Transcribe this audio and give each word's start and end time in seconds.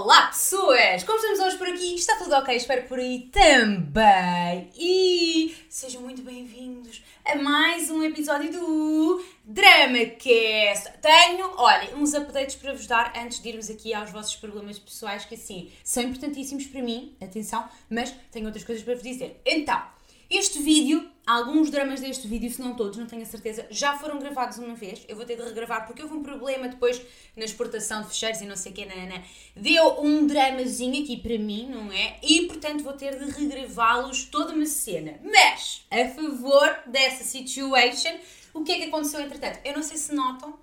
Olá 0.00 0.28
pessoas! 0.28 1.02
Como 1.02 1.18
estamos 1.18 1.40
hoje 1.40 1.58
por 1.58 1.66
aqui? 1.66 1.96
Está 1.96 2.14
tudo 2.14 2.32
ok? 2.36 2.54
Espero 2.54 2.86
por 2.86 3.00
aí 3.00 3.28
também! 3.32 4.70
E 4.78 5.56
sejam 5.68 6.02
muito 6.02 6.22
bem-vindos 6.22 7.02
a 7.24 7.34
mais 7.34 7.90
um 7.90 8.04
episódio 8.04 8.52
do 8.52 9.24
DramaCast. 9.44 10.92
Tenho, 11.02 11.52
olha, 11.56 11.96
uns 11.96 12.14
updates 12.14 12.54
para 12.54 12.74
vos 12.74 12.86
dar 12.86 13.12
antes 13.16 13.42
de 13.42 13.48
irmos 13.48 13.68
aqui 13.68 13.92
aos 13.92 14.12
vossos 14.12 14.36
problemas 14.36 14.78
pessoais 14.78 15.24
que 15.24 15.34
assim 15.34 15.68
são 15.82 16.04
importantíssimos 16.04 16.68
para 16.68 16.80
mim, 16.80 17.16
atenção, 17.20 17.68
mas 17.90 18.14
tenho 18.30 18.46
outras 18.46 18.62
coisas 18.62 18.84
para 18.84 18.94
vos 18.94 19.02
dizer. 19.02 19.42
Então, 19.44 19.82
este 20.30 20.60
vídeo, 20.60 21.10
alguns 21.26 21.70
dramas 21.70 22.00
deste 22.00 22.28
vídeo, 22.28 22.50
se 22.50 22.60
não 22.60 22.74
todos, 22.74 22.98
não 22.98 23.06
tenho 23.06 23.22
a 23.22 23.26
certeza, 23.26 23.66
já 23.70 23.98
foram 23.98 24.18
gravados 24.18 24.58
uma 24.58 24.74
vez. 24.74 25.02
Eu 25.08 25.16
vou 25.16 25.24
ter 25.24 25.36
de 25.36 25.42
regravar 25.42 25.86
porque 25.86 26.02
houve 26.02 26.14
um 26.14 26.22
problema 26.22 26.68
depois 26.68 27.00
na 27.34 27.44
exportação 27.44 28.02
de 28.02 28.08
fecheiros 28.08 28.42
e 28.42 28.44
não 28.44 28.54
sei 28.54 28.72
o 28.72 28.74
que, 28.74 28.84
nanana. 28.84 29.24
Deu 29.56 30.02
um 30.02 30.26
dramazinho 30.26 31.02
aqui 31.02 31.16
para 31.16 31.38
mim, 31.38 31.68
não 31.70 31.90
é? 31.90 32.18
E 32.22 32.46
portanto 32.46 32.84
vou 32.84 32.92
ter 32.92 33.18
de 33.18 33.30
regravá-los 33.30 34.24
toda 34.24 34.52
uma 34.52 34.66
cena. 34.66 35.18
Mas, 35.24 35.82
a 35.90 36.08
favor 36.08 36.78
dessa 36.86 37.24
situation, 37.24 38.14
o 38.52 38.62
que 38.62 38.72
é 38.72 38.76
que 38.76 38.84
aconteceu 38.84 39.20
entretanto? 39.20 39.60
Eu 39.64 39.74
não 39.74 39.82
sei 39.82 39.96
se 39.96 40.14
notam, 40.14 40.58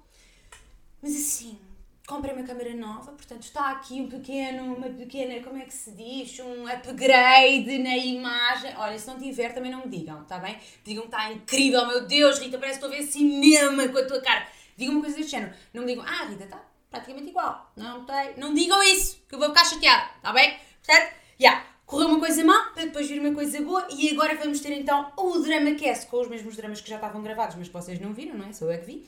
mas 1.01 1.15
assim, 1.15 1.57
comprei 2.05 2.33
uma 2.33 2.43
câmera 2.43 2.73
nova, 2.75 3.11
portanto 3.13 3.43
está 3.43 3.71
aqui 3.71 3.99
um 3.99 4.07
pequeno, 4.07 4.75
uma 4.75 4.89
pequena, 4.89 5.43
como 5.43 5.57
é 5.57 5.65
que 5.65 5.73
se 5.73 5.91
diz, 5.91 6.39
um 6.39 6.67
upgrade 6.67 7.79
na 7.79 7.97
imagem. 7.97 8.73
Olha, 8.77 8.97
se 8.97 9.07
não 9.07 9.17
tiver 9.17 9.53
também 9.53 9.71
não 9.71 9.85
me 9.85 9.89
digam, 9.89 10.21
está 10.21 10.37
bem? 10.37 10.57
Digam 10.83 11.03
que 11.03 11.09
está 11.09 11.31
incrível, 11.31 11.87
meu 11.87 12.05
Deus, 12.05 12.39
Rita, 12.39 12.57
parece 12.57 12.79
que 12.79 12.85
estou 12.85 12.95
a 12.95 13.01
ver 13.01 13.11
cinema 13.11 13.87
com 13.87 13.97
a 13.97 14.05
tua 14.05 14.21
cara. 14.21 14.47
Digam 14.77 14.95
uma 14.95 15.01
coisa 15.01 15.17
deste 15.17 15.31
género. 15.31 15.53
Não 15.73 15.81
me 15.81 15.87
digam, 15.87 16.05
ah, 16.07 16.25
Rita, 16.25 16.43
está 16.43 16.61
praticamente 16.91 17.29
igual. 17.29 17.71
Não 17.75 18.05
tem. 18.05 18.37
Não 18.37 18.53
digam 18.53 18.81
isso, 18.83 19.23
que 19.27 19.35
eu 19.35 19.39
vou 19.39 19.49
ficar 19.49 19.65
chateada, 19.65 20.09
está 20.17 20.31
bem? 20.31 20.57
Portanto, 20.83 21.13
já. 21.39 21.49
Yeah. 21.49 21.65
Correu 21.85 22.07
uma 22.07 22.19
coisa 22.19 22.43
má, 22.43 22.71
para 22.73 22.85
depois 22.85 23.07
vir 23.07 23.19
uma 23.19 23.31
coisa 23.31 23.61
boa 23.61 23.87
e 23.91 24.09
agora 24.09 24.35
vamos 24.35 24.59
ter 24.59 24.73
então 24.73 25.11
o 25.15 25.37
Drama 25.37 25.75
Cast 25.75 26.07
com 26.07 26.19
os 26.19 26.27
mesmos 26.27 26.55
dramas 26.55 26.81
que 26.81 26.89
já 26.89 26.95
estavam 26.95 27.21
gravados, 27.21 27.55
mas 27.55 27.67
vocês 27.67 27.99
não 27.99 28.11
viram, 28.11 28.35
não 28.35 28.47
é? 28.47 28.53
Sou 28.53 28.71
eu 28.71 28.79
que 28.79 28.85
vi, 28.85 29.07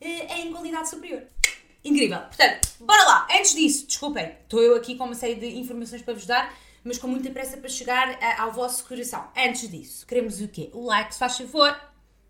é 0.00 0.40
em 0.40 0.50
qualidade 0.50 0.90
superior. 0.90 1.22
Incrível. 1.86 2.18
Portanto, 2.18 2.68
bora 2.80 3.04
lá. 3.04 3.28
Antes 3.30 3.54
disso, 3.54 3.86
desculpem, 3.86 4.32
estou 4.42 4.60
eu 4.60 4.74
aqui 4.74 4.96
com 4.96 5.04
uma 5.04 5.14
série 5.14 5.36
de 5.36 5.46
informações 5.56 6.02
para 6.02 6.14
vos 6.14 6.26
dar, 6.26 6.52
mas 6.82 6.98
com 6.98 7.06
muita 7.06 7.30
pressa 7.30 7.56
para 7.56 7.68
chegar 7.68 8.18
a, 8.20 8.42
ao 8.42 8.52
vosso 8.52 8.84
coração. 8.84 9.30
Antes 9.36 9.70
disso, 9.70 10.04
queremos 10.04 10.40
o 10.40 10.48
quê? 10.48 10.68
O 10.72 10.84
like, 10.84 11.12
se 11.12 11.18
faz 11.20 11.38
favor. 11.38 11.80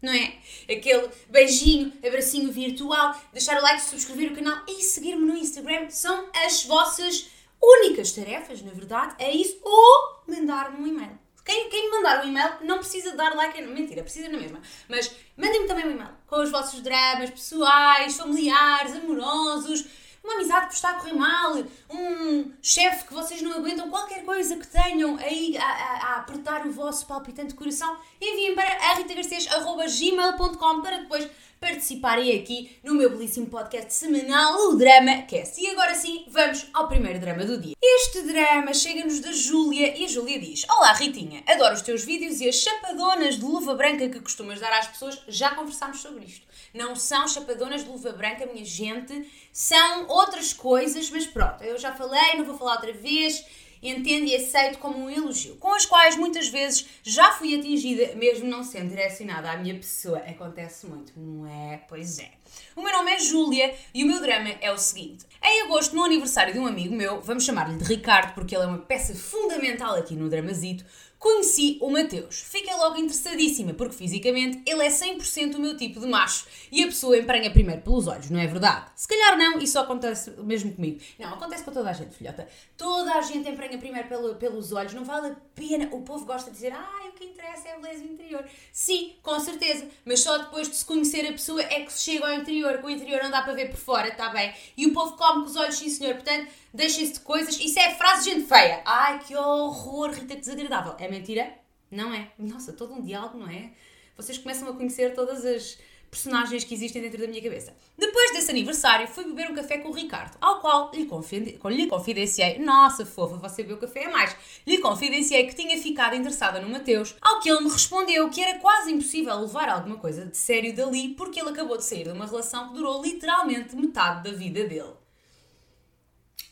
Não 0.03 0.13
é? 0.13 0.35
Aquele 0.71 1.09
beijinho, 1.31 1.91
abracinho 2.07 2.53
virtual, 2.53 3.19
deixar 3.33 3.59
o 3.59 3.63
like, 3.63 3.81
subscrever 3.81 4.33
o 4.33 4.35
canal 4.37 4.63
e 4.69 4.83
seguir-me 4.83 5.25
no 5.25 5.35
Instagram 5.35 5.89
são 5.89 6.29
as 6.45 6.65
vossas 6.65 7.31
únicas 7.61 8.13
tarefas, 8.13 8.61
na 8.61 8.73
verdade, 8.73 9.15
é 9.19 9.35
isso, 9.35 9.59
ou 9.63 10.23
mandar-me 10.29 10.83
um 10.83 10.87
e-mail. 10.87 11.19
Quem, 11.47 11.71
quem 11.71 11.85
me 11.85 11.97
mandar 11.97 12.25
um 12.25 12.29
e-mail 12.29 12.55
não 12.63 12.79
precisa 12.79 13.15
dar 13.15 13.37
like. 13.37 13.63
Mentira, 13.63 14.03
precisa 14.03 14.29
na 14.29 14.37
mesma. 14.37 14.61
Mas 14.89 15.15
mandem-me 15.37 15.69
também 15.69 15.87
um 15.87 15.93
e-mail 15.93 16.11
com 16.27 16.43
os 16.43 16.51
vossos 16.51 16.81
dramas 16.83 17.31
pessoais, 17.31 18.17
familiares, 18.17 18.97
amorosos, 18.97 19.87
uma 20.25 20.35
amizade 20.35 20.67
que 20.67 20.75
está 20.75 20.91
a 20.91 20.95
correr 20.95 21.15
mal, 21.15 21.55
um 21.89 22.53
chefe 22.61 23.07
que 23.07 23.15
vocês 23.15 23.41
não 23.43 23.53
aguentam, 23.53 23.89
qualquer 23.89 24.25
coisa 24.25 24.57
que 24.57 24.67
tenham 24.67 25.17
aí 25.19 25.57
a, 25.57 25.65
a, 25.65 26.15
a 26.15 26.17
apertar 26.17 26.67
o 26.67 26.73
vosso 26.73 27.07
palpitante 27.07 27.55
coração, 27.55 27.97
enviem 28.21 28.57
para 28.57 28.95
ritagarcês.gmail.com 28.95 30.83
para 30.83 30.99
depois 30.99 31.31
participarem 31.61 32.39
aqui 32.39 32.79
no 32.83 32.95
meu 32.95 33.11
belíssimo 33.11 33.47
podcast 33.47 33.93
semanal, 33.93 34.69
o 34.69 34.77
Drama 34.77 35.23
Cast. 35.23 35.61
E 35.61 35.69
agora 35.69 35.95
sim, 35.95 36.25
vamos 36.29 36.67
ao 36.73 36.89
primeiro 36.89 37.19
drama 37.19 37.45
do 37.45 37.59
dia. 37.59 37.75
Este 37.83 38.23
drama 38.23 38.75
chega-nos 38.75 39.21
da 39.21 39.33
Júlia 39.33 39.97
e 39.97 40.05
a 40.05 40.09
Júlia 40.09 40.39
diz: 40.39 40.65
Olá 40.69 40.93
Ritinha, 40.93 41.43
adoro 41.47 41.75
os 41.75 41.83
teus 41.83 42.05
vídeos 42.05 42.41
e 42.41 42.49
as 42.49 42.57
chapadonas 42.57 43.37
de 43.37 43.45
luva 43.45 43.75
branca 43.75 44.09
que 44.09 44.21
costumas 44.21 44.61
dar 44.61 44.73
às 44.73 44.89
pessoas, 44.89 45.23
já 45.29 45.55
conversámos 45.55 46.01
sobre 46.01 46.25
isto. 46.25 46.47
Não 46.75 46.95
são 46.95 47.27
chapadonas 47.27 47.85
de 47.85 47.89
luva 47.91 48.13
branca, 48.13 48.47
minha 48.47 48.65
gente, 48.65 49.31
são 49.53 50.07
outras 50.09 50.53
coisas, 50.53 51.11
mas 51.11 51.27
pronto, 51.27 51.65
eu 51.65 51.79
já 51.79 51.93
falei, 51.93 52.37
não 52.37 52.45
vou 52.45 52.57
falar 52.57 52.75
outra 52.75 52.93
vez 52.93 53.45
entendo 53.83 54.27
e 54.27 54.37
aceito 54.37 54.79
como 54.79 54.99
um 54.99 55.11
elogio, 55.11 55.57
com 55.57 55.75
as 55.75 55.87
quais 55.87 56.17
muitas 56.17 56.49
vezes 56.49 56.87
já 57.03 57.33
fui 57.33 57.59
atingida, 57.59 58.15
mesmo 58.17 58.49
não 58.49 58.63
sendo 58.63 58.91
direcionada 58.91 59.51
à 59.51 59.57
minha 59.57 59.75
pessoa. 59.75 60.19
Acontece 60.19 60.87
muito, 60.87 61.13
não 61.17 61.47
é? 61.47 61.83
Pois 61.89 62.19
é. 62.19 62.31
O 62.75 62.83
meu 62.83 62.93
nome 62.93 63.11
é 63.13 63.19
Júlia 63.19 63.75
e 63.93 64.05
o 64.05 64.07
meu 64.07 64.21
drama 64.21 64.51
é 64.61 64.71
o 64.71 64.79
seguinte. 64.79 65.25
Em 65.43 65.63
agosto, 65.63 65.95
no 65.95 66.05
aniversário 66.05 66.53
de 66.53 66.59
um 66.59 66.67
amigo 66.67 66.95
meu, 66.95 67.21
vamos 67.21 67.45
chamar-lhe 67.45 67.77
de 67.77 67.85
Ricardo 67.85 68.35
porque 68.35 68.55
ele 68.55 68.65
é 68.65 68.67
uma 68.67 68.79
peça 68.79 69.15
fundamental 69.15 69.95
aqui 69.95 70.15
no 70.15 70.29
Dramazito, 70.29 70.85
Conheci 71.19 71.79
o 71.81 71.91
Mateus. 71.91 72.41
Fiquei 72.41 72.75
logo 72.75 72.97
interessadíssima, 72.97 73.73
porque 73.73 73.95
fisicamente 73.95 74.63
ele 74.67 74.85
é 74.85 74.89
100% 74.89 75.55
o 75.55 75.59
meu 75.59 75.77
tipo 75.77 75.99
de 75.99 76.07
macho 76.07 76.47
e 76.71 76.83
a 76.83 76.87
pessoa 76.87 77.17
emprenha 77.17 77.51
primeiro 77.51 77.81
pelos 77.81 78.07
olhos, 78.07 78.29
não 78.29 78.39
é 78.39 78.47
verdade? 78.47 78.91
Se 78.95 79.09
calhar 79.09 79.37
não, 79.37 79.59
isso 79.59 79.79
acontece 79.79 80.31
mesmo 80.43 80.75
comigo. 80.75 81.01
Não, 81.19 81.33
acontece 81.35 81.65
com 81.65 81.73
toda 81.73 81.91
a 81.91 81.93
gente, 81.93 82.15
filhota. 82.15 82.47
Toda 82.77 83.15
a 83.15 83.23
gente 83.23 83.49
emprenha 83.49 83.79
primeiro 83.79 84.09
pelo, 84.09 84.35
pelos 84.35 84.73
olhos, 84.73 84.93
não 84.93 85.05
vale 85.05 85.29
a 85.29 85.37
pena. 85.55 85.89
O 85.93 86.03
povo 86.03 86.27
gosta 86.27 86.51
de 86.51 86.57
dizer, 86.57 86.73
ah, 86.73 87.09
o 87.09 87.13
que 87.13 87.25
interessa 87.25 87.69
é 87.69 87.73
a 87.73 87.79
beleza 87.79 88.05
interior. 88.05 88.45
Sim, 88.71 89.15
com 89.23 89.41
certeza, 89.41 89.89
mas 90.05 90.21
só 90.21 90.37
depois 90.39 90.69
de 90.69 90.77
se 90.77 90.85
conhecer 90.85 91.27
a 91.27 91.33
pessoa 91.33 91.63
é 91.63 91.81
que 91.81 91.93
se 91.93 92.03
chega 92.03 92.27
ao 92.27 92.35
interior, 92.35 92.79
que 92.79 92.87
o 92.87 92.91
interior 92.91 93.23
não 93.23 93.31
dá 93.31 93.43
para 93.43 93.55
ver 93.55 93.71
por 93.71 93.79
fora, 93.79 94.09
está 94.09 94.29
bem? 94.29 94.53
E 94.77 94.87
o 94.87 94.93
povo 94.93 95.17
come 95.17 95.45
com 95.45 95.51
os 95.51 95.57
olhos, 95.57 95.79
sim 95.79 95.89
senhor, 95.89 96.15
portanto 96.15 96.51
deixem-se 96.73 97.15
de 97.15 97.21
coisas. 97.21 97.59
Isso 97.59 97.79
é 97.79 97.95
frase 97.95 98.25
de 98.25 98.31
gente 98.31 98.49
feia. 98.49 98.83
Ai, 98.85 99.19
que 99.21 99.35
horror, 99.37 100.11
Rita, 100.11 100.37
desagradável. 100.37 100.95
É 100.99 101.09
mentira? 101.09 101.53
Não 101.91 102.13
é. 102.13 102.31
Nossa, 102.39 102.73
todo 102.73 102.95
um 102.95 103.03
diálogo, 103.03 103.39
não 103.39 103.49
é? 103.49 103.73
Vocês 104.17 104.39
começam 104.39 104.69
a 104.69 104.73
conhecer 104.73 105.15
todas 105.15 105.45
as 105.45 105.79
personagens 106.11 106.65
que 106.65 106.75
existem 106.75 107.03
dentro 107.03 107.19
da 107.19 107.27
minha 107.27 107.43
cabeça. 107.43 107.75
Depois 107.99 108.33
desse 108.33 108.51
aniversário, 108.51 109.07
fui 109.07 109.25
beber 109.25 109.51
um 109.51 109.55
café 109.55 109.79
com 109.79 109.91
o 109.91 109.93
Ricardo, 109.93 110.37
ao 110.41 110.61
qual 110.61 110.91
lhe, 110.95 111.05
confide 111.05 111.59
lhe 111.63 111.87
confidenciei, 111.87 112.59
nossa 112.59 113.05
fofa, 113.05 113.37
você 113.37 113.63
bebeu 113.63 113.79
café 113.79 114.07
a 114.07 114.11
mais, 114.11 114.35
lhe 114.67 114.79
confidenciei 114.79 115.47
que 115.47 115.55
tinha 115.55 115.77
ficado 115.81 116.15
interessada 116.15 116.61
no 116.61 116.69
Mateus, 116.69 117.15
ao 117.21 117.41
que 117.41 117.51
ele 117.51 117.61
me 117.61 117.71
respondeu 117.71 118.31
que 118.31 118.41
era 118.41 118.59
quase 118.59 118.93
impossível 118.93 119.39
levar 119.41 119.69
alguma 119.69 119.97
coisa 119.97 120.25
de 120.25 120.37
sério 120.37 120.75
dali 120.75 121.11
porque 121.11 121.41
ele 121.41 121.51
acabou 121.51 121.77
de 121.77 121.85
sair 121.85 122.05
de 122.05 122.11
uma 122.11 122.27
relação 122.27 122.69
que 122.69 122.75
durou 122.75 123.03
literalmente 123.03 123.77
metade 123.77 124.31
da 124.31 124.37
vida 124.37 124.65
dele 124.65 124.95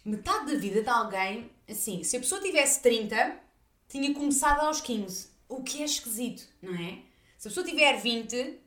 metade 0.05 0.53
da 0.53 0.59
vida 0.59 0.83
de 0.83 0.89
alguém, 0.89 1.51
assim, 1.69 2.03
se 2.03 2.17
a 2.17 2.21
pessoa 2.21 2.41
tivesse 2.41 2.83
30, 2.83 3.37
tinha 3.89 4.13
começado 4.15 4.61
aos 4.61 4.81
15. 4.81 5.29
O 5.49 5.63
que 5.63 5.83
é 5.83 5.85
esquisito, 5.85 6.47
não 6.61 6.75
é? 6.75 6.99
Se 7.39 7.49
a 7.49 7.51
pessoa 7.51 7.67
tiver 7.67 8.01
20, 8.01 8.61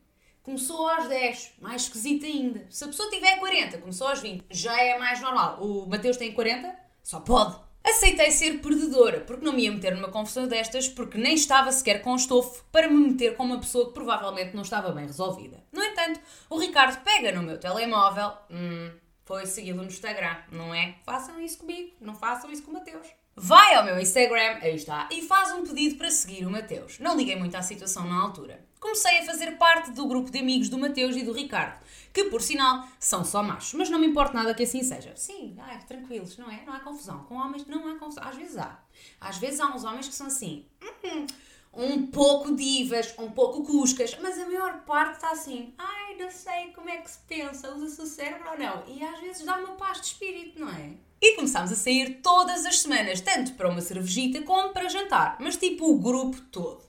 começou 0.43 0.87
aos 0.87 1.07
10. 1.07 1.53
Mais 1.59 1.83
esquisito 1.83 2.25
ainda. 2.25 2.65
Se 2.69 2.83
a 2.83 2.87
pessoa 2.87 3.09
tiver 3.09 3.37
40, 3.37 3.77
começou 3.79 4.07
aos 4.07 4.19
20. 4.21 4.45
Já 4.49 4.79
é 4.81 4.97
mais 4.97 5.19
normal. 5.19 5.61
O 5.61 5.87
Mateus 5.87 6.17
tem 6.17 6.31
40? 6.31 6.73
Só 7.03 7.19
pode. 7.19 7.67
Aceitei 7.83 8.31
ser 8.31 8.59
perdedora, 8.59 9.21
porque 9.21 9.45
não 9.45 9.53
me 9.53 9.63
ia 9.63 9.71
meter 9.71 9.95
numa 9.95 10.09
confusão 10.09 10.45
destas, 10.45 10.89
porque 10.89 11.17
nem 11.17 11.35
estava 11.35 11.71
sequer 11.71 12.01
com 12.01 12.15
estofo 12.15 12.65
para 12.71 12.89
me 12.89 13.11
meter 13.11 13.35
com 13.37 13.43
uma 13.43 13.59
pessoa 13.59 13.87
que 13.87 13.93
provavelmente 13.93 14.53
não 14.53 14.61
estava 14.61 14.91
bem 14.91 15.05
resolvida. 15.05 15.63
No 15.71 15.81
entanto, 15.81 16.19
o 16.49 16.57
Ricardo 16.57 17.01
pega 17.03 17.31
no 17.31 17.43
meu 17.43 17.57
telemóvel. 17.57 18.33
Hum, 18.51 18.91
foi 19.27 19.45
segui-lo 19.45 19.83
no 19.83 19.89
Instagram, 19.89 20.37
não 20.49 20.73
é? 20.73 20.95
Façam 21.05 21.39
isso 21.41 21.57
comigo, 21.57 21.91
não 21.99 22.15
façam 22.15 22.49
isso 22.49 22.63
com 22.63 22.71
o 22.71 22.73
Mateus. 22.73 23.07
Vai 23.35 23.75
ao 23.75 23.83
meu 23.83 23.99
Instagram, 23.99 24.57
aí 24.61 24.75
está, 24.75 25.09
e 25.11 25.21
faz 25.21 25.51
um 25.53 25.63
pedido 25.63 25.97
para 25.97 26.09
seguir 26.09 26.45
o 26.45 26.49
Mateus. 26.49 26.97
Não 26.97 27.15
liguei 27.15 27.35
muito 27.35 27.55
à 27.55 27.61
situação 27.61 28.07
na 28.07 28.19
altura. 28.19 28.65
Comecei 28.79 29.19
a 29.19 29.25
fazer 29.25 29.57
parte 29.57 29.91
do 29.91 30.07
grupo 30.07 30.31
de 30.31 30.39
amigos 30.39 30.69
do 30.69 30.77
Mateus 30.77 31.17
e 31.17 31.23
do 31.23 31.33
Ricardo, 31.33 31.77
que 32.13 32.23
por 32.25 32.41
sinal 32.41 32.87
são 32.99 33.25
só 33.25 33.43
machos, 33.43 33.73
mas 33.73 33.89
não 33.89 33.99
me 33.99 34.07
importa 34.07 34.33
nada 34.33 34.55
que 34.55 34.63
assim 34.63 34.81
seja. 34.81 35.13
Sim, 35.17 35.57
ai, 35.59 35.77
tranquilos, 35.85 36.37
não 36.37 36.49
é? 36.49 36.63
Não 36.65 36.73
há 36.73 36.79
confusão. 36.79 37.25
Com 37.25 37.35
homens 37.35 37.67
não 37.67 37.85
há 37.85 37.99
confusão. 37.99 38.23
Às 38.23 38.35
vezes 38.35 38.57
há. 38.57 38.79
Às 39.19 39.37
vezes 39.37 39.59
há 39.59 39.67
uns 39.67 39.83
homens 39.83 40.07
que 40.07 40.15
são 40.15 40.27
assim. 40.27 40.65
Hum, 41.03 41.27
um 41.73 42.07
pouco 42.07 42.55
divas, 42.55 43.13
um 43.17 43.29
pouco 43.29 43.63
cuscas, 43.63 44.17
mas 44.21 44.39
a 44.39 44.45
maior 44.45 44.83
parte 44.85 45.15
está 45.15 45.31
assim, 45.31 45.73
ai, 45.77 46.15
não 46.15 46.31
sei 46.31 46.71
como 46.73 46.89
é 46.89 46.97
que 46.97 47.11
se 47.11 47.19
pensa, 47.27 47.73
usa-se 47.73 48.01
o 48.01 48.05
cérebro 48.05 48.49
ou 48.51 48.57
não. 48.57 48.83
E 48.87 49.03
às 49.03 49.19
vezes 49.19 49.45
dá 49.45 49.57
uma 49.57 49.75
paz 49.75 50.01
de 50.01 50.07
espírito, 50.07 50.59
não 50.59 50.69
é? 50.69 50.91
E 51.21 51.35
começámos 51.35 51.71
a 51.71 51.75
sair 51.75 52.21
todas 52.21 52.65
as 52.65 52.79
semanas, 52.79 53.21
tanto 53.21 53.53
para 53.53 53.69
uma 53.69 53.81
cervejita 53.81 54.41
como 54.43 54.73
para 54.73 54.89
jantar, 54.89 55.37
mas 55.39 55.57
tipo 55.57 55.89
o 55.89 55.99
grupo 55.99 56.39
todo. 56.51 56.81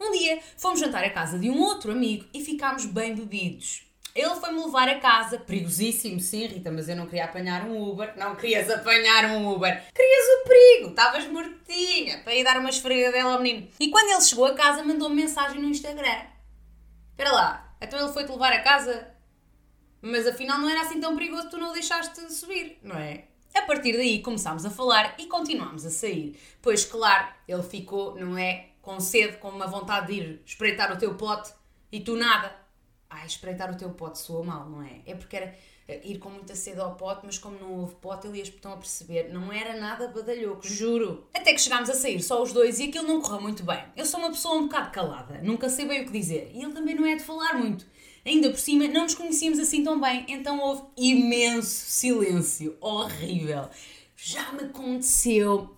Um 0.00 0.12
dia 0.12 0.40
fomos 0.56 0.80
jantar 0.80 1.04
à 1.04 1.10
casa 1.10 1.38
de 1.38 1.48
um 1.48 1.60
outro 1.60 1.92
amigo 1.92 2.26
e 2.34 2.44
ficámos 2.44 2.84
bem 2.84 3.14
bebidos. 3.14 3.85
Ele 4.16 4.34
foi-me 4.36 4.64
levar 4.64 4.88
a 4.88 4.98
casa, 4.98 5.38
perigosíssimo, 5.38 6.18
sim, 6.18 6.46
Rita, 6.46 6.72
mas 6.72 6.88
eu 6.88 6.96
não 6.96 7.04
queria 7.04 7.26
apanhar 7.26 7.66
um 7.66 7.86
Uber. 7.86 8.16
Não 8.16 8.34
querias 8.34 8.70
apanhar 8.70 9.26
um 9.26 9.52
Uber. 9.52 9.84
Querias 9.94 10.26
o 10.26 10.48
perigo, 10.48 10.88
estavas 10.88 11.26
mortinha 11.26 12.22
para 12.24 12.34
ir 12.34 12.42
dar 12.42 12.58
uma 12.58 12.70
esfregadela 12.70 13.34
ao 13.34 13.42
menino. 13.42 13.68
E 13.78 13.90
quando 13.90 14.10
ele 14.10 14.22
chegou 14.22 14.46
a 14.46 14.54
casa, 14.54 14.82
mandou-me 14.82 15.16
mensagem 15.16 15.60
no 15.60 15.68
Instagram. 15.68 16.22
Espera 17.10 17.30
lá, 17.30 17.76
então 17.78 17.98
ele 17.98 18.12
foi-te 18.12 18.30
levar 18.30 18.54
a 18.54 18.62
casa, 18.62 19.06
mas 20.00 20.26
afinal 20.26 20.58
não 20.60 20.70
era 20.70 20.80
assim 20.80 20.98
tão 20.98 21.14
perigoso, 21.14 21.50
tu 21.50 21.58
não 21.58 21.70
o 21.70 21.74
deixaste 21.74 22.32
subir, 22.32 22.78
não 22.82 22.96
é? 22.96 23.24
A 23.54 23.62
partir 23.62 23.92
daí 23.92 24.22
começámos 24.22 24.64
a 24.64 24.70
falar 24.70 25.14
e 25.18 25.26
continuámos 25.26 25.84
a 25.84 25.90
sair. 25.90 26.38
Pois, 26.62 26.86
claro, 26.86 27.28
ele 27.46 27.62
ficou, 27.62 28.14
não 28.14 28.38
é? 28.38 28.70
Com 28.80 28.98
sede, 28.98 29.36
com 29.36 29.48
uma 29.50 29.66
vontade 29.66 30.06
de 30.06 30.12
ir 30.14 30.42
espreitar 30.46 30.90
o 30.90 30.96
teu 30.96 31.14
pote 31.16 31.52
e 31.92 32.00
tu 32.00 32.16
nada. 32.16 32.65
Ai, 33.08 33.26
espreitar 33.26 33.70
o 33.72 33.76
teu 33.76 33.90
pote 33.90 34.18
soa 34.18 34.44
mal, 34.44 34.68
não 34.68 34.82
é? 34.82 35.00
É 35.06 35.14
porque 35.14 35.36
era 35.36 35.54
eh, 35.88 36.00
ir 36.04 36.18
com 36.18 36.28
muita 36.28 36.54
sede 36.56 36.80
ao 36.80 36.96
pote, 36.96 37.24
mas 37.24 37.38
como 37.38 37.58
não 37.58 37.80
houve 37.80 37.94
pote, 37.96 38.26
ele 38.26 38.40
estão 38.40 38.72
a 38.72 38.76
perceber, 38.76 39.32
não 39.32 39.52
era 39.52 39.78
nada 39.78 40.08
badalhoco, 40.08 40.66
juro. 40.66 41.26
Até 41.32 41.52
que 41.52 41.60
chegámos 41.60 41.88
a 41.88 41.94
sair 41.94 42.20
só 42.22 42.42
os 42.42 42.52
dois 42.52 42.78
e 42.80 42.84
aquilo 42.84 43.06
não 43.06 43.20
correu 43.20 43.40
muito 43.40 43.62
bem. 43.62 43.82
Eu 43.96 44.04
sou 44.04 44.18
uma 44.18 44.30
pessoa 44.30 44.56
um 44.56 44.64
bocado 44.64 44.90
calada, 44.90 45.40
nunca 45.42 45.68
sei 45.68 45.86
bem 45.86 46.02
o 46.02 46.06
que 46.06 46.12
dizer. 46.12 46.50
E 46.52 46.62
ele 46.62 46.72
também 46.72 46.94
não 46.94 47.06
é 47.06 47.14
de 47.14 47.22
falar 47.22 47.54
muito. 47.54 47.86
Ainda 48.24 48.50
por 48.50 48.58
cima, 48.58 48.88
não 48.88 49.02
nos 49.02 49.14
conhecíamos 49.14 49.60
assim 49.60 49.84
tão 49.84 50.00
bem, 50.00 50.26
então 50.28 50.58
houve 50.58 50.82
imenso 50.96 51.68
silêncio. 51.68 52.76
Horrível. 52.80 53.68
Já 54.16 54.50
me 54.52 54.64
aconteceu 54.64 55.75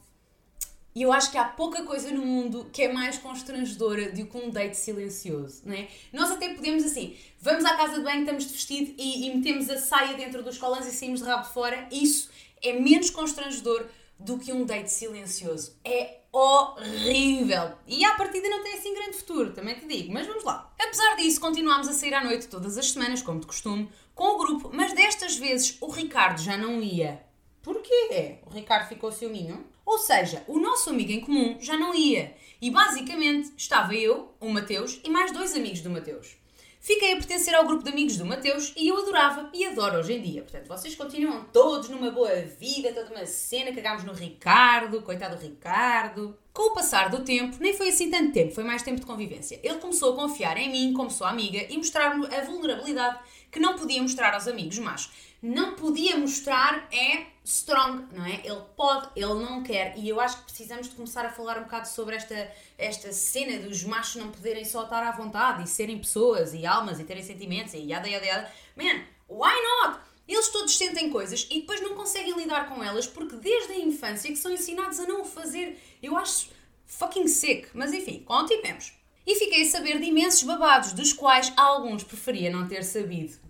e 0.99 1.03
eu 1.03 1.13
acho 1.13 1.31
que 1.31 1.39
há 1.39 1.45
pouca 1.45 1.85
coisa 1.85 2.11
no 2.11 2.27
mundo 2.27 2.69
que 2.73 2.83
é 2.83 2.93
mais 2.93 3.17
constrangedora 3.19 4.11
do 4.11 4.27
que 4.27 4.37
um 4.37 4.51
date 4.51 4.77
silencioso, 4.77 5.63
não 5.65 5.73
é? 5.73 5.87
Nós 6.13 6.29
até 6.29 6.53
podemos 6.53 6.83
assim, 6.83 7.17
vamos 7.41 7.65
à 7.65 7.77
casa 7.77 7.99
de 7.99 8.03
banho, 8.03 8.23
estamos 8.23 8.49
de 8.49 8.53
vestido 8.53 8.95
e, 8.99 9.29
e 9.29 9.37
metemos 9.37 9.71
a 9.71 9.79
saia 9.79 10.17
dentro 10.17 10.43
dos 10.43 10.59
colãs 10.59 10.89
e 10.89 10.91
saímos 10.91 11.21
de 11.21 11.27
rabo 11.27 11.45
de 11.45 11.55
fora. 11.55 11.87
Isso 11.93 12.29
é 12.61 12.73
menos 12.73 13.11
constrangedor 13.11 13.87
do 14.19 14.41
que 14.41 14.53
um 14.53 14.65
date 14.65 14.91
silencioso. 14.91 15.79
É 15.85 16.23
horrível. 16.33 17.75
E 17.87 18.05
à 18.05 18.17
partida 18.17 18.49
não 18.49 18.65
tem 18.65 18.75
assim 18.75 18.93
grande 18.93 19.19
futuro, 19.19 19.53
também 19.53 19.77
te 19.77 19.87
digo. 19.87 20.13
Mas 20.13 20.27
vamos 20.27 20.43
lá. 20.43 20.75
Apesar 20.81 21.15
disso, 21.15 21.41
continuámos 21.41 21.87
a 21.87 21.93
sair 21.93 22.15
à 22.15 22.25
noite 22.25 22.49
todas 22.49 22.77
as 22.77 22.91
semanas, 22.91 23.23
como 23.23 23.39
de 23.39 23.47
costume, 23.47 23.89
com 24.17 24.35
o 24.35 24.39
grupo, 24.39 24.69
mas 24.75 24.93
destas 24.93 25.37
vezes 25.37 25.79
o 25.81 25.93
Ricardo 25.93 26.43
já 26.43 26.57
não 26.57 26.83
ia. 26.83 27.23
Porquê? 27.63 28.39
O 28.47 28.51
Ricardo 28.51 28.89
ficou 28.89 29.13
ciúminho? 29.13 29.65
Ou 29.89 29.99
seja, 29.99 30.45
o 30.47 30.61
nosso 30.61 30.91
amigo 30.91 31.13
em 31.13 31.21
comum 31.21 31.57
já 31.59 31.75
não 31.75 31.95
ia. 31.95 32.35
E 32.61 32.71
basicamente 32.71 33.55
estava 33.57 33.95
eu, 33.95 34.35
o 34.39 34.51
Mateus 34.51 35.01
e 35.03 35.09
mais 35.09 35.33
dois 35.33 35.57
amigos 35.57 35.81
do 35.81 35.89
Mateus. 35.89 36.37
Fiquei 36.79 37.15
a 37.15 37.17
pertencer 37.17 37.55
ao 37.55 37.67
grupo 37.67 37.83
de 37.83 37.89
amigos 37.89 38.19
do 38.19 38.27
Mateus 38.27 38.75
e 38.77 38.89
eu 38.89 38.99
adorava 38.99 39.49
e 39.55 39.65
adoro 39.65 39.99
hoje 39.99 40.13
em 40.13 40.21
dia. 40.21 40.43
Portanto, 40.43 40.69
vocês 40.69 40.95
continuam 40.95 41.43
todos 41.55 41.89
numa 41.89 42.11
boa 42.11 42.35
vida, 42.43 42.93
toda 42.93 43.15
uma 43.15 43.25
cena, 43.25 43.73
cagámos 43.73 44.05
no 44.05 44.13
Ricardo, 44.13 45.01
coitado 45.01 45.37
do 45.37 45.43
Ricardo. 45.43 46.37
Com 46.53 46.71
o 46.71 46.75
passar 46.75 47.09
do 47.09 47.25
tempo, 47.25 47.57
nem 47.59 47.73
foi 47.73 47.89
assim 47.89 48.11
tanto 48.11 48.33
tempo, 48.33 48.55
foi 48.55 48.65
mais 48.65 48.83
tempo 48.83 49.01
de 49.01 49.07
convivência. 49.07 49.59
Ele 49.63 49.79
começou 49.79 50.13
a 50.13 50.17
confiar 50.17 50.59
em 50.59 50.71
mim 50.71 50.93
como 50.93 51.11
sua 51.11 51.31
amiga 51.31 51.65
e 51.67 51.79
mostrar-me 51.79 52.27
a 52.27 52.45
vulnerabilidade 52.45 53.21
que 53.51 53.59
não 53.59 53.75
podia 53.75 54.03
mostrar 54.03 54.35
aos 54.35 54.47
amigos, 54.47 54.79
mas 54.79 55.09
não 55.43 55.75
podia 55.77 56.17
mostrar 56.19 56.89
é 56.93 57.38
strong, 57.49 58.15
não 58.15 58.27
é? 58.27 58.43
Ele 58.45 58.61
pode, 58.77 59.09
ele 59.17 59.35
não 59.35 59.63
quer. 59.63 59.97
E 59.97 60.07
eu 60.07 60.21
acho 60.21 60.37
que 60.39 60.45
precisamos 60.45 60.89
de 60.89 60.95
começar 60.95 61.25
a 61.25 61.31
falar 61.31 61.59
um 61.59 61.63
bocado 61.63 61.89
sobre 61.89 62.15
esta, 62.15 62.53
esta 62.77 63.11
cena 63.11 63.59
dos 63.59 63.83
machos 63.85 64.17
não 64.17 64.31
poderem 64.31 64.67
só 64.67 64.85
estar 64.85 65.03
à 65.03 65.13
vontade 65.13 65.65
e 65.65 65.67
serem 65.67 65.99
pessoas 65.99 66.53
e 66.53 66.67
almas 66.67 67.01
e 67.01 67.05
terem 67.05 67.23
sentimentos 67.23 67.73
e 67.73 67.79
yada 67.79 68.07
yada 68.07 68.27
yada. 68.27 68.53
Man, 68.77 69.03
why 69.29 69.55
not? 69.83 70.01
Eles 70.29 70.49
todos 70.49 70.77
sentem 70.77 71.09
coisas 71.09 71.49
e 71.51 71.61
depois 71.61 71.81
não 71.81 71.95
conseguem 71.95 72.37
lidar 72.37 72.69
com 72.69 72.85
elas 72.85 73.07
porque 73.07 73.37
desde 73.37 73.73
a 73.73 73.79
infância 73.79 74.31
que 74.31 74.37
são 74.37 74.53
ensinados 74.53 75.01
a 75.01 75.07
não 75.07 75.23
o 75.23 75.25
fazer. 75.25 75.81
Eu 76.03 76.19
acho 76.19 76.51
fucking 76.85 77.29
sick. 77.29 77.69
Mas 77.73 77.95
enfim, 77.95 78.23
continuemos. 78.27 78.93
E 79.27 79.37
fiquei 79.37 79.63
a 79.63 79.67
saber 79.67 79.99
de 79.99 80.05
imensos 80.05 80.43
babados, 80.43 80.93
dos 80.93 81.15
quais 81.15 81.51
alguns 81.57 82.05
preferia 82.05 82.51
não 82.51 82.69
ter 82.69 82.85
sabido. 82.85 83.48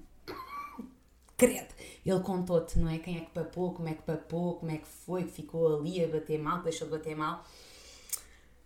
Credo 1.39 1.73
ele 2.11 2.21
contou-te, 2.21 2.79
não 2.79 2.89
é? 2.89 2.99
Quem 2.99 3.19
é 3.19 3.21
que 3.21 3.31
papou, 3.31 3.73
como 3.73 3.89
é 3.89 3.95
que 3.95 4.03
papou, 4.03 4.55
como 4.57 4.71
é 4.71 4.79
que 4.79 4.87
foi, 4.87 5.25
que 5.25 5.31
ficou 5.31 5.79
ali 5.79 6.03
a 6.03 6.09
bater 6.09 6.39
mal, 6.39 6.59
que 6.59 6.65
deixou 6.65 6.89
de 6.89 6.97
bater 6.97 7.17
mal. 7.17 7.45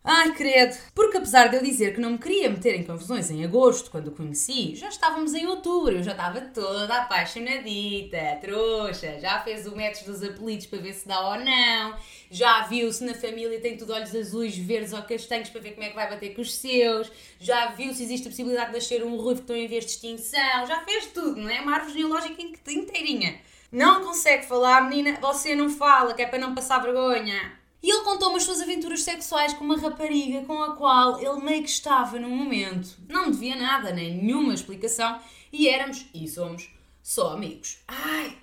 Ai, 0.05 0.33
credo! 0.35 0.77
Porque 0.97 1.17
apesar 1.17 1.47
de 1.47 1.57
eu 1.57 1.63
dizer 1.63 1.95
que 1.95 2.01
não 2.01 2.11
me 2.11 2.19
queria 2.19 2.51
meter 2.51 2.75
em 2.75 2.83
confusões 2.83 3.31
em 3.31 3.45
agosto, 3.45 3.89
quando 3.89 4.09
o 4.09 4.11
conheci, 4.11 4.75
já 4.75 4.89
estávamos 4.89 5.33
em 5.33 5.47
outubro, 5.47 5.95
eu 5.95 6.03
já 6.03 6.11
estava 6.11 6.41
toda 6.41 7.03
apaixonadita, 7.03 8.19
trouxa, 8.41 9.21
já 9.21 9.39
fez 9.41 9.65
o 9.65 9.77
método 9.77 10.11
dos 10.11 10.25
apelidos 10.25 10.67
para 10.67 10.81
ver 10.81 10.93
se 10.95 11.07
dá 11.07 11.21
ou 11.29 11.39
não, 11.39 11.97
já 12.29 12.63
viu 12.63 12.93
se 12.93 13.05
na 13.05 13.15
família 13.15 13.61
tem 13.61 13.77
tudo 13.77 13.93
olhos 13.93 14.13
azuis, 14.13 14.57
verdes 14.59 14.93
ou 14.93 15.03
castanhos 15.03 15.51
para 15.51 15.61
ver 15.61 15.71
como 15.71 15.85
é 15.85 15.91
que 15.91 15.95
vai 15.95 16.11
bater 16.11 16.35
com 16.35 16.43
os 16.43 16.53
seus, 16.53 17.09
já 17.39 17.67
viu 17.67 17.95
se 17.95 18.03
existe 18.03 18.27
a 18.27 18.31
possibilidade 18.31 18.71
de 18.71 18.79
nascer 18.79 19.05
um 19.05 19.17
ruivo 19.17 19.37
que 19.37 19.43
estão 19.43 19.57
em 19.57 19.69
vez 19.69 19.85
de 19.85 19.93
extinção, 19.93 20.67
já 20.67 20.81
fez 20.85 21.07
tudo, 21.13 21.37
não 21.41 21.49
é? 21.49 21.61
Uma 21.61 21.75
árvore 21.77 21.93
genealógica 21.93 22.43
inteirinha. 22.43 23.41
Não 23.71 24.03
consegue 24.05 24.47
falar, 24.47 24.83
menina, 24.83 25.17
você 25.21 25.55
não 25.55 25.71
fala, 25.71 26.13
que 26.13 26.23
é 26.23 26.27
para 26.27 26.41
não 26.41 26.57
passar 26.57 26.83
vergonha. 26.83 27.62
E 27.83 27.91
ele 27.91 28.05
contou-me 28.05 28.37
as 28.37 28.45
suas 28.45 28.61
aventuras 28.61 29.03
sexuais 29.03 29.53
com 29.55 29.65
uma 29.65 29.77
rapariga 29.77 30.45
com 30.47 30.63
a 30.63 30.77
qual 30.77 31.19
ele 31.21 31.43
meio 31.43 31.65
que 31.65 31.71
estava 31.71 32.19
num 32.19 32.37
momento. 32.37 32.97
Não 33.09 33.31
devia 33.31 33.57
nada, 33.57 33.93
nem 33.93 34.17
nenhuma 34.17 34.55
explicação, 34.55 35.21
e 35.53 35.69
éramos, 35.69 36.07
e 36.15 36.29
somos, 36.29 36.71
só 37.03 37.33
amigos. 37.33 37.83
Ai, 37.89 38.39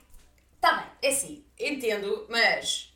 tá 0.60 0.74
bem, 0.74 0.86
é 1.02 1.14
assim, 1.14 1.46
entendo, 1.58 2.28
mas 2.30 2.94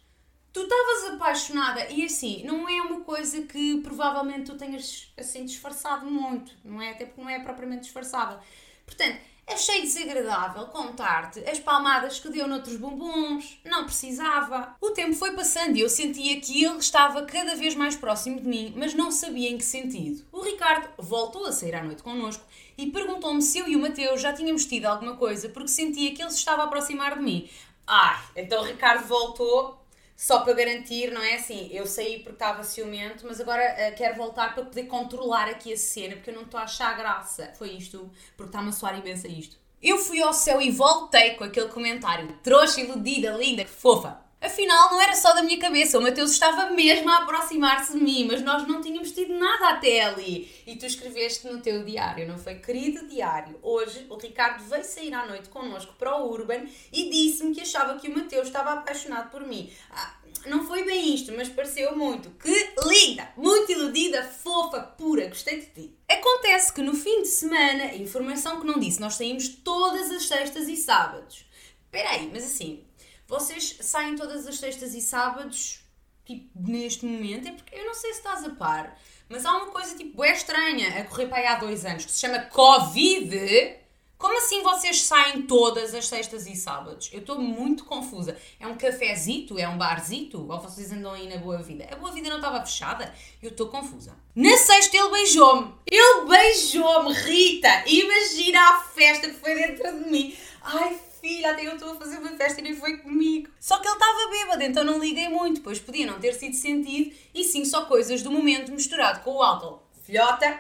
tu 0.52 0.62
estavas 0.62 1.16
apaixonada 1.16 1.90
e 1.90 2.06
assim, 2.06 2.44
não 2.44 2.68
é 2.68 2.82
uma 2.82 3.02
coisa 3.02 3.42
que 3.44 3.82
provavelmente 3.82 4.52
tu 4.52 4.58
tenhas 4.58 5.12
assim 5.18 5.46
disfarçado 5.46 6.06
muito, 6.06 6.52
não 6.64 6.82
é? 6.82 6.92
Até 6.92 7.06
porque 7.06 7.22
não 7.22 7.30
é 7.30 7.40
propriamente 7.40 7.84
disfarçável. 7.84 8.38
Portanto, 8.86 9.18
Achei 9.46 9.82
desagradável 9.82 10.66
contar-te 10.68 11.40
as 11.48 11.60
palmadas 11.60 12.20
que 12.20 12.30
deu 12.30 12.48
noutros 12.48 12.78
bombuns. 12.78 13.60
Não 13.66 13.84
precisava. 13.84 14.76
O 14.80 14.92
tempo 14.92 15.14
foi 15.14 15.34
passando 15.34 15.76
e 15.76 15.82
eu 15.82 15.90
sentia 15.90 16.40
que 16.40 16.64
ele 16.64 16.78
estava 16.78 17.24
cada 17.26 17.56
vez 17.56 17.76
mais 17.76 17.96
próximo 17.96 18.40
de 18.40 18.48
mim, 18.48 18.74
mas 18.76 18.94
não 18.94 19.12
sabia 19.12 19.50
em 19.50 19.58
que 19.58 19.66
sentido. 19.66 20.26
O 20.32 20.42
Ricardo 20.42 20.88
voltou 20.98 21.46
a 21.46 21.52
sair 21.52 21.76
à 21.76 21.84
noite 21.84 22.02
connosco 22.02 22.44
e 22.78 22.90
perguntou-me 22.90 23.42
se 23.42 23.60
eu 23.60 23.68
e 23.68 23.76
o 23.76 23.82
Mateus 23.82 24.22
já 24.22 24.32
tínhamos 24.34 24.66
tido 24.66 24.86
alguma 24.86 25.18
coisa 25.18 25.50
porque 25.50 25.68
sentia 25.68 26.14
que 26.14 26.22
ele 26.22 26.32
se 26.32 26.38
estava 26.38 26.64
a 26.64 26.66
aproximar 26.66 27.18
de 27.18 27.24
mim. 27.24 27.50
Ai, 27.86 28.24
então 28.38 28.62
o 28.62 28.66
Ricardo 28.66 29.06
voltou 29.06 29.83
só 30.16 30.42
para 30.42 30.54
garantir, 30.54 31.12
não 31.12 31.22
é 31.22 31.36
assim? 31.36 31.70
Eu 31.72 31.86
saí 31.86 32.20
porque 32.20 32.34
estava 32.34 32.64
ciumento, 32.64 33.26
mas 33.28 33.42
agora 33.42 33.64
uh, 33.64 33.96
quero 33.96 34.16
voltar 34.16 34.54
para 34.54 34.66
poder 34.66 34.84
controlar 34.84 35.50
aqui 35.50 35.74
a 35.74 35.78
cena, 35.78 36.16
porque 36.16 36.30
eu 36.30 36.36
não 36.36 36.44
estou 36.44 36.60
a 36.60 36.64
achar 36.64 36.96
graça. 36.96 37.52
Foi 37.58 37.72
isto, 37.72 38.12
porque 38.38 38.50
está-me 38.50 38.70
a 38.70 38.72
soar 38.72 38.98
imensa 39.00 39.28
isto. 39.28 39.58
Eu 39.82 39.98
fui 39.98 40.22
ao 40.22 40.34
céu 40.34 40.62
e 40.62 40.72
voltei 40.72 41.32
com 41.32 41.44
aquele 41.44 41.68
comentário. 41.68 42.38
Trouxa, 42.42 42.80
iludida, 42.80 43.32
linda, 43.32 43.66
fofa. 43.66 44.23
Afinal, 44.44 44.92
não 44.92 45.02
era 45.02 45.16
só 45.16 45.34
da 45.34 45.42
minha 45.42 45.58
cabeça, 45.58 45.98
o 45.98 46.02
Mateus 46.02 46.32
estava 46.32 46.70
mesmo 46.72 47.10
a 47.10 47.20
aproximar-se 47.20 47.94
de 47.94 48.04
mim, 48.04 48.28
mas 48.30 48.42
nós 48.42 48.68
não 48.68 48.82
tínhamos 48.82 49.14
tido 49.14 49.34
nada 49.34 49.70
até 49.70 50.04
ali. 50.04 50.52
E 50.68 50.76
tu 50.76 50.86
escreveste 50.86 51.48
no 51.48 51.62
teu 51.62 51.86
diário, 51.86 52.28
não 52.28 52.38
foi? 52.38 52.56
Querido 52.56 53.08
diário, 53.08 53.58
hoje 53.62 54.06
o 54.10 54.18
Ricardo 54.18 54.62
veio 54.66 54.84
sair 54.84 55.14
à 55.14 55.26
noite 55.26 55.48
connosco 55.48 55.94
para 55.98 56.18
o 56.18 56.30
Urban 56.30 56.66
e 56.92 57.10
disse-me 57.10 57.56
que 57.56 57.62
achava 57.62 57.98
que 57.98 58.10
o 58.10 58.16
Mateus 58.16 58.48
estava 58.48 58.72
apaixonado 58.74 59.32
por 59.32 59.48
mim. 59.48 59.72
Ah, 59.90 60.14
não 60.46 60.68
foi 60.68 60.84
bem 60.84 61.16
isto, 61.16 61.32
mas 61.32 61.48
pareceu 61.48 61.96
muito. 61.96 62.30
Que 62.32 62.74
linda! 62.86 63.32
Muito 63.38 63.72
iludida, 63.72 64.24
fofa, 64.24 64.82
pura, 64.82 65.28
gostei 65.28 65.62
de 65.62 65.68
ti. 65.68 65.98
Acontece 66.10 66.74
que 66.74 66.82
no 66.82 66.94
fim 66.94 67.22
de 67.22 67.30
semana, 67.30 67.96
informação 67.96 68.60
que 68.60 68.68
não 68.68 68.78
disse, 68.78 69.00
nós 69.00 69.16
saímos 69.16 69.48
todas 69.48 70.12
as 70.12 70.28
sextas 70.28 70.68
e 70.68 70.76
sábados. 70.76 71.46
Espera 71.86 72.10
aí, 72.10 72.30
mas 72.34 72.44
assim, 72.44 72.84
vocês 73.28 73.78
saem 73.82 74.16
todas 74.16 74.46
as 74.48 74.58
sextas 74.58 74.94
e 74.94 75.02
sábados, 75.02 75.80
tipo, 76.26 76.50
neste 76.56 77.06
momento? 77.06 77.48
É 77.48 77.52
porque 77.52 77.76
eu 77.76 77.86
não 77.86 77.94
sei 77.94 78.12
se 78.12 78.20
estás 78.20 78.44
a 78.44 78.50
par, 78.52 79.00
mas 79.30 79.46
há 79.46 79.52
uma 79.58 79.72
coisa, 79.72 79.96
tipo, 79.96 80.24
é 80.24 80.32
estranha 80.32 81.00
a 81.00 81.04
correr 81.06 81.28
para 81.28 81.38
aí 81.38 81.48
há 81.48 81.56
dois 81.56 81.86
anos, 81.86 82.06
que 82.06 82.12
se 82.12 82.20
chama 82.20 82.40
Covid. 82.40 83.82
Como 84.24 84.38
assim 84.38 84.64
vocês 84.64 85.02
saem 85.02 85.42
todas 85.42 85.94
as 85.94 86.08
sextas 86.08 86.48
e 86.48 86.56
sábados? 86.56 87.10
Eu 87.12 87.20
estou 87.20 87.38
muito 87.38 87.84
confusa. 87.84 88.38
É 88.58 88.66
um 88.66 88.78
cafezito? 88.78 89.60
É 89.60 89.68
um 89.68 89.78
barzito? 89.78 90.50
Ou 90.50 90.62
vocês 90.62 90.94
andam 90.94 91.12
aí 91.12 91.28
na 91.28 91.36
Boa 91.36 91.62
Vida? 91.62 91.86
A 91.92 91.98
Boa 91.98 92.14
Vida 92.14 92.30
não 92.30 92.38
estava 92.38 92.66
fechada? 92.66 93.14
Eu 93.42 93.50
estou 93.50 93.68
confusa. 93.68 94.16
Na 94.34 94.56
sexta 94.56 94.96
ele 94.96 95.10
beijou-me. 95.10 95.74
Ele 95.86 96.26
beijou-me, 96.26 97.14
Rita! 97.14 97.84
Imagina 97.86 98.62
a 98.62 98.80
festa 98.80 99.28
que 99.28 99.36
foi 99.36 99.56
dentro 99.56 99.92
de 99.92 100.10
mim. 100.10 100.34
Ai, 100.62 100.98
filha, 101.24 101.52
até 101.52 101.66
eu 101.66 101.76
estou 101.76 101.94
a 101.94 101.96
fazer 101.96 102.18
uma 102.18 102.32
festa 102.32 102.60
e 102.60 102.64
nem 102.64 102.76
foi 102.76 102.98
comigo. 102.98 103.50
Só 103.58 103.80
que 103.80 103.88
ele 103.88 103.96
estava 103.96 104.30
bêbado, 104.30 104.64
então 104.64 104.84
não 104.84 105.00
liguei 105.00 105.30
muito, 105.30 105.62
pois 105.62 105.80
podia 105.80 106.06
não 106.06 106.20
ter 106.20 106.34
sido 106.34 106.54
sentido 106.54 107.16
e 107.34 107.46
sim 107.46 107.64
só 107.64 107.86
coisas 107.86 108.22
do 108.22 108.30
momento 108.30 108.74
misturado 108.74 109.22
com 109.22 109.36
o 109.36 109.42
álcool. 109.42 109.82
Filhota, 110.04 110.60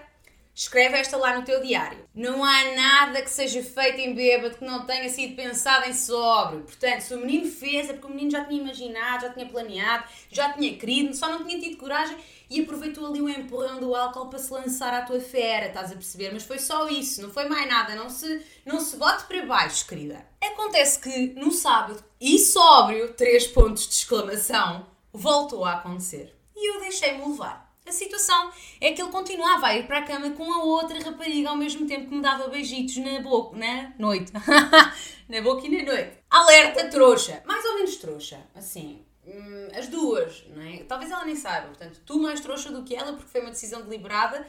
Escreve 0.55 0.97
esta 0.97 1.17
lá 1.17 1.35
no 1.35 1.43
teu 1.43 1.61
diário. 1.61 2.07
Não 2.13 2.43
há 2.43 2.75
nada 2.75 3.23
que 3.23 3.29
seja 3.29 3.63
feito 3.63 3.99
em 3.99 4.13
bêbado 4.13 4.57
que 4.57 4.63
não 4.63 4.85
tenha 4.85 5.09
sido 5.09 5.35
pensado 5.35 5.89
em 5.89 5.93
sóbrio. 5.93 6.61
Portanto, 6.61 7.01
se 7.01 7.13
o 7.15 7.19
menino 7.19 7.49
fez 7.49 7.89
é 7.89 7.93
porque 7.93 8.05
o 8.05 8.09
menino 8.11 8.29
já 8.29 8.45
tinha 8.45 8.61
imaginado, 8.61 9.23
já 9.23 9.33
tinha 9.33 9.47
planeado, 9.47 10.03
já 10.31 10.53
tinha 10.53 10.77
querido, 10.77 11.15
só 11.15 11.27
não 11.27 11.43
tinha 11.43 11.59
tido 11.59 11.77
coragem 11.77 12.15
e 12.51 12.61
aproveitou 12.61 13.07
ali 13.07 13.19
o 13.19 13.27
empurrão 13.27 13.79
do 13.79 13.95
álcool 13.95 14.29
para 14.29 14.37
se 14.37 14.53
lançar 14.53 14.93
à 14.93 15.01
tua 15.01 15.19
fera, 15.19 15.67
estás 15.67 15.91
a 15.91 15.95
perceber? 15.95 16.31
Mas 16.31 16.43
foi 16.43 16.59
só 16.59 16.87
isso, 16.87 17.23
não 17.23 17.31
foi 17.31 17.49
mais 17.49 17.67
nada. 17.67 17.95
Não 17.95 18.07
se, 18.07 18.45
não 18.63 18.79
se 18.79 18.95
bote 18.95 19.23
para 19.23 19.43
baixo, 19.47 19.87
querida. 19.87 20.23
Acontece 20.39 20.99
que 20.99 21.39
no 21.39 21.51
sábado, 21.51 22.03
e 22.21 22.37
sóbrio, 22.37 23.13
três 23.13 23.47
pontos 23.47 23.87
de 23.87 23.95
exclamação, 23.95 24.85
voltou 25.11 25.65
a 25.65 25.73
acontecer. 25.73 26.35
E 26.55 26.75
eu 26.75 26.79
deixei-me 26.79 27.27
levar. 27.27 27.62
A 27.85 27.91
situação 27.91 28.51
é 28.79 28.93
que 28.93 29.01
ele 29.01 29.11
continuava 29.11 29.67
a 29.67 29.77
ir 29.77 29.85
para 29.85 29.99
a 29.99 30.03
cama 30.03 30.31
com 30.31 30.51
a 30.51 30.63
outra 30.63 30.99
rapariga 31.03 31.49
ao 31.49 31.55
mesmo 31.55 31.85
tempo 31.85 32.07
que 32.07 32.15
me 32.15 32.21
dava 32.21 32.47
beijitos 32.47 32.97
na 32.97 33.19
boca, 33.19 33.57
na 33.57 33.93
noite. 33.99 34.31
na 35.27 35.41
boca 35.41 35.67
e 35.67 35.77
na 35.77 35.91
noite. 35.91 36.17
Alerta 36.29 36.87
trouxa. 36.89 37.43
Mais 37.45 37.63
ou 37.65 37.75
menos 37.75 37.97
trouxa. 37.97 38.39
Assim, 38.55 39.05
hum, 39.25 39.67
as 39.77 39.87
duas, 39.87 40.45
não 40.55 40.63
é? 40.63 40.77
Talvez 40.85 41.11
ela 41.11 41.25
nem 41.25 41.35
saiba. 41.35 41.67
Portanto, 41.67 41.99
tu 42.05 42.19
mais 42.19 42.39
trouxa 42.39 42.71
do 42.71 42.83
que 42.83 42.95
ela 42.95 43.13
porque 43.13 43.29
foi 43.29 43.41
uma 43.41 43.51
decisão 43.51 43.81
deliberada. 43.81 44.47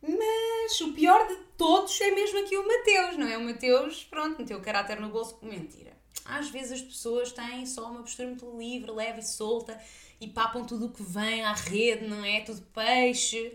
Mas 0.00 0.80
o 0.80 0.92
pior 0.92 1.26
de 1.26 1.36
todos 1.58 2.00
é 2.00 2.10
mesmo 2.12 2.38
aqui 2.38 2.56
o 2.56 2.66
Mateus, 2.66 3.16
não 3.16 3.26
é? 3.26 3.36
O 3.36 3.44
Mateus, 3.44 4.04
pronto, 4.04 4.38
meteu 4.38 4.58
o 4.58 4.62
caráter 4.62 5.00
no 5.00 5.08
bolso. 5.08 5.38
Mentira. 5.42 5.90
Às 6.24 6.48
vezes 6.50 6.72
as 6.72 6.82
pessoas 6.82 7.32
têm 7.32 7.66
só 7.66 7.90
uma 7.90 8.00
postura 8.00 8.28
muito 8.28 8.56
livre, 8.56 8.92
leve 8.92 9.20
e 9.20 9.24
solta 9.24 9.78
e 10.20 10.28
papam 10.28 10.64
tudo 10.64 10.86
o 10.86 10.90
que 10.90 11.02
vem 11.02 11.42
à 11.42 11.52
rede, 11.52 12.06
não 12.06 12.24
é? 12.24 12.40
Tudo 12.40 12.62
peixe. 12.74 13.52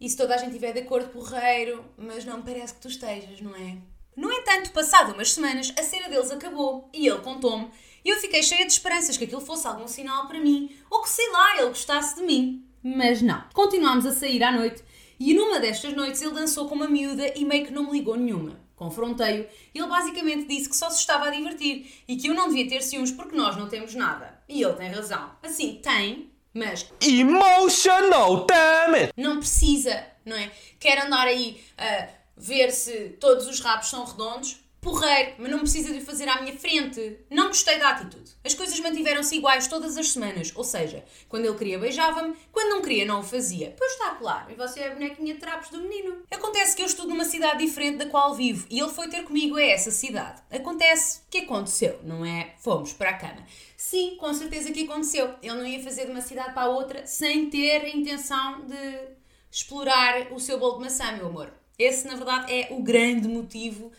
E 0.00 0.08
se 0.08 0.16
toda 0.16 0.34
a 0.34 0.38
gente 0.38 0.50
estiver 0.50 0.72
de 0.72 0.80
acordo, 0.80 1.08
porreiro, 1.08 1.84
mas 1.96 2.24
não 2.24 2.38
me 2.38 2.42
parece 2.44 2.74
que 2.74 2.80
tu 2.80 2.88
estejas, 2.88 3.40
não 3.40 3.54
é? 3.56 3.78
No 4.14 4.32
entanto, 4.32 4.72
passado 4.72 5.12
umas 5.14 5.32
semanas, 5.32 5.72
a 5.78 5.82
cena 5.82 6.08
deles 6.08 6.30
acabou 6.30 6.88
e 6.92 7.06
ele 7.06 7.20
contou-me 7.20 7.70
e 8.04 8.10
eu 8.10 8.16
fiquei 8.16 8.42
cheia 8.42 8.66
de 8.66 8.72
esperanças 8.72 9.16
que 9.16 9.24
aquilo 9.24 9.40
fosse 9.40 9.66
algum 9.66 9.86
sinal 9.86 10.26
para 10.26 10.40
mim 10.40 10.74
ou 10.90 11.02
que, 11.02 11.08
sei 11.08 11.30
lá, 11.30 11.56
ele 11.56 11.68
gostasse 11.68 12.16
de 12.16 12.22
mim. 12.22 12.64
Mas 12.82 13.22
não. 13.22 13.44
Continuámos 13.52 14.06
a 14.06 14.12
sair 14.12 14.42
à 14.42 14.52
noite 14.52 14.82
e 15.18 15.34
numa 15.34 15.60
destas 15.60 15.94
noites 15.94 16.22
ele 16.22 16.34
dançou 16.34 16.68
com 16.68 16.74
uma 16.74 16.88
miúda 16.88 17.32
e 17.36 17.44
meio 17.44 17.66
que 17.66 17.72
não 17.72 17.84
me 17.84 17.92
ligou 17.92 18.16
nenhuma. 18.16 18.58
Confrontei-o 18.76 19.46
e 19.74 19.78
ele 19.78 19.88
basicamente 19.88 20.46
disse 20.46 20.68
que 20.68 20.76
só 20.76 20.88
se 20.90 21.00
estava 21.00 21.26
a 21.26 21.30
divertir 21.30 22.02
e 22.06 22.16
que 22.16 22.28
eu 22.28 22.34
não 22.34 22.48
devia 22.48 22.68
ter 22.68 22.82
ciúmes 22.82 23.10
porque 23.10 23.36
nós 23.36 23.56
não 23.56 23.68
temos 23.68 23.94
nada. 23.94 24.37
E 24.48 24.62
ele 24.62 24.72
tem 24.74 24.90
razão. 24.90 25.30
Assim, 25.42 25.80
tem, 25.82 26.32
mas. 26.54 26.90
Emotional, 27.00 28.46
damn 28.46 28.94
it! 28.94 29.12
Não 29.16 29.38
precisa, 29.38 30.04
não 30.24 30.36
é? 30.36 30.50
Quer 30.80 31.04
andar 31.04 31.26
aí 31.26 31.62
a 31.76 32.08
ver 32.36 32.70
se 32.70 33.10
todos 33.20 33.46
os 33.46 33.60
rabos 33.60 33.88
são 33.88 34.04
redondos? 34.04 34.56
Porreiro, 34.80 35.34
mas 35.38 35.50
não 35.50 35.60
precisa 35.60 35.92
de 35.92 36.00
fazer 36.00 36.28
à 36.28 36.40
minha 36.40 36.56
frente. 36.56 37.18
Não 37.30 37.48
gostei 37.48 37.78
da 37.78 37.90
atitude. 37.90 38.32
As 38.44 38.54
coisas 38.54 38.78
mantiveram-se 38.80 39.36
iguais 39.36 39.66
todas 39.66 39.96
as 39.96 40.10
semanas, 40.10 40.52
ou 40.54 40.64
seja, 40.64 41.04
quando 41.28 41.46
ele 41.46 41.56
queria 41.56 41.78
beijava-me, 41.78 42.34
quando 42.52 42.70
não 42.70 42.82
queria 42.82 43.04
não 43.04 43.20
o 43.20 43.22
fazia. 43.22 43.74
Pois 43.76 43.92
está 43.92 44.10
claro, 44.14 44.50
e 44.50 44.54
você 44.54 44.80
é 44.80 44.88
a 44.88 44.94
bonequinha 44.94 45.34
de 45.34 45.40
trapos 45.40 45.70
do 45.70 45.80
menino. 45.80 46.22
Acontece 46.30 46.76
que 46.76 46.82
eu 46.82 46.86
estudo 46.86 47.08
numa 47.08 47.24
cidade 47.24 47.64
diferente 47.64 47.98
da 47.98 48.06
qual 48.06 48.34
vivo 48.34 48.66
e 48.70 48.78
ele 48.78 48.90
foi 48.90 49.08
ter 49.08 49.24
comigo 49.24 49.56
a 49.56 49.62
essa 49.62 49.90
cidade. 49.90 50.42
Acontece 50.50 51.22
que 51.30 51.38
aconteceu, 51.38 51.98
não 52.02 52.24
é? 52.24 52.54
Fomos 52.58 52.92
para 52.92 53.10
a 53.10 53.14
cama. 53.14 53.44
Sim, 53.76 54.16
com 54.18 54.32
certeza 54.32 54.72
que 54.72 54.84
aconteceu. 54.84 55.34
Ele 55.42 55.54
não 55.54 55.66
ia 55.66 55.82
fazer 55.82 56.06
de 56.06 56.12
uma 56.12 56.20
cidade 56.20 56.52
para 56.52 56.62
a 56.62 56.68
outra 56.68 57.06
sem 57.06 57.48
ter 57.50 57.82
a 57.82 57.88
intenção 57.88 58.66
de 58.66 59.18
explorar 59.50 60.32
o 60.32 60.40
seu 60.40 60.58
bolo 60.58 60.78
de 60.78 60.84
maçã, 60.84 61.12
meu 61.12 61.26
amor. 61.26 61.52
Esse, 61.78 62.06
na 62.06 62.16
verdade, 62.16 62.52
é 62.52 62.68
o 62.72 62.82
grande 62.82 63.28
motivo 63.28 63.92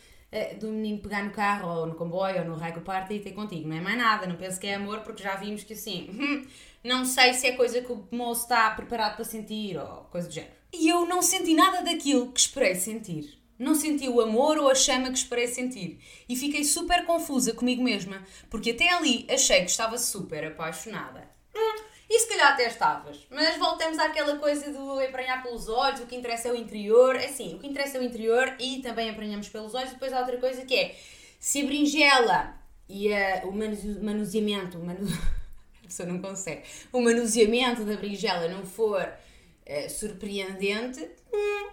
do 0.60 0.68
menino 0.68 1.00
pegar 1.00 1.24
no 1.24 1.32
carro 1.32 1.70
ou 1.70 1.88
no 1.88 1.96
comboio 1.96 2.40
ou 2.40 2.46
no 2.46 2.56
raio 2.56 2.82
party 2.82 3.16
e 3.16 3.20
ter 3.20 3.32
contigo. 3.32 3.68
Não 3.68 3.78
é 3.78 3.82
mais 3.82 3.98
nada, 3.98 4.28
não 4.28 4.36
penso 4.36 4.60
que 4.60 4.68
é 4.68 4.76
amor, 4.76 5.00
porque 5.00 5.24
já 5.24 5.36
vimos 5.36 5.64
que 5.64 5.74
assim, 5.74 6.10
hum, 6.12 6.46
não 6.84 7.04
sei 7.04 7.34
se 7.34 7.48
é 7.48 7.52
coisa 7.54 7.82
que 7.82 7.92
o 7.92 8.08
moço 8.12 8.44
está 8.44 8.70
preparado 8.72 9.16
para 9.16 9.26
sentir 9.26 9.78
ou 9.78 10.06
coisa 10.12 10.28
do 10.28 10.34
género. 10.34 10.54
E 10.72 10.88
eu 10.88 11.06
não 11.06 11.22
senti 11.22 11.54
nada 11.54 11.82
daquilo 11.82 12.32
que 12.32 12.40
esperei 12.40 12.76
sentir. 12.76 13.40
Não 13.58 13.76
senti 13.76 14.08
o 14.08 14.22
amor 14.22 14.58
ou 14.58 14.70
a 14.70 14.76
chama 14.76 15.10
que 15.10 15.18
esperei 15.18 15.48
sentir. 15.48 16.00
E 16.30 16.36
fiquei 16.36 16.64
super 16.64 17.06
confusa 17.06 17.54
comigo 17.54 17.84
mesma, 17.84 18.24
porque 18.50 18.72
até 18.72 18.90
ali 18.90 19.26
achei 19.30 19.60
que 19.62 19.72
estava 19.72 19.98
super 19.98 20.46
apaixonada. 20.46 21.28
Hum, 21.54 21.84
e 22.10 22.20
se 22.20 22.28
calhar 22.28 22.54
até 22.54 22.68
estavas. 22.68 23.20
Mas 23.30 23.58
voltemos 23.58 24.00
àquela 24.00 24.38
coisa 24.40 24.72
do 24.72 25.00
emprenhar 25.00 25.44
pelos 25.44 25.70
olhos, 25.70 26.00
o 26.00 26.08
que 26.08 26.16
interessa 26.16 26.48
é 26.48 26.52
o 26.52 26.56
interior. 26.56 27.16
Assim, 27.18 27.56
o 27.56 27.60
que 27.60 27.68
interessa 27.68 27.98
é 27.98 28.02
o 28.02 28.04
interior 28.04 28.56
e 28.60 28.82
também 28.82 29.10
emprenhamos 29.10 29.48
pelos 29.48 29.76
olhos. 29.76 29.92
Depois 29.92 30.12
há 30.12 30.20
outra 30.20 30.38
coisa 30.38 30.66
que 30.66 30.76
é, 30.76 31.00
se 31.40 31.62
a 31.62 31.66
berinjela 31.66 32.58
e 32.88 33.14
a, 33.14 33.44
o 33.46 33.52
manuseamento, 33.52 34.80
manu... 34.80 35.08
a 35.84 35.88
pessoa 35.88 36.10
não 36.10 36.20
consegue, 36.20 36.64
o 36.92 37.00
manuseamento 37.00 37.84
da 37.84 37.96
berinjela 37.96 38.48
não 38.48 38.66
for 38.66 39.02
uh, 39.02 39.90
surpreendente, 39.90 41.08
hum, 41.32 41.70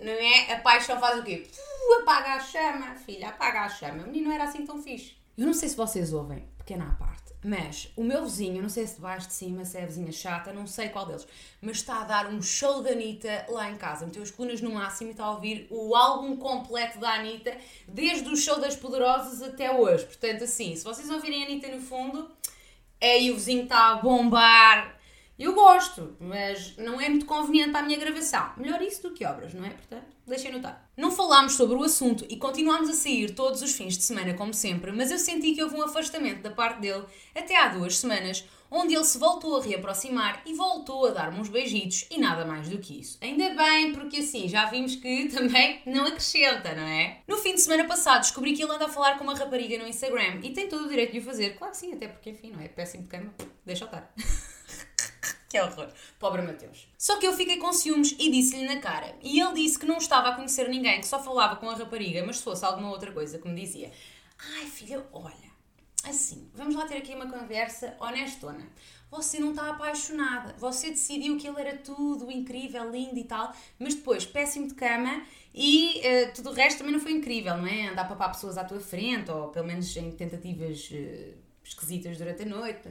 não 0.00 0.12
é? 0.12 0.52
A 0.54 0.60
paixão 0.60 0.98
faz 0.98 1.20
o 1.20 1.22
quê? 1.22 1.46
Uh, 1.56 2.02
apaga 2.02 2.34
a 2.34 2.40
chama, 2.40 2.96
filha, 2.96 3.28
apaga 3.28 3.60
a 3.60 3.68
chama. 3.68 4.02
O 4.02 4.06
menino 4.06 4.32
era 4.32 4.44
assim 4.44 4.66
tão 4.66 4.82
fixe. 4.82 5.16
Eu 5.36 5.46
não 5.46 5.54
sei 5.54 5.68
se 5.68 5.76
vocês 5.76 6.12
ouvem, 6.12 6.48
pequena 6.58 6.88
à 6.88 6.92
parte 6.94 7.17
mas 7.44 7.88
o 7.94 8.02
meu 8.02 8.24
vizinho, 8.24 8.60
não 8.60 8.68
sei 8.68 8.86
se 8.86 8.96
de 8.96 9.00
baixo 9.00 9.28
de 9.28 9.32
cima, 9.32 9.64
se 9.64 9.78
é 9.78 9.84
a 9.84 9.86
vizinha 9.86 10.10
chata, 10.10 10.52
não 10.52 10.66
sei 10.66 10.88
qual 10.88 11.06
deles, 11.06 11.26
mas 11.60 11.76
está 11.76 12.00
a 12.00 12.04
dar 12.04 12.26
um 12.26 12.42
show 12.42 12.82
da 12.82 12.90
Anitta 12.90 13.46
lá 13.48 13.70
em 13.70 13.76
casa. 13.76 14.06
Meteu 14.06 14.22
as 14.22 14.30
colunas 14.30 14.60
no 14.60 14.72
máximo 14.72 15.10
e 15.10 15.12
está 15.12 15.24
a 15.24 15.30
ouvir 15.30 15.66
o 15.70 15.94
álbum 15.94 16.36
completo 16.36 16.98
da 16.98 17.14
Anitta, 17.14 17.56
desde 17.86 18.28
o 18.28 18.36
show 18.36 18.60
das 18.60 18.74
Poderosas 18.74 19.40
até 19.42 19.70
hoje. 19.70 20.04
Portanto, 20.04 20.44
assim, 20.44 20.74
se 20.74 20.82
vocês 20.82 21.08
ouvirem 21.10 21.44
a 21.44 21.46
Anitta 21.46 21.68
no 21.68 21.80
fundo, 21.80 22.28
aí 23.00 23.30
o 23.30 23.34
vizinho 23.34 23.64
está 23.64 23.92
a 23.92 23.94
bombar. 23.96 24.98
Eu 25.38 25.54
gosto, 25.54 26.16
mas 26.18 26.76
não 26.76 27.00
é 27.00 27.08
muito 27.08 27.24
conveniente 27.24 27.70
para 27.70 27.80
a 27.80 27.82
minha 27.84 27.98
gravação. 27.98 28.52
Melhor 28.56 28.82
isso 28.82 29.02
do 29.02 29.14
que 29.14 29.24
obras, 29.24 29.54
não 29.54 29.64
é? 29.64 29.70
Portanto, 29.70 30.17
deixem 30.28 30.52
notar. 30.52 30.90
Não 30.96 31.10
falámos 31.10 31.54
sobre 31.54 31.76
o 31.76 31.82
assunto 31.82 32.24
e 32.28 32.36
continuámos 32.36 32.88
a 32.88 32.94
sair 32.94 33.34
todos 33.34 33.62
os 33.62 33.72
fins 33.72 33.96
de 33.96 34.04
semana, 34.04 34.34
como 34.34 34.52
sempre, 34.54 34.92
mas 34.92 35.10
eu 35.10 35.18
senti 35.18 35.52
que 35.52 35.62
houve 35.62 35.76
um 35.76 35.82
afastamento 35.82 36.42
da 36.42 36.50
parte 36.50 36.80
dele 36.80 37.04
até 37.34 37.56
há 37.56 37.68
duas 37.68 37.96
semanas, 37.96 38.44
onde 38.70 38.94
ele 38.94 39.04
se 39.04 39.18
voltou 39.18 39.56
a 39.56 39.62
reaproximar 39.62 40.42
e 40.44 40.54
voltou 40.54 41.06
a 41.06 41.10
dar-me 41.10 41.40
uns 41.40 41.48
beijitos 41.48 42.06
e 42.10 42.18
nada 42.18 42.44
mais 42.44 42.68
do 42.68 42.78
que 42.78 43.00
isso. 43.00 43.18
Ainda 43.20 43.50
bem, 43.54 43.92
porque 43.92 44.18
assim 44.18 44.48
já 44.48 44.66
vimos 44.66 44.96
que 44.96 45.28
também 45.32 45.80
não 45.86 46.06
acrescenta, 46.06 46.74
não 46.74 46.82
é? 46.82 47.22
No 47.26 47.38
fim 47.38 47.54
de 47.54 47.60
semana 47.60 47.84
passado 47.84 48.20
descobri 48.20 48.52
que 48.52 48.62
ele 48.62 48.72
anda 48.72 48.86
a 48.86 48.88
falar 48.88 49.16
com 49.16 49.24
uma 49.24 49.34
rapariga 49.34 49.78
no 49.78 49.88
Instagram 49.88 50.40
e 50.42 50.50
tem 50.50 50.68
todo 50.68 50.84
o 50.84 50.88
direito 50.88 51.12
de 51.12 51.18
o 51.18 51.22
fazer. 51.22 51.56
Claro 51.56 51.72
que 51.72 51.78
sim, 51.78 51.92
até 51.92 52.08
porque 52.08 52.30
enfim, 52.30 52.50
não 52.50 52.60
é 52.60 52.68
péssimo 52.68 53.04
de 53.04 53.08
cama, 53.08 53.32
deixa 53.64 53.84
eu 53.84 53.86
estar. 53.86 54.12
Que 55.48 55.58
horror. 55.60 55.88
Pobre 56.18 56.42
Mateus. 56.42 56.86
Só 56.98 57.18
que 57.18 57.26
eu 57.26 57.32
fiquei 57.32 57.56
com 57.56 57.72
ciúmes 57.72 58.14
e 58.18 58.30
disse-lhe 58.30 58.66
na 58.66 58.80
cara. 58.80 59.16
E 59.22 59.40
ele 59.40 59.54
disse 59.54 59.78
que 59.78 59.86
não 59.86 59.96
estava 59.96 60.28
a 60.28 60.34
conhecer 60.34 60.68
ninguém, 60.68 61.00
que 61.00 61.06
só 61.06 61.22
falava 61.22 61.56
com 61.56 61.70
a 61.70 61.74
rapariga, 61.74 62.24
mas 62.24 62.36
se 62.36 62.42
fosse 62.42 62.64
alguma 62.64 62.90
outra 62.90 63.10
coisa 63.12 63.40
me 63.44 63.58
dizia: 63.58 63.90
Ai 64.56 64.66
filha, 64.66 65.06
olha, 65.10 65.50
assim, 66.04 66.50
vamos 66.54 66.74
lá 66.74 66.86
ter 66.86 66.98
aqui 66.98 67.14
uma 67.14 67.30
conversa 67.30 67.96
honestona. 67.98 68.68
Você 69.10 69.38
não 69.38 69.50
está 69.50 69.70
apaixonada. 69.70 70.54
Você 70.58 70.90
decidiu 70.90 71.38
que 71.38 71.48
ele 71.48 71.60
era 71.60 71.78
tudo 71.78 72.30
incrível, 72.30 72.90
lindo 72.90 73.18
e 73.18 73.24
tal, 73.24 73.54
mas 73.78 73.94
depois 73.94 74.26
péssimo 74.26 74.68
de 74.68 74.74
cama 74.74 75.22
e 75.54 76.00
uh, 76.00 76.34
tudo 76.34 76.50
o 76.50 76.52
resto 76.52 76.78
também 76.78 76.92
não 76.92 77.00
foi 77.00 77.12
incrível, 77.12 77.56
não 77.56 77.66
é? 77.66 77.88
Andar 77.88 78.02
a 78.02 78.04
papar 78.04 78.32
pessoas 78.32 78.58
à 78.58 78.64
tua 78.64 78.80
frente 78.80 79.30
ou 79.30 79.48
pelo 79.48 79.66
menos 79.66 79.96
em 79.96 80.10
tentativas 80.10 80.90
uh, 80.90 81.34
esquisitas 81.64 82.18
durante 82.18 82.42
a 82.42 82.46
noite. 82.46 82.88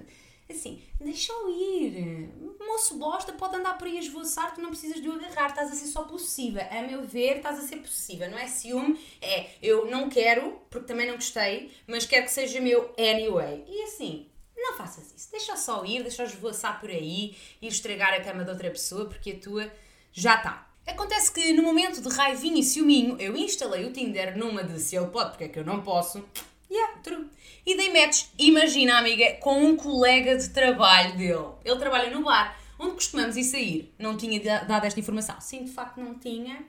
Assim, 0.50 0.82
deixa-o 1.00 1.50
ir. 1.50 2.30
Moço 2.60 2.98
bosta 2.98 3.34
pode 3.34 3.58
andar 3.58 3.78
por 3.78 3.88
aí 3.88 3.98
a 3.98 4.02
esvoaçar, 4.02 4.56
tu 4.56 4.62
não 4.62 4.70
precisas 4.70 5.02
de 5.02 5.10
o 5.10 5.14
agarrar, 5.14 5.50
estás 5.50 5.72
a 5.72 5.76
ser 5.76 5.88
só 5.88 6.04
possível. 6.04 6.66
A 6.72 6.82
meu 6.84 7.04
ver, 7.04 7.38
estás 7.38 7.60
a 7.60 7.68
ser 7.68 7.78
possível. 7.78 8.30
Não 8.32 8.38
é 8.38 8.48
ciúme, 8.48 9.00
é 9.22 9.50
eu 9.62 9.90
não 9.92 10.10
quero, 10.10 10.62
porque 10.70 10.88
também 10.88 11.08
não 11.08 11.16
gostei, 11.16 11.72
mas 11.86 12.06
quero 12.06 12.26
que 12.26 12.32
seja 12.32 12.62
meu 12.62 12.94
anyway. 12.98 13.66
E 13.68 13.84
assim, 13.84 14.28
não 14.56 14.78
faças 14.78 15.14
isso. 15.14 15.30
Deixa 15.32 15.56
só 15.58 15.84
ir, 15.84 16.02
deixa 16.02 16.24
esvoaçar 16.24 16.80
por 16.80 16.90
aí 16.90 17.36
e 17.62 17.68
estragar 17.68 18.14
a 18.14 18.22
cama 18.22 18.44
de 18.44 18.52
outra 18.52 18.72
pessoa, 18.72 19.06
porque 19.06 19.32
a 19.32 19.40
tua 19.40 19.72
já 20.14 20.36
está. 20.36 20.68
Acontece 20.86 21.34
que 21.34 21.52
no 21.52 21.64
momento 21.64 22.02
de 22.02 22.08
raivinho 22.08 22.58
e 22.58 22.64
ciúminho, 22.64 23.18
eu 23.20 23.36
instalei 23.36 23.86
o 23.86 23.92
Tinder 23.92 24.38
numa 24.38 24.64
de 24.64 24.80
se 24.80 24.96
ele 24.96 25.08
pode, 25.08 25.32
porque 25.32 25.44
é 25.44 25.48
que 25.50 25.60
eu 25.60 25.66
não 25.66 25.82
posso. 25.82 26.24
Yeah, 26.72 27.00
true. 27.02 27.30
E 27.68 27.76
dei 27.76 27.92
match, 27.92 28.28
imagina, 28.40 28.98
amiga, 28.98 29.34
com 29.42 29.62
um 29.62 29.76
colega 29.76 30.38
de 30.38 30.48
trabalho 30.52 31.18
dele. 31.18 31.50
Ele 31.66 31.78
trabalha 31.78 32.10
no 32.10 32.24
bar, 32.24 32.58
onde 32.80 32.94
costumamos 32.94 33.36
ir 33.36 33.44
sair. 33.44 33.94
Não 34.00 34.16
tinha 34.16 34.40
dado 34.64 34.86
esta 34.86 34.98
informação. 34.98 35.42
Sim, 35.42 35.66
de 35.66 35.72
facto 35.72 36.00
não 36.00 36.18
tinha. 36.18 36.66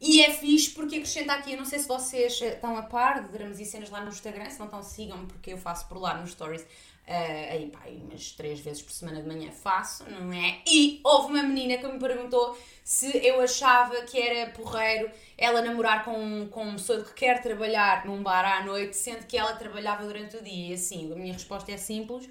E 0.00 0.22
é 0.22 0.30
fixe 0.30 0.70
porque 0.70 0.98
acrescenta 0.98 1.32
aqui, 1.32 1.54
eu 1.54 1.58
não 1.58 1.64
sei 1.64 1.80
se 1.80 1.88
vocês 1.88 2.40
eh, 2.42 2.54
estão 2.54 2.76
a 2.76 2.82
par 2.82 3.24
de 3.24 3.32
dramas 3.32 3.58
e 3.58 3.64
cenas 3.64 3.90
lá 3.90 4.02
no 4.02 4.08
Instagram, 4.08 4.48
se 4.48 4.58
não 4.60 4.66
estão, 4.66 4.82
sigam-me 4.84 5.26
porque 5.26 5.52
eu 5.52 5.58
faço 5.58 5.88
por 5.88 5.98
lá 5.98 6.14
nos 6.14 6.30
stories 6.30 6.64
Uh, 7.06 7.52
aí, 7.52 7.70
pá, 7.72 7.80
umas 7.88 8.30
três 8.32 8.60
vezes 8.60 8.82
por 8.82 8.92
semana 8.92 9.20
de 9.20 9.26
manhã 9.26 9.50
faço, 9.50 10.04
não 10.08 10.32
é? 10.32 10.60
E 10.64 11.00
houve 11.02 11.32
uma 11.32 11.42
menina 11.42 11.76
que 11.76 11.86
me 11.86 11.98
perguntou 11.98 12.56
se 12.84 13.26
eu 13.26 13.40
achava 13.40 14.02
que 14.02 14.16
era 14.20 14.50
porreiro 14.52 15.10
ela 15.36 15.60
namorar 15.60 16.04
com, 16.04 16.46
com 16.48 16.62
uma 16.62 16.72
pessoa 16.74 17.02
que 17.02 17.14
quer 17.14 17.42
trabalhar 17.42 18.06
num 18.06 18.22
bar 18.22 18.44
à 18.44 18.64
noite, 18.64 18.96
sendo 18.96 19.26
que 19.26 19.36
ela 19.36 19.56
trabalhava 19.56 20.04
durante 20.04 20.36
o 20.36 20.42
dia. 20.42 20.70
E 20.70 20.74
assim, 20.74 21.12
a 21.12 21.16
minha 21.16 21.32
resposta 21.32 21.72
é 21.72 21.76
simples: 21.76 22.28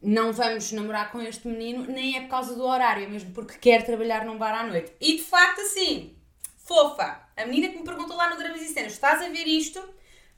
não 0.00 0.32
vamos 0.32 0.70
namorar 0.70 1.10
com 1.10 1.20
este 1.20 1.48
menino, 1.48 1.84
nem 1.86 2.16
é 2.16 2.20
por 2.20 2.28
causa 2.28 2.54
do 2.54 2.64
horário, 2.64 3.04
é 3.04 3.08
mesmo 3.08 3.32
porque 3.32 3.58
quer 3.58 3.84
trabalhar 3.84 4.24
num 4.24 4.38
bar 4.38 4.54
à 4.54 4.64
noite. 4.64 4.92
E 5.00 5.16
de 5.16 5.22
facto, 5.22 5.62
assim, 5.62 6.14
fofa, 6.58 7.20
a 7.36 7.46
menina 7.46 7.68
que 7.72 7.78
me 7.78 7.84
perguntou 7.84 8.16
lá 8.16 8.30
no 8.30 8.36
Dramas 8.36 8.62
e 8.62 8.68
Cenas: 8.68 8.92
estás 8.92 9.20
a 9.20 9.28
ver 9.28 9.46
isto? 9.48 9.82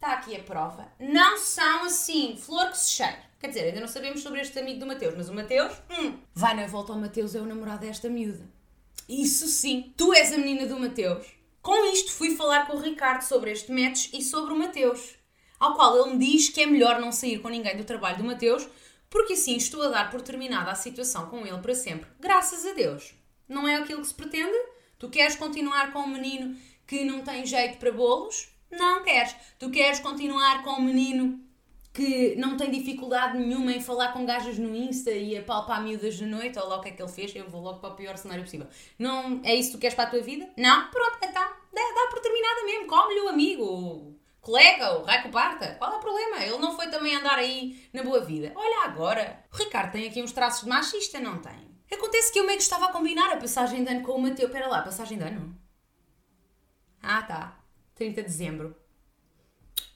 Está 0.04 0.16
aqui 0.16 0.36
a 0.36 0.40
prova. 0.40 0.86
Não 1.00 1.38
são 1.38 1.84
assim, 1.84 2.36
flor 2.36 2.68
que 2.68 2.76
se 2.76 2.90
cheira. 2.90 3.18
Quer 3.40 3.48
dizer, 3.48 3.60
ainda 3.62 3.80
não 3.80 3.88
sabemos 3.88 4.22
sobre 4.22 4.38
este 4.38 4.58
amigo 4.58 4.80
do 4.80 4.84
Mateus, 4.84 5.14
mas 5.16 5.30
o 5.30 5.34
Mateus, 5.34 5.72
hum, 5.90 6.18
vai 6.34 6.54
na 6.54 6.66
volta 6.66 6.92
ao 6.92 6.98
Mateus, 6.98 7.34
é 7.34 7.40
o 7.40 7.46
namorado 7.46 7.86
desta 7.86 8.10
miúda. 8.10 8.46
Isso 9.08 9.46
sim, 9.46 9.94
tu 9.96 10.12
és 10.12 10.30
a 10.30 10.36
menina 10.36 10.66
do 10.66 10.78
Mateus. 10.78 11.26
Com 11.62 11.86
isto 11.86 12.12
fui 12.12 12.36
falar 12.36 12.66
com 12.66 12.76
o 12.76 12.80
Ricardo 12.82 13.22
sobre 13.22 13.50
este 13.50 13.72
match 13.72 14.12
e 14.12 14.20
sobre 14.20 14.52
o 14.52 14.58
Mateus, 14.58 15.14
ao 15.58 15.74
qual 15.74 15.96
ele 15.96 16.16
me 16.16 16.26
diz 16.26 16.50
que 16.50 16.60
é 16.60 16.66
melhor 16.66 17.00
não 17.00 17.10
sair 17.10 17.38
com 17.38 17.48
ninguém 17.48 17.74
do 17.74 17.84
trabalho 17.84 18.18
do 18.18 18.24
Mateus, 18.24 18.68
porque 19.08 19.32
assim 19.32 19.56
estou 19.56 19.84
a 19.84 19.88
dar 19.88 20.10
por 20.10 20.20
terminada 20.20 20.70
a 20.70 20.74
situação 20.74 21.30
com 21.30 21.46
ele 21.46 21.60
para 21.60 21.74
sempre. 21.74 22.10
Graças 22.20 22.66
a 22.66 22.74
Deus. 22.74 23.14
Não 23.48 23.66
é 23.66 23.76
aquilo 23.76 24.02
que 24.02 24.08
se 24.08 24.14
pretende? 24.14 24.58
Tu 24.98 25.08
queres 25.08 25.34
continuar 25.34 25.94
com 25.94 26.00
um 26.00 26.08
menino 26.08 26.54
que 26.86 27.04
não 27.04 27.22
tem 27.22 27.46
jeito 27.46 27.78
para 27.78 27.90
bolos? 27.90 28.53
Não 28.78 29.02
queres. 29.02 29.34
Tu 29.58 29.70
queres 29.70 30.00
continuar 30.00 30.62
com 30.62 30.72
um 30.72 30.82
menino 30.82 31.40
que 31.92 32.34
não 32.36 32.56
tem 32.56 32.70
dificuldade 32.70 33.38
nenhuma 33.38 33.72
em 33.72 33.80
falar 33.80 34.12
com 34.12 34.26
gajas 34.26 34.58
no 34.58 34.74
Insta 34.74 35.12
e 35.12 35.38
a 35.38 35.42
palpar 35.42 35.80
miúdas 35.80 36.14
de 36.16 36.26
noite, 36.26 36.58
ou 36.58 36.68
lá 36.68 36.78
o 36.78 36.80
que 36.80 36.88
é 36.88 36.92
que 36.92 37.00
ele 37.00 37.10
fez, 37.10 37.34
eu 37.36 37.48
vou 37.48 37.62
logo 37.62 37.78
para 37.78 37.90
o 37.90 37.96
pior 37.96 38.16
cenário 38.16 38.42
possível. 38.42 38.66
Não, 38.98 39.40
é 39.44 39.54
isso 39.54 39.70
que 39.70 39.76
tu 39.76 39.80
queres 39.80 39.94
para 39.94 40.04
a 40.04 40.10
tua 40.10 40.20
vida? 40.20 40.50
Não? 40.56 40.90
Pronto, 40.90 41.18
então, 41.22 41.32
dá, 41.32 41.82
dá 41.94 42.08
por 42.10 42.18
terminada 42.20 42.64
mesmo, 42.64 42.88
come-lhe 42.88 43.20
o 43.20 43.28
amigo, 43.28 43.64
o 43.64 44.18
colega, 44.40 44.98
o 44.98 45.04
raco 45.04 45.30
parta. 45.30 45.76
Qual 45.76 45.92
é 45.92 45.96
o 45.96 46.00
problema? 46.00 46.44
Ele 46.44 46.58
não 46.58 46.74
foi 46.74 46.88
também 46.88 47.14
andar 47.14 47.38
aí 47.38 47.88
na 47.92 48.02
boa 48.02 48.20
vida. 48.24 48.52
Olha 48.56 48.84
agora, 48.86 49.44
o 49.52 49.56
Ricardo 49.56 49.92
tem 49.92 50.08
aqui 50.08 50.20
uns 50.20 50.32
traços 50.32 50.64
de 50.64 50.68
machista, 50.68 51.20
não 51.20 51.40
tem? 51.40 51.74
Acontece 51.92 52.32
que 52.32 52.40
eu 52.40 52.44
meio 52.44 52.58
que 52.58 52.64
estava 52.64 52.86
a 52.86 52.92
combinar 52.92 53.32
a 53.32 53.36
passagem 53.36 53.84
de 53.84 53.90
ano 53.90 54.02
com 54.02 54.12
o 54.12 54.20
Mateu. 54.20 54.50
Pera 54.50 54.66
lá, 54.66 54.82
passagem 54.82 55.16
de 55.16 55.22
ano? 55.22 55.56
Ah, 57.00 57.22
tá. 57.22 57.63
30 57.94 58.22
de 58.22 58.28
dezembro. 58.28 58.76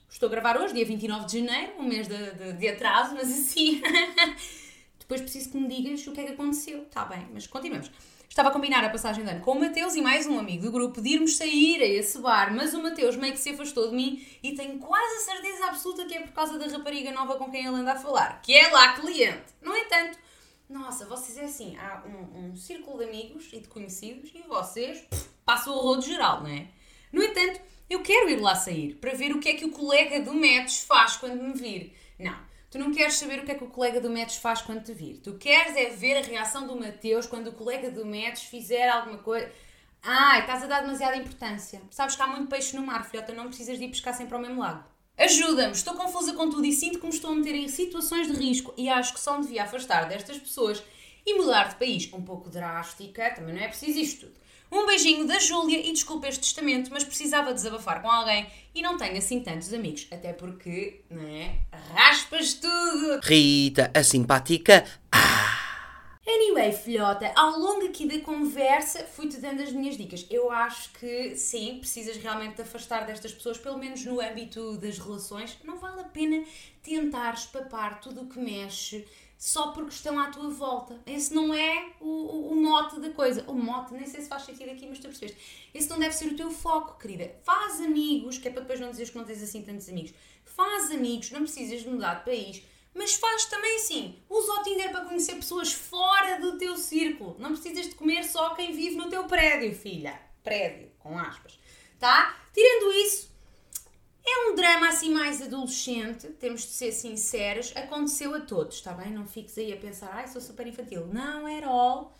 Estou 0.08 0.28
a 0.28 0.30
gravar 0.30 0.56
hoje, 0.56 0.74
dia 0.74 0.84
29 0.84 1.26
de 1.26 1.40
janeiro, 1.40 1.72
um 1.78 1.84
mês 1.84 2.08
de, 2.08 2.30
de, 2.32 2.52
de 2.54 2.68
atraso, 2.68 3.14
mas 3.14 3.30
assim. 3.30 3.82
Depois 4.98 5.20
preciso 5.20 5.50
que 5.50 5.58
me 5.58 5.68
digas 5.68 6.06
o 6.06 6.12
que 6.12 6.20
é 6.20 6.24
que 6.24 6.32
aconteceu. 6.32 6.82
Está 6.82 7.04
bem, 7.04 7.26
mas 7.32 7.46
continuamos. 7.46 7.90
Estava 8.28 8.50
a 8.50 8.52
combinar 8.52 8.84
a 8.84 8.90
passagem 8.90 9.24
de 9.24 9.30
ano 9.30 9.40
com 9.40 9.52
o 9.52 9.60
Mateus 9.60 9.96
e 9.96 10.02
mais 10.02 10.26
um 10.26 10.38
amigo 10.38 10.64
do 10.64 10.70
grupo 10.70 11.00
de 11.00 11.14
irmos 11.14 11.36
sair 11.36 11.82
a 11.82 11.86
esse 11.86 12.18
bar, 12.18 12.54
mas 12.54 12.74
o 12.74 12.82
Mateus 12.82 13.16
meio 13.16 13.32
que 13.32 13.38
se 13.38 13.50
afastou 13.50 13.88
de 13.88 13.96
mim 13.96 14.24
e 14.42 14.54
tenho 14.54 14.78
quase 14.78 15.16
a 15.16 15.32
certeza 15.32 15.66
absoluta 15.66 16.04
que 16.04 16.14
é 16.14 16.20
por 16.20 16.32
causa 16.32 16.58
da 16.58 16.66
rapariga 16.66 17.10
nova 17.10 17.36
com 17.36 17.50
quem 17.50 17.66
ele 17.66 17.76
anda 17.76 17.92
a 17.92 17.98
falar, 17.98 18.40
que 18.42 18.54
é 18.54 18.68
lá 18.68 18.92
cliente. 18.92 19.54
No 19.62 19.74
entanto, 19.74 20.18
nossa, 20.68 21.06
vocês 21.06 21.38
é 21.38 21.44
assim, 21.44 21.76
há 21.78 22.04
um, 22.06 22.50
um 22.50 22.56
círculo 22.56 22.98
de 22.98 23.04
amigos 23.04 23.48
e 23.52 23.60
de 23.60 23.68
conhecidos 23.68 24.30
e 24.34 24.42
vocês 24.42 25.04
passam 25.44 25.74
o 25.74 25.80
rodo 25.80 26.02
geral, 26.02 26.42
não 26.42 26.50
é? 26.50 26.68
No 27.10 27.22
entanto, 27.22 27.60
eu 27.88 28.02
quero 28.02 28.28
ir 28.28 28.40
lá 28.40 28.54
sair 28.54 28.94
para 28.94 29.14
ver 29.14 29.32
o 29.32 29.40
que 29.40 29.48
é 29.48 29.54
que 29.54 29.64
o 29.64 29.70
colega 29.70 30.20
do 30.20 30.34
Metos 30.34 30.80
faz 30.80 31.16
quando 31.16 31.42
me 31.42 31.54
vir. 31.54 31.96
Não, 32.18 32.36
tu 32.70 32.78
não 32.78 32.92
queres 32.92 33.14
saber 33.14 33.40
o 33.40 33.44
que 33.44 33.52
é 33.52 33.54
que 33.54 33.64
o 33.64 33.68
colega 33.68 34.00
do 34.00 34.10
Metos 34.10 34.36
faz 34.36 34.60
quando 34.60 34.84
te 34.84 34.92
vir. 34.92 35.18
Tu 35.18 35.34
queres 35.34 35.76
é 35.76 35.90
ver 35.90 36.18
a 36.18 36.22
reação 36.22 36.66
do 36.66 36.78
Mateus 36.78 37.26
quando 37.26 37.48
o 37.48 37.52
colega 37.52 37.90
do 37.90 38.04
Metos 38.04 38.42
fizer 38.42 38.88
alguma 38.88 39.18
coisa. 39.18 39.50
Ai, 40.02 40.40
estás 40.40 40.62
a 40.62 40.66
dar 40.66 40.80
demasiada 40.82 41.16
importância. 41.16 41.80
Sabes 41.90 42.14
que 42.14 42.22
há 42.22 42.26
muito 42.26 42.48
peixe 42.48 42.76
no 42.76 42.86
mar, 42.86 43.08
filhota, 43.08 43.32
não 43.32 43.48
precisas 43.48 43.78
de 43.78 43.84
ir 43.84 43.88
pescar 43.88 44.14
sempre 44.14 44.34
ao 44.34 44.40
mesmo 44.40 44.60
lago. 44.60 44.84
Ajuda-me, 45.16 45.72
estou 45.72 45.94
confusa 45.94 46.32
com 46.34 46.48
tudo 46.48 46.64
e 46.64 46.72
sinto 46.72 47.00
que 47.00 47.06
me 47.06 47.12
estou 47.12 47.32
a 47.32 47.34
meter 47.34 47.54
em 47.56 47.66
situações 47.66 48.28
de 48.28 48.34
risco 48.34 48.72
e 48.76 48.88
acho 48.88 49.12
que 49.14 49.20
só 49.20 49.36
me 49.36 49.42
devia 49.42 49.64
afastar 49.64 50.06
destas 50.08 50.38
pessoas 50.38 50.80
e 51.26 51.34
mudar 51.34 51.70
de 51.70 51.74
país. 51.74 52.08
Um 52.12 52.22
pouco 52.22 52.48
drástica, 52.48 53.34
também 53.34 53.54
não 53.54 53.62
é 53.62 53.66
preciso 53.66 53.98
isto 53.98 54.26
tudo. 54.26 54.38
Um 54.70 54.86
beijinho 54.86 55.26
da 55.26 55.38
Júlia 55.38 55.78
e 55.78 55.92
desculpa 55.92 56.28
este 56.28 56.40
testamento, 56.40 56.90
mas 56.90 57.04
precisava 57.04 57.54
desabafar 57.54 58.02
com 58.02 58.10
alguém 58.10 58.46
e 58.74 58.82
não 58.82 58.96
tenho 58.96 59.16
assim 59.16 59.40
tantos 59.40 59.72
amigos. 59.72 60.06
Até 60.10 60.32
porque, 60.32 61.00
não 61.10 61.22
é? 61.22 61.58
Raspas 61.94 62.54
tudo! 62.54 63.20
Rita, 63.24 63.90
a 63.94 64.02
simpática. 64.02 64.84
Ah! 65.10 65.48
Anyway, 66.30 66.72
filhota, 66.72 67.32
ao 67.34 67.58
longo 67.58 67.86
aqui 67.86 68.06
da 68.06 68.20
conversa 68.20 69.02
fui-te 69.04 69.40
dando 69.40 69.62
as 69.62 69.72
minhas 69.72 69.96
dicas. 69.96 70.26
Eu 70.28 70.50
acho 70.50 70.92
que 70.92 71.34
sim, 71.34 71.78
precisas 71.78 72.18
realmente 72.18 72.56
te 72.56 72.62
afastar 72.62 73.06
destas 73.06 73.32
pessoas, 73.32 73.56
pelo 73.56 73.78
menos 73.78 74.04
no 74.04 74.20
âmbito 74.20 74.76
das 74.76 74.98
relações. 74.98 75.56
Não 75.64 75.78
vale 75.78 76.02
a 76.02 76.04
pena 76.04 76.44
tentares 76.82 77.46
papar 77.46 78.00
tudo 78.02 78.22
o 78.22 78.26
que 78.26 78.38
mexe 78.38 79.06
só 79.38 79.68
porque 79.68 79.90
estão 79.90 80.18
à 80.18 80.30
tua 80.30 80.50
volta. 80.50 81.00
Esse 81.06 81.32
não 81.32 81.54
é 81.54 81.92
o, 82.00 82.08
o, 82.08 82.52
o, 82.52 82.56
mote 82.56 82.98
da 82.98 83.10
coisa. 83.10 83.44
O 83.46 83.54
mote, 83.54 83.94
nem 83.94 84.04
sei 84.04 84.20
se 84.20 84.28
faz 84.28 84.42
sentido 84.42 84.70
aqui, 84.72 84.84
mas 84.84 84.98
tu 84.98 85.06
percebeste. 85.06 85.70
Esse 85.72 85.88
não 85.88 85.98
deve 85.98 86.12
ser 86.12 86.32
o 86.32 86.36
teu 86.36 86.50
foco, 86.50 86.98
querida. 86.98 87.32
Faz 87.44 87.80
amigos, 87.80 88.36
que 88.36 88.48
é 88.48 88.50
para 88.50 88.62
depois 88.62 88.80
não 88.80 88.90
dizeres 88.90 89.10
que 89.10 89.16
não 89.16 89.24
tens 89.24 89.40
assim 89.40 89.62
tantos 89.62 89.88
amigos. 89.88 90.12
Faz 90.44 90.90
amigos, 90.90 91.30
não 91.30 91.42
precisas 91.42 91.82
de 91.82 91.88
mudar 91.88 92.14
de 92.14 92.24
país. 92.24 92.62
Mas 92.92 93.14
faz 93.14 93.44
também 93.44 93.76
assim, 93.76 94.18
usa 94.28 94.52
o 94.54 94.62
Tinder 94.64 94.90
para 94.90 95.04
conhecer 95.04 95.36
pessoas 95.36 95.72
fora 95.72 96.40
do 96.40 96.58
teu 96.58 96.76
círculo. 96.76 97.36
Não 97.38 97.50
precisas 97.50 97.86
de 97.86 97.94
comer 97.94 98.24
só 98.24 98.56
quem 98.56 98.72
vive 98.72 98.96
no 98.96 99.08
teu 99.08 99.22
prédio, 99.24 99.72
filha. 99.72 100.20
Prédio, 100.42 100.90
com 100.98 101.16
aspas. 101.16 101.60
Tá? 101.96 102.36
Tirando 102.52 102.92
isso, 102.92 103.27
é 104.28 104.50
um 104.50 104.54
drama 104.54 104.88
assim 104.88 105.12
mais 105.12 105.40
adolescente, 105.40 106.28
temos 106.40 106.62
de 106.62 106.68
ser 106.68 106.92
sinceros, 106.92 107.72
aconteceu 107.76 108.34
a 108.34 108.40
todos, 108.40 108.76
está 108.76 108.92
bem? 108.92 109.10
Não 109.10 109.26
fiques 109.26 109.56
aí 109.58 109.72
a 109.72 109.76
pensar, 109.76 110.10
ai, 110.12 110.28
sou 110.28 110.40
super 110.40 110.66
infantil. 110.66 111.06
Não, 111.06 111.48
era 111.48 111.66
all. 111.66 112.14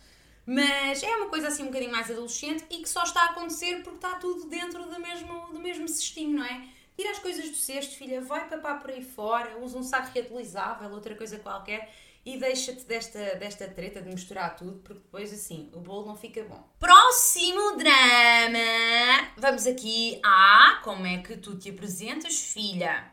Mas 0.45 1.03
é 1.03 1.15
uma 1.15 1.29
coisa 1.29 1.49
assim 1.49 1.63
um 1.63 1.67
bocadinho 1.67 1.91
mais 1.91 2.09
adolescente 2.09 2.65
e 2.71 2.81
que 2.81 2.89
só 2.89 3.03
está 3.03 3.21
a 3.21 3.25
acontecer 3.25 3.83
porque 3.83 3.97
está 3.97 4.15
tudo 4.15 4.47
dentro 4.47 4.83
do 4.83 4.99
mesmo, 4.99 5.47
do 5.53 5.59
mesmo 5.59 5.87
cestinho, 5.87 6.37
não 6.37 6.43
é? 6.43 6.67
Tira 6.97 7.11
as 7.11 7.19
coisas 7.19 7.49
do 7.49 7.55
cesto, 7.55 7.95
filha, 7.95 8.19
vai 8.19 8.49
papar 8.49 8.79
por 8.79 8.89
aí 8.89 9.03
fora, 9.03 9.59
usa 9.59 9.77
um 9.77 9.83
saco 9.83 10.11
reutilizável, 10.13 10.89
outra 10.89 11.15
coisa 11.15 11.37
qualquer 11.37 11.93
e 12.25 12.37
deixa-te 12.37 12.85
desta, 12.85 13.35
desta 13.35 13.67
treta 13.67 14.01
de 14.01 14.09
misturar 14.09 14.55
tudo, 14.55 14.79
porque 14.79 15.01
depois 15.01 15.33
assim 15.33 15.69
o 15.73 15.79
bolo 15.79 16.07
não 16.07 16.15
fica 16.15 16.43
bom. 16.43 16.63
Próximo 16.79 17.77
drama! 17.77 19.29
Vamos 19.37 19.65
aqui 19.65 20.19
a 20.23 20.79
como 20.83 21.05
é 21.05 21.19
que 21.19 21.37
tu 21.37 21.57
te 21.57 21.69
apresentas, 21.69 22.39
filha? 22.39 23.11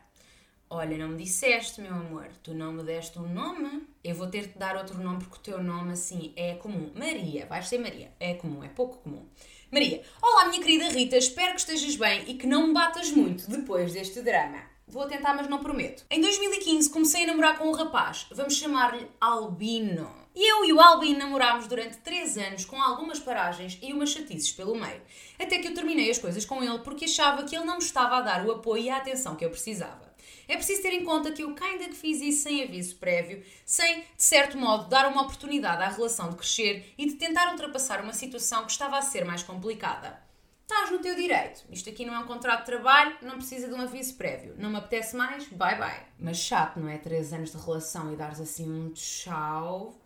Olha, 0.69 0.97
não 0.97 1.07
me 1.09 1.23
disseste, 1.23 1.79
meu 1.79 1.93
amor, 1.93 2.27
tu 2.43 2.53
não 2.53 2.73
me 2.73 2.83
deste 2.83 3.17
um 3.17 3.27
nome. 3.27 3.87
Eu 4.03 4.15
vou 4.15 4.27
ter 4.27 4.47
de 4.47 4.59
dar 4.59 4.75
outro 4.75 5.01
nome 5.01 5.19
porque 5.19 5.37
o 5.37 5.39
teu 5.39 5.63
nome 5.63 5.93
assim 5.93 6.33
é 6.35 6.55
comum. 6.55 6.91
Maria, 6.93 7.45
vais 7.45 7.67
ser 7.67 7.77
Maria. 7.77 8.11
É 8.19 8.33
comum, 8.33 8.61
é 8.61 8.67
pouco 8.67 8.97
comum. 8.97 9.25
Maria, 9.71 10.01
olá 10.21 10.49
minha 10.49 10.61
querida 10.61 10.89
Rita, 10.89 11.17
espero 11.17 11.53
que 11.53 11.59
estejas 11.61 11.95
bem 11.95 12.29
e 12.29 12.35
que 12.35 12.45
não 12.45 12.67
me 12.67 12.73
batas 12.73 13.11
muito 13.11 13.49
depois 13.49 13.93
deste 13.93 14.21
drama. 14.21 14.76
Vou 14.89 15.05
tentar, 15.05 15.33
mas 15.33 15.49
não 15.49 15.59
prometo. 15.59 16.05
Em 16.09 16.21
2015 16.21 16.89
comecei 16.89 17.23
a 17.23 17.27
namorar 17.27 17.57
com 17.57 17.67
um 17.67 17.73
rapaz, 17.73 18.25
vamos 18.31 18.55
chamar-lhe 18.55 19.05
Albino. 19.19 20.09
E 20.33 20.49
eu 20.49 20.63
e 20.63 20.71
o 20.71 20.79
Albino 20.79 21.19
namorámos 21.19 21.67
durante 21.67 21.97
3 21.97 22.37
anos 22.37 22.63
com 22.63 22.81
algumas 22.81 23.19
paragens 23.19 23.77
e 23.81 23.91
umas 23.91 24.11
chatices 24.11 24.51
pelo 24.51 24.79
meio. 24.79 25.01
Até 25.37 25.59
que 25.59 25.67
eu 25.67 25.73
terminei 25.73 26.09
as 26.09 26.17
coisas 26.17 26.45
com 26.45 26.63
ele 26.63 26.79
porque 26.79 27.03
achava 27.03 27.43
que 27.43 27.53
ele 27.53 27.65
não 27.65 27.79
me 27.79 27.83
estava 27.83 28.15
a 28.15 28.21
dar 28.21 28.45
o 28.45 28.51
apoio 28.51 28.83
e 28.83 28.89
a 28.89 28.95
atenção 28.95 29.35
que 29.35 29.43
eu 29.43 29.49
precisava. 29.49 30.07
É 30.47 30.55
preciso 30.55 30.81
ter 30.81 30.93
em 30.93 31.03
conta 31.03 31.33
que 31.33 31.43
eu 31.43 31.53
ainda 31.59 31.89
que 31.89 31.95
fiz 31.95 32.21
isso 32.21 32.43
sem 32.43 32.63
aviso 32.63 32.95
prévio, 32.95 33.43
sem, 33.65 33.99
de 33.99 34.23
certo 34.23 34.57
modo, 34.57 34.87
dar 34.87 35.11
uma 35.11 35.23
oportunidade 35.23 35.83
à 35.83 35.89
relação 35.89 36.29
de 36.29 36.37
crescer 36.37 36.93
e 36.97 37.07
de 37.07 37.15
tentar 37.15 37.51
ultrapassar 37.51 38.01
uma 38.01 38.13
situação 38.13 38.63
que 38.63 38.71
estava 38.71 38.97
a 38.97 39.01
ser 39.01 39.25
mais 39.25 39.43
complicada. 39.43 40.26
Estás 40.69 40.91
no 40.91 40.99
teu 40.99 41.15
direito. 41.15 41.63
Isto 41.71 41.89
aqui 41.89 42.05
não 42.05 42.13
é 42.13 42.19
um 42.19 42.27
contrato 42.27 42.59
de 42.59 42.65
trabalho, 42.65 43.15
não 43.21 43.37
precisa 43.37 43.69
de 43.69 43.73
um 43.73 43.79
aviso 43.79 44.15
prévio. 44.15 44.53
Não 44.57 44.69
me 44.69 44.75
apetece 44.75 45.15
mais, 45.15 45.47
bye 45.47 45.77
bye. 45.77 46.03
Mas 46.19 46.39
chato, 46.39 46.77
não 46.77 46.89
é? 46.89 46.97
Três 46.97 47.31
anos 47.31 47.51
de 47.51 47.57
relação 47.57 48.11
e 48.11 48.17
dares 48.17 48.41
assim 48.41 48.69
um 48.69 48.91
tchau. 48.91 49.97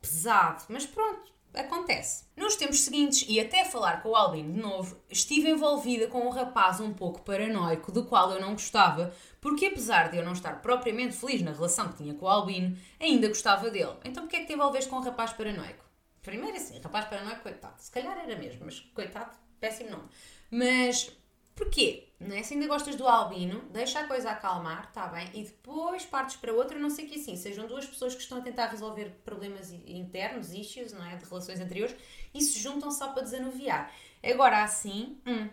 pesado. 0.00 0.64
Mas 0.70 0.86
pronto, 0.86 1.30
acontece. 1.52 2.24
Nos 2.34 2.56
tempos 2.56 2.80
seguintes, 2.80 3.26
e 3.28 3.38
até 3.38 3.66
falar 3.66 4.02
com 4.02 4.08
o 4.08 4.16
Albino 4.16 4.54
de 4.54 4.58
novo, 4.58 4.98
estive 5.10 5.50
envolvida 5.50 6.06
com 6.06 6.26
um 6.26 6.30
rapaz 6.30 6.80
um 6.80 6.94
pouco 6.94 7.20
paranoico, 7.20 7.92
do 7.92 8.06
qual 8.06 8.30
eu 8.30 8.40
não 8.40 8.52
gostava, 8.52 9.14
porque 9.42 9.66
apesar 9.66 10.10
de 10.10 10.16
eu 10.16 10.24
não 10.24 10.32
estar 10.32 10.62
propriamente 10.62 11.14
feliz 11.14 11.42
na 11.42 11.52
relação 11.52 11.88
que 11.88 11.98
tinha 11.98 12.14
com 12.14 12.24
o 12.24 12.30
Albino, 12.30 12.78
ainda 12.98 13.28
gostava 13.28 13.68
dele. 13.70 13.98
Então 14.06 14.22
porquê 14.22 14.36
é 14.36 14.40
que 14.40 14.46
te 14.46 14.54
envolveste 14.54 14.88
com 14.88 14.96
um 14.96 15.02
rapaz 15.02 15.34
paranoico? 15.34 15.84
Primeiro 16.22 16.56
assim, 16.56 16.80
rapaz 16.80 17.04
paranoico, 17.04 17.42
coitado. 17.42 17.74
Se 17.76 17.90
calhar 17.90 18.16
era 18.16 18.38
mesmo, 18.38 18.64
mas 18.64 18.80
coitado, 18.80 19.36
péssimo 19.62 19.90
nome. 19.90 20.08
Mas 20.50 21.10
Porquê? 21.54 22.08
Né? 22.18 22.42
Se 22.42 22.54
ainda 22.54 22.66
gostas 22.66 22.96
do 22.96 23.06
albino, 23.06 23.62
deixa 23.70 24.00
a 24.00 24.06
coisa 24.06 24.30
acalmar, 24.30 24.88
está 24.88 25.06
bem? 25.06 25.28
E 25.34 25.44
depois 25.44 26.04
partes 26.04 26.36
para 26.36 26.52
outra, 26.52 26.78
não 26.78 26.88
sei 26.88 27.06
que 27.06 27.20
assim, 27.20 27.36
sejam 27.36 27.66
duas 27.66 27.84
pessoas 27.84 28.14
que 28.14 28.22
estão 28.22 28.38
a 28.38 28.40
tentar 28.40 28.66
resolver 28.68 29.10
problemas 29.24 29.72
internos, 29.86 30.52
issues, 30.52 30.92
não 30.92 31.04
é? 31.04 31.16
De 31.16 31.24
relações 31.24 31.60
anteriores, 31.60 31.94
e 32.32 32.40
se 32.40 32.58
juntam 32.58 32.90
só 32.90 33.08
para 33.08 33.22
desanuviar. 33.22 33.92
Agora 34.24 34.62
assim, 34.62 35.18
hum, 35.26 35.48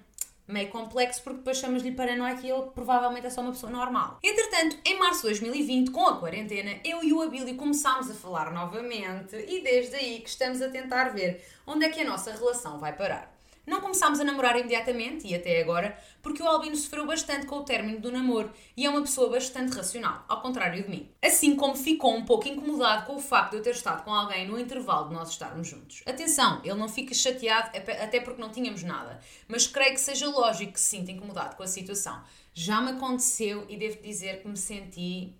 meio 0.48 0.70
complexo 0.70 1.22
porque 1.22 1.40
depois 1.40 1.58
chamas-lhe 1.58 1.92
paranoico 1.92 2.46
e 2.46 2.50
ele 2.50 2.70
provavelmente 2.74 3.28
é 3.28 3.30
só 3.30 3.42
uma 3.42 3.52
pessoa 3.52 3.72
normal. 3.72 4.20
Entretanto, 4.24 4.78
em 4.86 4.98
março 4.98 5.22
de 5.22 5.28
2020, 5.28 5.92
com 5.92 6.08
a 6.08 6.20
quarentena, 6.20 6.80
eu 6.86 7.04
e 7.04 7.12
o 7.12 7.22
Abílio 7.22 7.56
começámos 7.56 8.10
a 8.10 8.14
falar 8.14 8.52
novamente 8.52 9.36
e 9.36 9.62
desde 9.62 9.96
aí 9.96 10.20
que 10.22 10.30
estamos 10.30 10.62
a 10.62 10.70
tentar 10.70 11.10
ver 11.10 11.44
onde 11.68 11.86
é 11.86 11.90
que 11.90 12.02
a 12.02 12.06
nossa 12.06 12.32
relação 12.32 12.80
vai 12.80 12.96
parar. 12.96 13.39
Não 13.70 13.82
começámos 13.82 14.20
a 14.20 14.24
namorar 14.24 14.58
imediatamente 14.58 15.28
e 15.28 15.36
até 15.36 15.62
agora, 15.62 15.96
porque 16.24 16.42
o 16.42 16.48
Albino 16.48 16.76
sofreu 16.76 17.06
bastante 17.06 17.46
com 17.46 17.58
o 17.58 17.64
término 17.64 18.00
do 18.00 18.12
namoro 18.12 18.52
e 18.76 18.84
é 18.84 18.90
uma 18.90 19.02
pessoa 19.02 19.30
bastante 19.30 19.76
racional, 19.76 20.26
ao 20.28 20.42
contrário 20.42 20.82
de 20.82 20.90
mim. 20.90 21.12
Assim 21.24 21.56
como 21.56 21.76
ficou 21.76 22.16
um 22.16 22.26
pouco 22.26 22.48
incomodado 22.48 23.06
com 23.06 23.18
o 23.18 23.20
facto 23.20 23.52
de 23.52 23.58
eu 23.58 23.62
ter 23.62 23.76
estado 23.76 24.04
com 24.04 24.12
alguém 24.12 24.48
no 24.48 24.60
intervalo 24.60 25.10
de 25.10 25.14
nós 25.14 25.30
estarmos 25.30 25.68
juntos. 25.68 26.02
Atenção, 26.08 26.62
ele 26.64 26.74
não 26.74 26.90
fica 26.90 27.14
chateado 27.14 27.70
até 27.78 28.20
porque 28.20 28.42
não 28.42 28.50
tínhamos 28.50 28.82
nada, 28.82 29.20
mas 29.48 29.68
creio 29.68 29.94
que 29.94 30.02
seja 30.02 30.28
lógico 30.28 30.74
que 30.74 30.80
se 30.80 30.98
sinta 30.98 31.12
incomodado 31.12 31.56
com 31.56 31.62
a 31.62 31.68
situação. 31.68 32.24
Já 32.56 32.82
me 32.82 32.94
aconteceu 32.94 33.68
e 33.70 33.78
devo 33.78 34.02
dizer 34.02 34.42
que 34.42 34.48
me 34.48 34.58
senti 34.58 35.36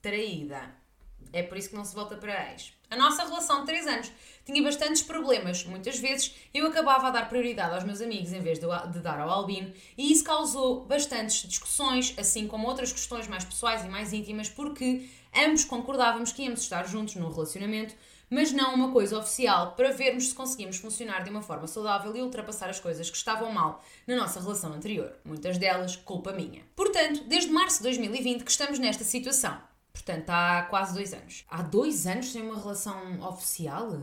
traída. 0.00 0.83
É 1.32 1.42
por 1.42 1.56
isso 1.56 1.70
que 1.70 1.76
não 1.76 1.84
se 1.84 1.94
volta 1.94 2.16
para 2.16 2.52
ex. 2.52 2.72
A 2.90 2.96
nossa 2.96 3.24
relação 3.24 3.60
de 3.60 3.66
3 3.66 3.86
anos 3.86 4.12
tinha 4.44 4.62
bastantes 4.62 5.02
problemas. 5.02 5.64
Muitas 5.64 5.98
vezes 5.98 6.34
eu 6.52 6.66
acabava 6.66 7.08
a 7.08 7.10
dar 7.10 7.28
prioridade 7.28 7.74
aos 7.74 7.82
meus 7.82 8.00
amigos 8.00 8.32
em 8.32 8.40
vez 8.40 8.58
de, 8.58 8.66
dar 9.00 9.18
ao 9.18 9.30
Albino, 9.30 9.72
e 9.96 10.12
isso 10.12 10.22
causou 10.22 10.84
bastantes 10.84 11.48
discussões, 11.48 12.14
assim 12.16 12.46
como 12.46 12.68
outras 12.68 12.92
questões 12.92 13.26
mais 13.26 13.44
pessoais 13.44 13.84
e 13.84 13.88
mais 13.88 14.12
íntimas, 14.12 14.48
porque 14.48 15.08
ambos 15.34 15.64
concordávamos 15.64 16.32
que 16.32 16.42
íamos 16.42 16.60
estar 16.60 16.86
juntos 16.86 17.16
num 17.16 17.32
relacionamento, 17.32 17.94
mas 18.30 18.52
não 18.52 18.74
uma 18.74 18.92
coisa 18.92 19.18
oficial, 19.18 19.72
para 19.72 19.92
vermos 19.92 20.28
se 20.28 20.34
conseguimos 20.34 20.76
funcionar 20.76 21.24
de 21.24 21.30
uma 21.30 21.42
forma 21.42 21.66
saudável 21.66 22.14
e 22.16 22.22
ultrapassar 22.22 22.68
as 22.68 22.80
coisas 22.80 23.10
que 23.10 23.16
estavam 23.16 23.52
mal 23.52 23.82
na 24.06 24.16
nossa 24.16 24.40
relação 24.40 24.72
anterior. 24.72 25.12
Muitas 25.24 25.58
delas, 25.58 25.96
culpa 25.96 26.32
minha. 26.32 26.62
Portanto, 26.74 27.24
desde 27.24 27.50
março 27.50 27.78
de 27.78 27.84
2020 27.84 28.44
que 28.44 28.50
estamos 28.50 28.78
nesta 28.78 29.04
situação. 29.04 29.73
Portanto, 29.94 30.28
há 30.28 30.66
quase 30.68 30.92
dois 30.92 31.14
anos. 31.14 31.44
Há 31.48 31.62
dois 31.62 32.06
anos 32.06 32.30
sem 32.30 32.42
uma 32.42 32.60
relação 32.60 33.22
oficial? 33.22 34.02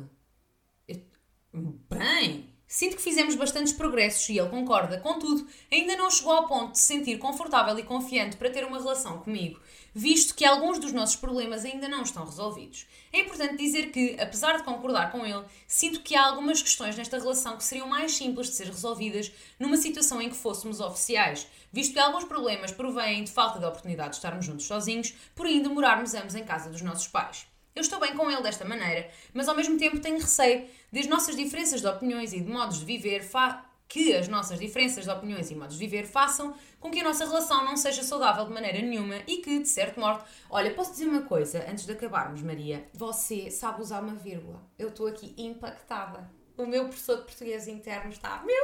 Eu... 0.87 1.01
Bem, 1.89 2.51
Sinto 2.71 2.95
que 2.95 3.01
fizemos 3.01 3.35
bastantes 3.35 3.73
progressos 3.73 4.29
e 4.29 4.39
ele 4.39 4.47
concorda. 4.47 4.97
Contudo, 4.97 5.45
ainda 5.69 5.93
não 5.97 6.09
chegou 6.09 6.31
ao 6.31 6.47
ponto 6.47 6.71
de 6.71 6.79
se 6.79 6.85
sentir 6.85 7.17
confortável 7.17 7.77
e 7.77 7.83
confiante 7.83 8.37
para 8.37 8.49
ter 8.49 8.63
uma 8.63 8.79
relação 8.79 9.19
comigo, 9.19 9.59
visto 9.93 10.35
que 10.35 10.45
alguns 10.45 10.79
dos 10.79 10.91
nossos 10.91 11.15
problemas 11.15 11.65
ainda 11.65 11.87
não 11.87 12.03
estão 12.03 12.25
resolvidos. 12.25 12.87
É 13.11 13.19
importante 13.19 13.57
dizer 13.57 13.91
que, 13.91 14.15
apesar 14.19 14.57
de 14.57 14.63
concordar 14.63 15.11
com 15.11 15.25
ele, 15.25 15.43
sinto 15.67 16.01
que 16.01 16.15
há 16.15 16.25
algumas 16.25 16.61
questões 16.61 16.95
nesta 16.95 17.17
relação 17.17 17.57
que 17.57 17.63
seriam 17.63 17.87
mais 17.87 18.15
simples 18.15 18.47
de 18.47 18.55
ser 18.55 18.67
resolvidas 18.67 19.31
numa 19.59 19.77
situação 19.77 20.21
em 20.21 20.29
que 20.29 20.35
fôssemos 20.35 20.79
oficiais, 20.79 21.47
visto 21.71 21.93
que 21.93 21.99
alguns 21.99 22.23
problemas 22.23 22.71
provêm 22.71 23.23
de 23.23 23.31
falta 23.31 23.59
de 23.59 23.65
oportunidade 23.65 24.11
de 24.11 24.15
estarmos 24.15 24.45
juntos 24.45 24.65
sozinhos, 24.65 25.13
por 25.35 25.45
ainda 25.45 25.69
morarmos 25.69 26.13
ambos 26.13 26.35
em 26.35 26.43
casa 26.43 26.69
dos 26.69 26.81
nossos 26.81 27.07
pais. 27.07 27.45
Eu 27.73 27.81
estou 27.81 27.99
bem 27.99 28.13
com 28.13 28.29
ele 28.29 28.41
desta 28.41 28.65
maneira, 28.65 29.09
mas 29.33 29.47
ao 29.47 29.55
mesmo 29.55 29.77
tempo 29.77 29.99
tenho 29.99 30.19
receio 30.19 30.67
de 30.91 30.99
as 30.99 31.07
nossas 31.07 31.37
diferenças 31.37 31.79
de 31.79 31.87
opiniões 31.87 32.33
e 32.33 32.41
de 32.41 32.51
modos 32.51 32.79
de 32.79 32.85
viver 32.85 33.23
que 33.91 34.15
as 34.15 34.29
nossas 34.29 34.57
diferenças 34.57 35.03
de 35.03 35.09
opiniões 35.09 35.51
e 35.51 35.55
modos 35.55 35.77
de 35.77 35.79
viver 35.85 36.05
façam 36.05 36.55
com 36.79 36.89
que 36.89 37.01
a 37.01 37.03
nossa 37.03 37.25
relação 37.25 37.65
não 37.65 37.75
seja 37.75 38.01
saudável 38.03 38.45
de 38.45 38.53
maneira 38.53 38.81
nenhuma 38.81 39.17
e 39.27 39.37
que, 39.37 39.59
de 39.59 39.67
certo 39.67 39.99
modo, 39.99 40.23
olha, 40.49 40.73
posso 40.73 40.93
dizer 40.93 41.07
uma 41.07 41.23
coisa 41.23 41.65
antes 41.69 41.85
de 41.85 41.91
acabarmos, 41.91 42.41
Maria? 42.41 42.87
Você 42.93 43.51
sabe 43.51 43.81
usar 43.81 44.01
uma 44.01 44.15
vírgula. 44.15 44.63
Eu 44.79 44.87
estou 44.87 45.07
aqui 45.07 45.33
impactada. 45.37 46.31
O 46.57 46.65
meu 46.65 46.85
professor 46.85 47.17
de 47.17 47.23
português 47.23 47.67
interno 47.67 48.11
está, 48.11 48.41
meu 48.45 48.63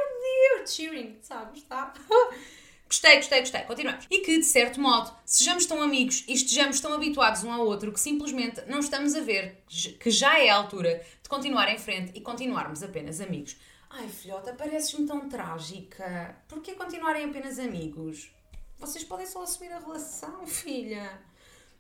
Deus, 0.56 0.74
cheering, 0.74 1.18
sabes? 1.22 1.62
Está. 1.62 1.94
Gostei, 2.88 3.18
gostei, 3.18 3.42
gostei. 3.42 3.62
Continuamos. 3.64 4.08
E 4.10 4.20
que, 4.20 4.38
de 4.38 4.46
certo 4.46 4.80
modo, 4.80 5.12
sejamos 5.26 5.66
tão 5.66 5.82
amigos 5.82 6.24
e 6.26 6.32
estejamos 6.32 6.80
tão 6.80 6.94
habituados 6.94 7.44
um 7.44 7.52
ao 7.52 7.66
outro 7.66 7.92
que 7.92 8.00
simplesmente 8.00 8.62
não 8.66 8.80
estamos 8.80 9.14
a 9.14 9.20
ver 9.20 9.62
que 10.00 10.10
já 10.10 10.40
é 10.40 10.50
a 10.50 10.56
altura 10.56 11.04
de 11.22 11.28
continuar 11.28 11.70
em 11.70 11.78
frente 11.78 12.14
e 12.16 12.22
continuarmos 12.22 12.82
apenas 12.82 13.20
amigos. 13.20 13.58
Ai, 13.90 14.08
filhota, 14.10 14.54
pareces-me 14.54 15.08
tão 15.08 15.30
trágica. 15.30 16.36
Porquê 16.48 16.74
continuarem 16.74 17.26
apenas 17.26 17.58
amigos? 17.58 18.32
Vocês 18.78 19.04
podem 19.04 19.26
só 19.26 19.44
assumir 19.44 19.72
a 19.72 19.80
relação, 19.80 20.46
filha. 20.48 21.20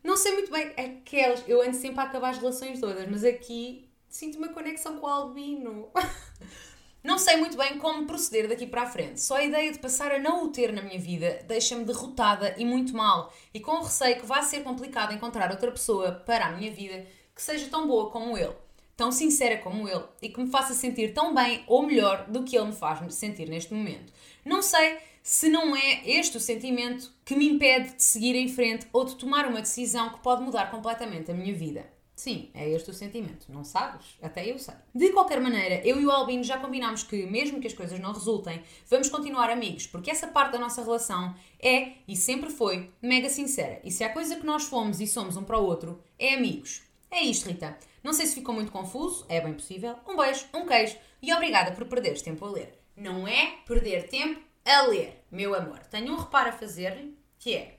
Não 0.03 0.15
sei 0.15 0.33
muito 0.33 0.51
bem 0.51 0.73
aquelas. 0.77 1.43
Eu 1.47 1.61
ando 1.61 1.75
sempre 1.75 1.99
a 1.99 2.03
acabar 2.03 2.29
as 2.29 2.37
relações 2.37 2.79
todas, 2.79 3.07
mas 3.09 3.23
aqui 3.23 3.89
sinto 4.09 4.37
uma 4.37 4.49
conexão 4.49 4.97
com 4.99 5.05
o 5.05 5.09
Albino. 5.09 5.89
Não 7.03 7.17
sei 7.17 7.37
muito 7.37 7.55
bem 7.55 7.77
como 7.77 8.05
proceder 8.05 8.49
daqui 8.49 8.65
para 8.65 8.81
a 8.81 8.89
frente. 8.89 9.21
Só 9.21 9.37
a 9.37 9.43
ideia 9.43 9.71
de 9.71 9.79
passar 9.79 10.11
a 10.11 10.19
não 10.19 10.43
o 10.43 10.51
ter 10.51 10.73
na 10.73 10.81
minha 10.81 10.99
vida 10.99 11.39
deixa-me 11.47 11.85
derrotada 11.85 12.53
e 12.57 12.65
muito 12.65 12.93
mal, 12.93 13.31
e 13.53 13.61
com 13.61 13.79
receio 13.79 14.19
que 14.19 14.25
vá 14.25 14.41
ser 14.41 14.61
complicado 14.61 15.13
encontrar 15.13 15.49
outra 15.51 15.71
pessoa 15.71 16.11
para 16.11 16.47
a 16.47 16.51
minha 16.51 16.69
vida 16.69 17.05
que 17.33 17.41
seja 17.41 17.69
tão 17.69 17.87
boa 17.87 18.09
como 18.09 18.37
ele, 18.37 18.53
tão 18.97 19.11
sincera 19.11 19.59
como 19.59 19.87
ele 19.87 20.03
e 20.21 20.27
que 20.27 20.41
me 20.41 20.49
faça 20.49 20.73
sentir 20.73 21.13
tão 21.13 21.33
bem 21.33 21.63
ou 21.67 21.85
melhor 21.85 22.25
do 22.27 22.43
que 22.43 22.57
ele 22.57 22.65
me 22.65 22.75
faz 22.75 23.13
sentir 23.13 23.47
neste 23.47 23.73
momento. 23.73 24.11
Não 24.43 24.63
sei 24.63 24.97
se 25.21 25.47
não 25.47 25.75
é 25.75 26.01
este 26.09 26.37
o 26.37 26.39
sentimento 26.39 27.13
que 27.23 27.35
me 27.35 27.47
impede 27.47 27.95
de 27.95 28.03
seguir 28.03 28.35
em 28.35 28.47
frente 28.47 28.87
ou 28.91 29.05
de 29.05 29.15
tomar 29.15 29.45
uma 29.45 29.61
decisão 29.61 30.09
que 30.09 30.19
pode 30.19 30.41
mudar 30.41 30.71
completamente 30.71 31.29
a 31.29 31.33
minha 31.33 31.53
vida. 31.53 31.85
Sim, 32.15 32.49
é 32.55 32.67
este 32.67 32.89
o 32.89 32.93
sentimento, 32.93 33.45
não 33.49 33.63
sabes? 33.63 34.17
Até 34.19 34.49
eu 34.49 34.57
sei. 34.57 34.73
De 34.95 35.11
qualquer 35.11 35.39
maneira, 35.39 35.85
eu 35.85 36.01
e 36.01 36.05
o 36.05 36.09
Albino 36.09 36.43
já 36.43 36.57
combinámos 36.57 37.03
que, 37.03 37.27
mesmo 37.27 37.59
que 37.59 37.67
as 37.67 37.73
coisas 37.75 37.99
não 37.99 38.11
resultem, 38.11 38.63
vamos 38.89 39.07
continuar 39.07 39.51
amigos, 39.51 39.85
porque 39.85 40.09
essa 40.09 40.25
parte 40.25 40.53
da 40.53 40.57
nossa 40.57 40.81
relação 40.81 41.35
é 41.61 41.91
e 42.07 42.15
sempre 42.15 42.49
foi 42.49 42.89
mega 42.99 43.29
sincera. 43.29 43.79
E 43.83 43.91
se 43.91 44.03
há 44.03 44.09
coisa 44.09 44.35
que 44.35 44.47
nós 44.47 44.63
fomos 44.63 44.99
e 44.99 45.05
somos 45.05 45.37
um 45.37 45.43
para 45.43 45.59
o 45.59 45.63
outro, 45.63 46.01
é 46.17 46.33
amigos. 46.33 46.86
É 47.09 47.21
isto, 47.21 47.47
Rita. 47.47 47.77
Não 48.03 48.13
sei 48.13 48.25
se 48.25 48.35
ficou 48.35 48.53
muito 48.53 48.71
confuso, 48.71 49.25
é 49.27 49.41
bem 49.41 49.53
possível. 49.53 49.95
Um 50.07 50.15
beijo, 50.15 50.45
um 50.53 50.65
queijo 50.65 50.97
e 51.21 51.33
obrigada 51.33 51.71
por 51.71 51.85
perderes 51.85 52.21
tempo 52.21 52.45
a 52.45 52.51
ler. 52.51 52.77
Não 52.95 53.27
é 53.27 53.57
perder 53.65 54.07
tempo 54.09 54.41
a 54.65 54.81
ler, 54.83 55.23
meu 55.31 55.55
amor. 55.55 55.79
Tenho 55.79 56.13
um 56.13 56.17
reparo 56.17 56.49
a 56.49 56.53
fazer-lhe, 56.53 57.17
que 57.39 57.55
é, 57.55 57.77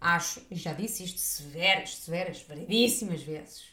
acho, 0.00 0.42
e 0.50 0.56
já 0.56 0.72
disse 0.72 1.04
isto 1.04 1.18
severas, 1.18 1.96
severas, 1.96 2.42
variedíssimas 2.42 3.22
vezes, 3.22 3.64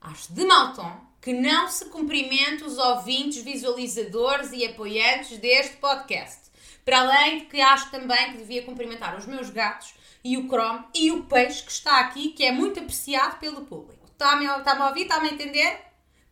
acho 0.00 0.32
de 0.32 0.44
mau 0.44 0.72
tom 0.74 1.08
que 1.20 1.32
não 1.32 1.68
se 1.68 1.86
cumprimente 1.86 2.64
os 2.64 2.78
ouvintes, 2.78 3.42
visualizadores 3.42 4.52
e 4.52 4.64
apoiantes 4.64 5.38
deste 5.38 5.76
podcast. 5.78 6.48
Para 6.84 7.00
além 7.00 7.40
de 7.40 7.44
que 7.46 7.60
acho 7.60 7.90
também 7.90 8.32
que 8.32 8.38
devia 8.38 8.62
cumprimentar 8.62 9.16
os 9.16 9.26
meus 9.26 9.50
gatos 9.50 9.94
e 10.24 10.36
o 10.36 10.46
Chrome 10.46 10.84
e 10.94 11.10
o 11.10 11.24
peixe 11.24 11.62
que 11.62 11.72
está 11.72 12.00
aqui, 12.00 12.30
que 12.30 12.44
é 12.44 12.52
muito 12.52 12.80
apreciado 12.80 13.38
pelo 13.38 13.66
público. 13.66 13.97
Está-me 14.18 14.46
está 14.46 14.76
a 14.76 14.88
ouvir? 14.88 15.02
Está-me 15.02 15.28
a 15.28 15.32
entender? 15.32 15.78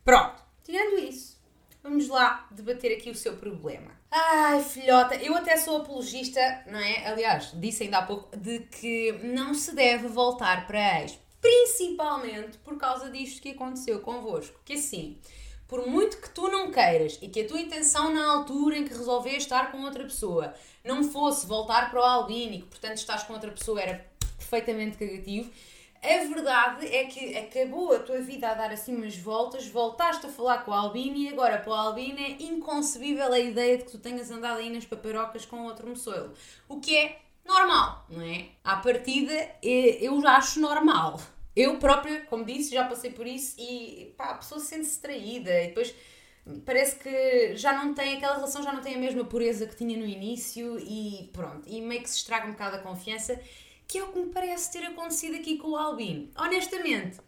Pronto. 0.04 0.42
Tirando 0.64 0.98
isso, 0.98 1.40
vamos 1.80 2.08
lá 2.08 2.48
debater 2.50 2.96
aqui 2.96 3.10
o 3.10 3.14
seu 3.14 3.36
problema. 3.36 3.92
Ai, 4.10 4.60
filhota, 4.60 5.14
eu 5.14 5.36
até 5.36 5.56
sou 5.56 5.76
apologista, 5.76 6.40
não 6.66 6.80
é? 6.80 7.06
Aliás, 7.06 7.52
disse 7.54 7.84
ainda 7.84 7.98
há 7.98 8.02
pouco, 8.02 8.36
de 8.36 8.58
que 8.58 9.12
não 9.22 9.54
se 9.54 9.72
deve 9.72 10.08
voltar 10.08 10.66
para 10.66 11.00
ex 11.00 11.16
principalmente 11.40 12.58
por 12.58 12.76
causa 12.76 13.08
disto 13.08 13.40
que 13.40 13.50
aconteceu 13.50 14.00
convosco. 14.00 14.58
Que 14.64 14.72
assim, 14.72 15.20
por 15.68 15.86
muito 15.86 16.20
que 16.20 16.30
tu 16.30 16.48
não 16.48 16.72
queiras 16.72 17.16
e 17.22 17.28
que 17.28 17.42
a 17.42 17.46
tua 17.46 17.60
intenção 17.60 18.12
na 18.12 18.26
altura 18.32 18.78
em 18.78 18.84
que 18.84 18.94
resolveste 18.94 19.42
estar 19.42 19.70
com 19.70 19.82
outra 19.82 20.02
pessoa 20.02 20.52
não 20.84 21.04
fosse 21.04 21.46
voltar 21.46 21.88
para 21.88 22.00
o 22.00 22.04
Albino 22.04 22.54
e 22.54 22.62
que 22.62 22.66
portanto 22.66 22.96
estás 22.96 23.22
com 23.22 23.32
outra 23.32 23.52
pessoa 23.52 23.80
era 23.80 24.04
perfeitamente 24.36 24.96
cagativo, 24.96 25.52
a 26.02 26.34
verdade 26.34 26.86
é 26.86 27.04
que 27.04 27.36
acabou 27.36 27.94
a 27.94 27.98
tua 27.98 28.20
vida 28.20 28.48
a 28.48 28.54
dar 28.54 28.70
assim 28.70 28.94
umas 28.94 29.16
voltas, 29.16 29.66
voltaste 29.66 30.26
a 30.26 30.28
falar 30.28 30.64
com 30.64 30.70
o 30.70 30.74
Albino 30.74 31.16
e 31.16 31.28
agora 31.28 31.58
para 31.58 31.70
o 31.70 31.74
Albino 31.74 32.18
é 32.18 32.30
inconcebível 32.42 33.32
a 33.32 33.38
ideia 33.38 33.78
de 33.78 33.84
que 33.84 33.90
tu 33.92 33.98
tenhas 33.98 34.30
andado 34.30 34.58
aí 34.58 34.70
nas 34.70 34.84
paparocas 34.84 35.44
com 35.44 35.64
outro 35.64 35.88
moçoilo. 35.88 36.32
O 36.68 36.80
que 36.80 36.96
é 36.96 37.18
normal, 37.44 38.06
não 38.08 38.22
é? 38.22 38.48
À 38.62 38.76
partida, 38.76 39.32
eu 39.62 40.20
já 40.20 40.36
acho 40.36 40.60
normal. 40.60 41.20
Eu 41.54 41.78
própria, 41.78 42.20
como 42.26 42.44
disse, 42.44 42.74
já 42.74 42.84
passei 42.84 43.10
por 43.10 43.26
isso 43.26 43.54
e 43.58 44.14
pá, 44.16 44.32
a 44.32 44.34
pessoa 44.34 44.60
sente-se 44.60 45.00
traída 45.00 45.62
e 45.62 45.68
depois 45.68 45.94
parece 46.64 46.96
que 46.96 47.56
já 47.56 47.72
não 47.72 47.94
tem 47.94 48.16
aquela 48.16 48.34
relação, 48.34 48.62
já 48.62 48.72
não 48.72 48.82
tem 48.82 48.94
a 48.94 48.98
mesma 48.98 49.24
pureza 49.24 49.66
que 49.66 49.74
tinha 49.74 49.96
no 49.96 50.06
início 50.06 50.78
e 50.78 51.30
pronto, 51.32 51.66
e 51.66 51.80
meio 51.80 52.02
que 52.02 52.10
se 52.10 52.18
estraga 52.18 52.46
um 52.46 52.52
bocado 52.52 52.76
a 52.76 52.80
confiança, 52.80 53.40
que 53.86 53.98
é 53.98 54.04
o 54.04 54.12
que 54.12 54.18
me 54.18 54.32
parece 54.32 54.72
ter 54.72 54.84
acontecido 54.84 55.36
aqui 55.36 55.56
com 55.56 55.70
o 55.70 55.76
Albin. 55.76 56.30
Honestamente, 56.36 57.18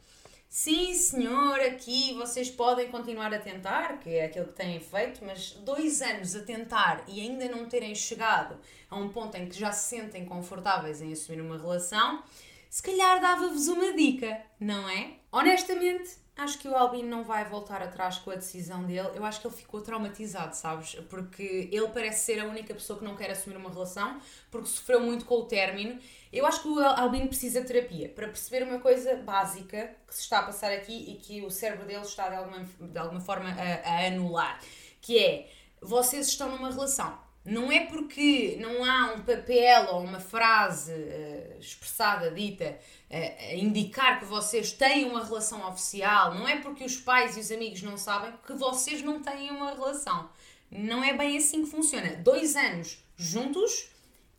sim 0.49 0.95
senhor, 0.95 1.61
aqui 1.61 2.15
vocês 2.15 2.51
podem 2.51 2.89
continuar 2.91 3.33
a 3.33 3.39
tentar, 3.39 3.99
que 4.01 4.11
é 4.11 4.25
aquilo 4.25 4.47
que 4.47 4.55
têm 4.55 4.81
feito, 4.81 5.25
mas 5.25 5.53
dois 5.53 6.03
anos 6.03 6.35
a 6.35 6.43
tentar 6.43 7.05
e 7.07 7.21
ainda 7.21 7.49
não 7.49 7.67
terem 7.67 7.95
chegado 7.95 8.59
a 8.91 8.97
um 8.97 9.09
ponto 9.09 9.37
em 9.37 9.49
que 9.49 9.59
já 9.59 9.73
se 9.73 9.89
sentem 9.89 10.25
confortáveis 10.25 11.01
em 11.01 11.13
assumir 11.13 11.41
uma 11.41 11.59
relação, 11.59 12.23
se 12.69 12.83
calhar 12.83 13.21
dava-vos 13.21 13.69
uma 13.69 13.93
dica, 13.93 14.43
não 14.61 14.89
é? 14.89 15.13
Honestamente, 15.31 16.17
acho 16.39 16.59
que 16.59 16.69
o 16.69 16.77
Albino 16.77 17.09
não 17.09 17.25
vai 17.25 17.45
voltar 17.45 17.83
atrás 17.83 18.19
com 18.19 18.31
a 18.31 18.37
decisão 18.37 18.85
dele. 18.85 19.11
Eu 19.15 19.25
acho 19.25 19.41
que 19.41 19.47
ele 19.47 19.57
ficou 19.57 19.81
traumatizado, 19.81 20.55
sabes? 20.55 20.95
Porque 21.11 21.69
ele 21.73 21.89
parece 21.89 22.25
ser 22.25 22.41
a 22.41 22.47
única 22.47 22.73
pessoa 22.73 22.99
que 22.99 23.05
não 23.05 23.17
quer 23.17 23.31
assumir 23.31 23.57
uma 23.57 23.69
relação, 23.69 24.21
porque 24.51 24.69
sofreu 24.69 25.01
muito 25.01 25.25
com 25.25 25.35
o 25.35 25.45
término. 25.47 25.99
Eu 26.33 26.47
acho 26.47 26.63
que 26.63 26.69
o 26.69 26.79
Albino 26.79 27.27
precisa 27.27 27.61
de 27.61 27.67
terapia 27.67 28.09
para 28.09 28.29
perceber 28.29 28.63
uma 28.63 28.79
coisa 28.79 29.17
básica 29.17 29.97
que 30.07 30.15
se 30.15 30.23
está 30.23 30.39
a 30.39 30.43
passar 30.45 30.73
aqui 30.73 31.11
e 31.11 31.15
que 31.17 31.45
o 31.45 31.51
cérebro 31.51 31.85
dele 31.85 32.03
está 32.03 32.29
de 32.29 32.37
alguma, 32.37 32.65
de 32.65 32.99
alguma 32.99 33.21
forma 33.21 33.49
a, 33.51 33.89
a 33.89 34.07
anular, 34.07 34.61
que 35.01 35.19
é 35.19 35.51
vocês 35.81 36.29
estão 36.29 36.51
numa 36.51 36.71
relação 36.71 37.19
não 37.49 37.73
é 37.73 37.87
porque 37.87 38.59
não 38.61 38.85
há 38.85 39.15
um 39.15 39.23
papel 39.23 39.87
ou 39.95 40.05
uma 40.05 40.21
frase 40.21 40.93
uh, 40.93 41.59
expressada, 41.59 42.31
dita, 42.31 42.79
uh, 43.11 43.51
a 43.51 43.55
indicar 43.55 44.19
que 44.19 44.27
vocês 44.27 44.71
têm 44.73 45.07
uma 45.07 45.25
relação 45.25 45.67
oficial, 45.67 46.35
não 46.35 46.47
é 46.47 46.57
porque 46.61 46.85
os 46.85 46.97
pais 46.97 47.39
e 47.39 47.41
os 47.41 47.51
amigos 47.51 47.81
não 47.81 47.97
sabem 47.97 48.35
que 48.47 48.53
vocês 48.53 49.03
não 49.03 49.23
têm 49.23 49.51
uma 49.51 49.73
relação. 49.73 50.29
Não 50.71 51.03
é 51.03 51.15
bem 51.17 51.39
assim 51.39 51.65
que 51.65 51.71
funciona. 51.71 52.17
Dois 52.17 52.55
anos 52.55 53.03
juntos 53.17 53.89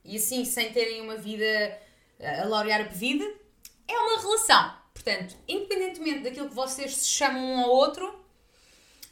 e 0.05 0.17
assim 0.17 0.45
sem 0.45 0.71
terem 0.71 1.01
uma 1.01 1.17
vida 1.17 1.79
uh, 2.19 2.43
a 2.43 2.45
laurear 2.45 2.81
a 2.81 2.83
vida 2.83 3.25
é 3.87 3.97
uma 3.97 4.21
relação. 4.21 4.71
Portanto, 4.93 5.35
independentemente 5.47 6.19
daquilo 6.19 6.49
que 6.49 6.55
vocês 6.55 6.95
se 6.95 7.09
chamam 7.09 7.43
um 7.43 7.59
ao 7.61 7.71
outro, 7.71 8.23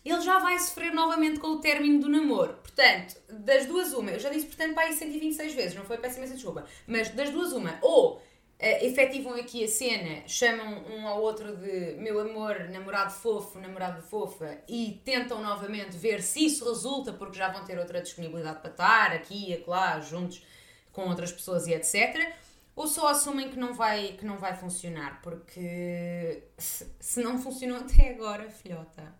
ele 0.10 0.22
já 0.22 0.39
vai 0.39 0.58
sofrer 0.60 0.93
novamente 0.93 1.39
com 1.39 1.48
o 1.48 1.60
término 1.60 2.00
do 2.00 2.10
namoro. 2.10 2.54
Portanto, 2.63 3.15
das 3.30 3.65
duas 3.65 3.93
uma, 3.93 4.12
eu 4.12 4.20
já 4.20 4.30
disse 4.30 4.46
portanto 4.46 4.74
para 4.74 4.84
aí 4.84 4.93
126 4.93 5.54
vezes, 5.54 5.76
não 5.76 5.84
foi 5.84 5.98
péssima 5.98 6.28
desculpa, 6.28 6.65
mas 6.86 7.10
das 7.10 7.30
duas 7.30 7.54
uma, 7.54 7.78
ou 7.82 8.22
Uh, 8.60 8.84
efetivam 8.84 9.36
aqui 9.36 9.63
a 9.63 9.67
cena, 9.67 10.28
chamam 10.28 10.84
um 10.89 11.08
ao 11.08 11.22
outro 11.22 11.56
de 11.58 11.93
meu 12.00 12.20
amor, 12.20 12.67
namorado 12.72 13.13
fofo, 13.13 13.60
namorada 13.60 14.02
fofa 14.02 14.58
e 14.67 15.00
tentam 15.06 15.43
novamente 15.43 15.96
ver 15.96 16.24
se 16.24 16.43
isso 16.43 16.67
resulta, 16.67 17.13
porque 17.13 17.38
já 17.38 17.52
vão 17.52 17.63
ter 17.63 17.78
outra 17.78 18.02
disponibilidade 18.02 18.62
para 18.62 18.72
estar 18.72 19.12
aqui 19.12 19.54
e 19.54 19.63
lá 19.67 20.00
juntos 20.00 20.43
com 20.91 21.08
outras 21.08 21.32
pessoas 21.32 21.67
e 21.67 21.74
etc. 21.76 22.34
Ou 22.76 22.88
só 22.88 23.10
assumem 23.10 23.52
que 23.52 23.60
não 23.60 23.76
vai, 23.76 24.13
que 24.13 24.26
não 24.26 24.39
vai 24.39 24.56
funcionar, 24.56 25.22
porque 25.22 26.41
se 26.58 27.22
não 27.22 27.38
funcionou 27.39 27.78
até 27.86 28.10
agora, 28.10 28.50
filhota, 28.50 29.13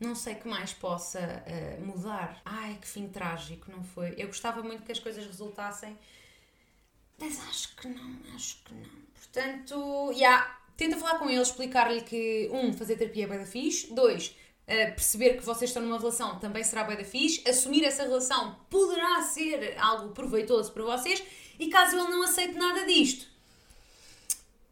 não 0.00 0.14
sei 0.14 0.34
que 0.34 0.48
mais 0.48 0.72
possa 0.72 1.20
uh, 1.20 1.84
mudar. 1.84 2.40
Ai, 2.44 2.78
que 2.80 2.88
fim 2.88 3.08
trágico, 3.08 3.70
não 3.70 3.84
foi? 3.84 4.14
Eu 4.16 4.28
gostava 4.28 4.62
muito 4.62 4.82
que 4.82 4.92
as 4.92 4.98
coisas 4.98 5.24
resultassem, 5.26 5.96
mas 7.18 7.38
acho 7.48 7.76
que 7.76 7.86
não, 7.86 8.16
acho 8.34 8.64
que 8.64 8.72
não. 8.72 8.88
Portanto, 9.14 10.10
já, 10.12 10.18
yeah, 10.18 10.60
tenta 10.76 10.96
falar 10.96 11.18
com 11.18 11.28
ele, 11.28 11.42
explicar-lhe 11.42 12.00
que, 12.00 12.48
um, 12.50 12.72
fazer 12.72 12.96
terapia 12.96 13.24
é 13.24 13.26
bem 13.26 13.38
da 13.38 13.44
fixe, 13.44 13.92
dois, 13.92 14.28
uh, 14.28 14.94
perceber 14.94 15.36
que 15.36 15.44
vocês 15.44 15.68
estão 15.68 15.82
numa 15.82 15.98
relação 15.98 16.38
também 16.38 16.64
será 16.64 16.82
bem 16.84 16.96
da 16.96 17.04
fixe, 17.04 17.46
assumir 17.48 17.84
essa 17.84 18.02
relação 18.02 18.58
poderá 18.70 19.22
ser 19.22 19.78
algo 19.78 20.14
proveitoso 20.14 20.72
para 20.72 20.82
vocês, 20.82 21.22
e 21.58 21.68
caso 21.68 21.94
ele 21.94 22.08
não 22.08 22.22
aceite 22.22 22.54
nada 22.54 22.86
disto, 22.86 23.28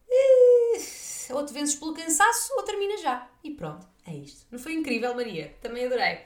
uh, 0.08 1.36
ou 1.36 1.44
te 1.44 1.52
vences 1.52 1.74
pelo 1.74 1.92
cansaço 1.92 2.54
ou 2.56 2.62
termina 2.62 2.96
já. 2.96 3.28
E 3.44 3.50
pronto. 3.50 3.86
É 4.08 4.14
isto. 4.14 4.46
Não 4.50 4.58
foi 4.58 4.72
incrível, 4.72 5.14
Maria? 5.14 5.54
Também 5.60 5.84
adorei. 5.84 6.20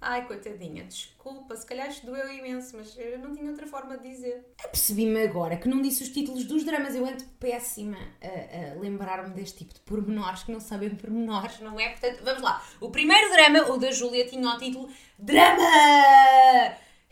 Ai, 0.00 0.26
coitadinha, 0.26 0.84
desculpa, 0.84 1.56
se 1.56 1.66
calhar 1.66 1.88
isto 1.88 2.06
doeu 2.06 2.30
imenso, 2.32 2.76
mas 2.76 2.96
eu 2.96 3.18
não 3.18 3.34
tinha 3.34 3.50
outra 3.50 3.66
forma 3.66 3.96
de 3.96 4.08
dizer. 4.08 4.46
Apercebi-me 4.62 5.22
agora 5.22 5.56
que 5.56 5.68
não 5.68 5.82
disse 5.82 6.04
os 6.04 6.10
títulos 6.10 6.44
dos 6.44 6.64
dramas, 6.64 6.94
eu 6.94 7.04
ando 7.04 7.24
péssima 7.40 7.98
a, 8.22 8.74
a 8.76 8.80
lembrar-me 8.80 9.34
deste 9.34 9.58
tipo 9.58 9.74
de 9.74 9.80
pormenores 9.80 10.44
que 10.44 10.52
não 10.52 10.60
sabem 10.60 10.90
pormenores, 10.90 11.58
não 11.60 11.80
é? 11.80 11.88
Portanto, 11.88 12.22
vamos 12.22 12.42
lá. 12.42 12.64
O 12.80 12.90
primeiro 12.90 13.28
drama, 13.32 13.72
o 13.72 13.78
da 13.78 13.90
Júlia, 13.90 14.28
tinha 14.28 14.48
o 14.48 14.58
título 14.58 14.88
Drama! 15.18 15.64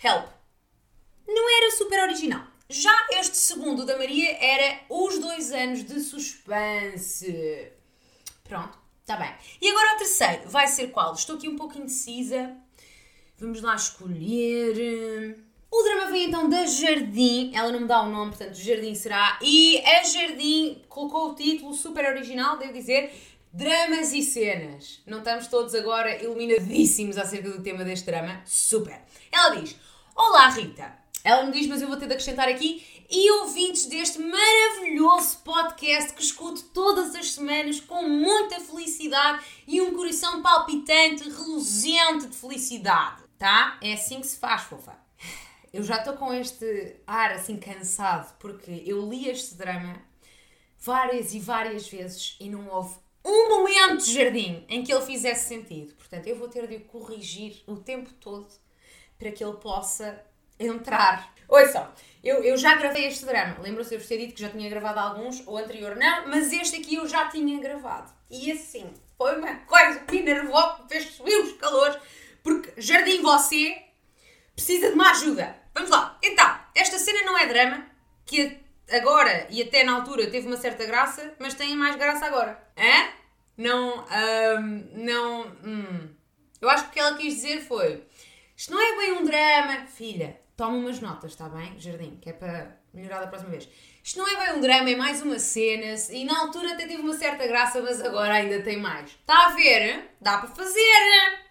Help! 0.04 0.28
Não 1.26 1.56
era 1.62 1.72
super 1.72 2.00
original. 2.02 2.46
Já 2.68 2.94
este 3.14 3.36
segundo 3.36 3.84
da 3.84 3.96
Maria 3.96 4.36
era 4.40 4.80
Os 4.88 5.18
Dois 5.18 5.50
Anos 5.50 5.82
de 5.84 5.98
Suspense. 6.00 7.72
Pronto, 8.44 8.85
Está 9.06 9.16
bem. 9.18 9.32
E 9.62 9.70
agora 9.70 9.94
o 9.94 9.98
terceiro 9.98 10.48
vai 10.48 10.66
ser 10.66 10.88
qual? 10.88 11.14
Estou 11.14 11.36
aqui 11.36 11.48
um 11.48 11.54
pouco 11.54 11.78
indecisa. 11.78 12.56
Vamos 13.38 13.62
lá 13.62 13.76
escolher. 13.76 15.38
O 15.70 15.82
drama 15.84 16.10
vem 16.10 16.24
então 16.24 16.48
da 16.50 16.66
Jardim. 16.66 17.52
Ela 17.54 17.70
não 17.70 17.82
me 17.82 17.86
dá 17.86 18.02
o 18.02 18.10
nome, 18.10 18.32
portanto, 18.32 18.56
Jardim 18.56 18.96
será. 18.96 19.38
E 19.40 19.78
a 19.78 20.02
Jardim 20.02 20.82
colocou 20.88 21.30
o 21.30 21.34
título 21.36 21.72
super 21.72 22.04
original, 22.04 22.58
devo 22.58 22.72
dizer. 22.72 23.12
Dramas 23.52 24.12
e 24.12 24.22
cenas. 24.22 25.00
Não 25.06 25.18
estamos 25.18 25.46
todos 25.46 25.72
agora 25.76 26.20
iluminadíssimos 26.20 27.16
acerca 27.16 27.48
do 27.48 27.62
tema 27.62 27.84
deste 27.84 28.06
drama? 28.06 28.42
Super. 28.44 29.02
Ela 29.30 29.54
diz: 29.54 29.76
Olá, 30.16 30.48
Rita. 30.48 31.06
Ela 31.22 31.44
me 31.44 31.52
diz, 31.52 31.68
mas 31.68 31.80
eu 31.80 31.86
vou 31.86 31.96
ter 31.96 32.06
de 32.06 32.12
acrescentar 32.12 32.48
aqui 32.48 32.84
e 33.10 33.30
ouvintes 33.30 33.86
deste 33.86 34.18
maravilhoso 34.18 35.38
podcast 35.38 36.12
que 36.12 36.22
escuto 36.22 36.62
todas 36.74 37.14
as 37.14 37.32
semanas 37.32 37.80
com 37.80 38.08
muita 38.08 38.60
felicidade 38.60 39.44
e 39.66 39.80
um 39.80 39.94
coração 39.94 40.42
palpitante, 40.42 41.28
reluzente 41.28 42.26
de 42.26 42.36
felicidade, 42.36 43.22
tá? 43.38 43.78
É 43.80 43.92
assim 43.92 44.20
que 44.20 44.26
se 44.26 44.38
faz, 44.38 44.62
fofa. 44.62 44.98
Eu 45.72 45.82
já 45.82 45.98
estou 45.98 46.14
com 46.14 46.32
este 46.32 46.96
ar 47.06 47.32
assim 47.32 47.56
cansado 47.58 48.34
porque 48.38 48.82
eu 48.86 49.08
li 49.08 49.28
este 49.28 49.54
drama 49.54 50.02
várias 50.78 51.34
e 51.34 51.40
várias 51.40 51.88
vezes 51.88 52.36
e 52.40 52.48
não 52.48 52.68
houve 52.68 52.96
um 53.24 53.48
momento 53.48 54.04
de 54.04 54.14
jardim 54.14 54.64
em 54.68 54.82
que 54.82 54.92
ele 54.92 55.04
fizesse 55.04 55.48
sentido. 55.48 55.94
Portanto, 55.94 56.26
eu 56.26 56.36
vou 56.36 56.48
ter 56.48 56.66
de 56.66 56.78
corrigir 56.80 57.62
o 57.66 57.76
tempo 57.76 58.12
todo 58.14 58.48
para 59.18 59.32
que 59.32 59.42
ele 59.42 59.56
possa 59.56 60.24
entrar. 60.58 61.32
Ouçam, 61.48 61.88
eu, 62.22 62.42
eu 62.42 62.56
já 62.56 62.74
gravei 62.74 63.06
este 63.06 63.24
drama. 63.24 63.56
Lembram-se 63.60 63.90
de 63.90 64.02
eu 64.02 64.08
ter 64.08 64.18
dito 64.18 64.34
que 64.34 64.42
já 64.42 64.48
tinha 64.48 64.68
gravado 64.68 64.98
alguns, 64.98 65.42
o 65.46 65.56
anterior 65.56 65.96
não, 65.96 66.28
mas 66.28 66.52
este 66.52 66.76
aqui 66.76 66.96
eu 66.96 67.06
já 67.06 67.28
tinha 67.28 67.60
gravado. 67.60 68.12
E 68.30 68.50
assim, 68.50 68.92
foi 69.16 69.38
uma 69.38 69.54
coisa 69.60 70.00
que 70.00 70.12
me 70.12 70.18
enervou, 70.20 70.78
me 70.82 70.88
fez 70.88 71.04
subir 71.10 71.36
os 71.36 71.52
calores, 71.52 71.96
porque 72.42 72.72
Jardim 72.80 73.22
Você 73.22 73.82
precisa 74.54 74.88
de 74.88 74.94
uma 74.94 75.10
ajuda. 75.10 75.56
Vamos 75.74 75.90
lá. 75.90 76.18
Então, 76.22 76.58
esta 76.74 76.98
cena 76.98 77.22
não 77.22 77.38
é 77.38 77.46
drama, 77.46 77.86
que 78.24 78.58
agora 78.90 79.46
e 79.50 79.62
até 79.62 79.84
na 79.84 79.94
altura 79.94 80.30
teve 80.30 80.46
uma 80.46 80.56
certa 80.56 80.84
graça, 80.84 81.34
mas 81.38 81.54
tem 81.54 81.76
mais 81.76 81.96
graça 81.96 82.26
agora. 82.26 82.60
Hã? 82.76 83.08
Não, 83.56 84.04
um, 84.04 84.88
não, 84.94 85.46
hum. 85.64 86.08
Eu 86.60 86.68
acho 86.68 86.84
que 86.84 86.90
o 86.90 86.92
que 86.92 87.00
ela 87.00 87.16
quis 87.16 87.34
dizer 87.34 87.60
foi, 87.62 88.02
isto 88.56 88.72
não 88.72 88.80
é 88.80 88.96
bem 88.98 89.12
um 89.12 89.24
drama, 89.24 89.86
filha, 89.86 90.38
toma 90.56 90.76
umas 90.76 91.00
notas, 91.00 91.32
está 91.32 91.48
bem, 91.48 91.78
Jardim, 91.78 92.16
que 92.16 92.30
é 92.30 92.32
para 92.32 92.80
melhorar 92.92 93.20
da 93.20 93.26
próxima 93.26 93.50
vez. 93.50 93.68
Isto 94.02 94.18
não 94.18 94.28
é 94.28 94.46
bem 94.46 94.56
um 94.56 94.60
drama, 94.60 94.90
é 94.90 94.96
mais 94.96 95.20
uma 95.20 95.38
cena, 95.38 95.94
e 96.10 96.24
na 96.24 96.40
altura 96.40 96.72
até 96.72 96.86
teve 96.86 97.02
uma 97.02 97.16
certa 97.16 97.46
graça, 97.46 97.82
mas 97.82 98.00
agora 98.00 98.34
ainda 98.34 98.62
tem 98.62 98.78
mais. 98.78 99.10
Está 99.10 99.46
a 99.46 99.50
ver? 99.50 100.10
Dá 100.20 100.38
para 100.38 100.48
fazer! 100.48 101.44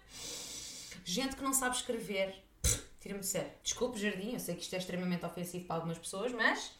Gente 1.04 1.36
que 1.36 1.42
não 1.44 1.52
sabe 1.52 1.76
escrever, 1.76 2.34
tira-me 3.00 3.20
de 3.20 3.26
sério. 3.26 3.52
Desculpe, 3.62 3.98
Jardim, 3.98 4.32
eu 4.32 4.40
sei 4.40 4.56
que 4.56 4.62
isto 4.62 4.74
é 4.74 4.78
extremamente 4.78 5.24
ofensivo 5.24 5.66
para 5.66 5.76
algumas 5.76 5.98
pessoas, 5.98 6.32
mas 6.32 6.72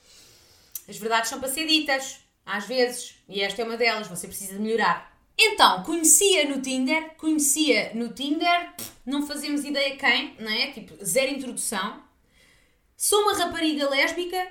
as 0.88 0.96
verdades 0.96 1.30
são 1.30 1.38
para 1.38 1.48
ser 1.48 1.66
ditas, 1.66 2.20
às 2.44 2.66
vezes, 2.66 3.16
e 3.28 3.40
esta 3.40 3.62
é 3.62 3.64
uma 3.64 3.76
delas, 3.76 4.08
você 4.08 4.26
precisa 4.26 4.54
de 4.54 4.60
melhorar. 4.60 5.16
Então, 5.38 5.82
conhecia 5.82 6.48
no 6.48 6.62
Tinder, 6.62 7.14
conhecia 7.16 7.92
no 7.94 8.08
Tinder, 8.08 8.72
não 9.04 9.26
fazemos 9.26 9.64
ideia 9.64 9.94
quem, 9.96 10.34
não 10.40 10.50
é? 10.50 10.72
Tipo, 10.72 11.04
zero 11.04 11.30
introdução. 11.30 12.05
Sou 12.96 13.20
uma 13.22 13.36
rapariga 13.36 13.90
lésbica, 13.90 14.50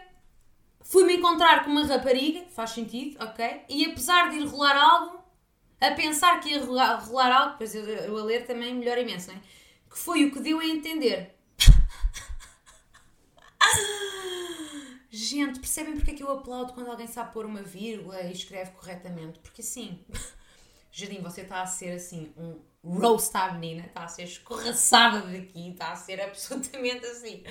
fui-me 0.81 1.15
encontrar 1.15 1.63
com 1.65 1.71
uma 1.71 1.84
rapariga, 1.86 2.45
faz 2.49 2.69
sentido, 2.71 3.17
ok? 3.23 3.63
E 3.67 3.86
apesar 3.86 4.29
de 4.29 4.38
ir 4.38 4.45
rolar 4.45 4.77
algo, 4.77 5.23
a 5.81 5.91
pensar 5.91 6.39
que 6.39 6.49
ia 6.49 6.63
rolar, 6.63 6.97
rolar 7.03 7.36
algo, 7.36 7.58
pois 7.58 7.73
eu, 7.73 7.84
eu, 7.84 8.15
a 8.17 8.23
ler 8.23 8.45
também 8.45 8.75
melhor 8.75 8.99
imenso, 8.99 9.29
não 9.29 9.36
é? 9.36 9.41
Que 9.89 9.97
foi 9.97 10.25
o 10.25 10.31
que 10.31 10.39
deu 10.39 10.60
a 10.60 10.65
entender. 10.65 11.36
Gente, 15.10 15.60
percebem 15.60 15.95
porque 15.95 16.12
é 16.12 16.13
que 16.13 16.21
eu 16.21 16.29
aplaudo 16.31 16.73
quando 16.73 16.91
alguém 16.91 17.08
sabe 17.08 17.34
pôr 17.34 17.45
uma 17.47 17.63
vírgula 17.63 18.21
e 18.21 18.31
escreve 18.31 18.71
corretamente? 18.71 19.39
Porque 19.39 19.62
assim, 19.62 20.05
Jardim, 20.91 21.21
você 21.21 21.41
está 21.41 21.62
a 21.62 21.65
ser 21.65 21.93
assim 21.93 22.31
um 22.38 22.60
roast 22.86 23.36
à 23.36 23.52
menina, 23.52 23.86
está 23.86 24.04
a 24.04 24.08
ser 24.08 24.24
escorraçada 24.24 25.21
daqui, 25.21 25.71
está 25.71 25.91
a 25.91 25.95
ser 25.95 26.21
absolutamente 26.21 27.06
assim. 27.06 27.43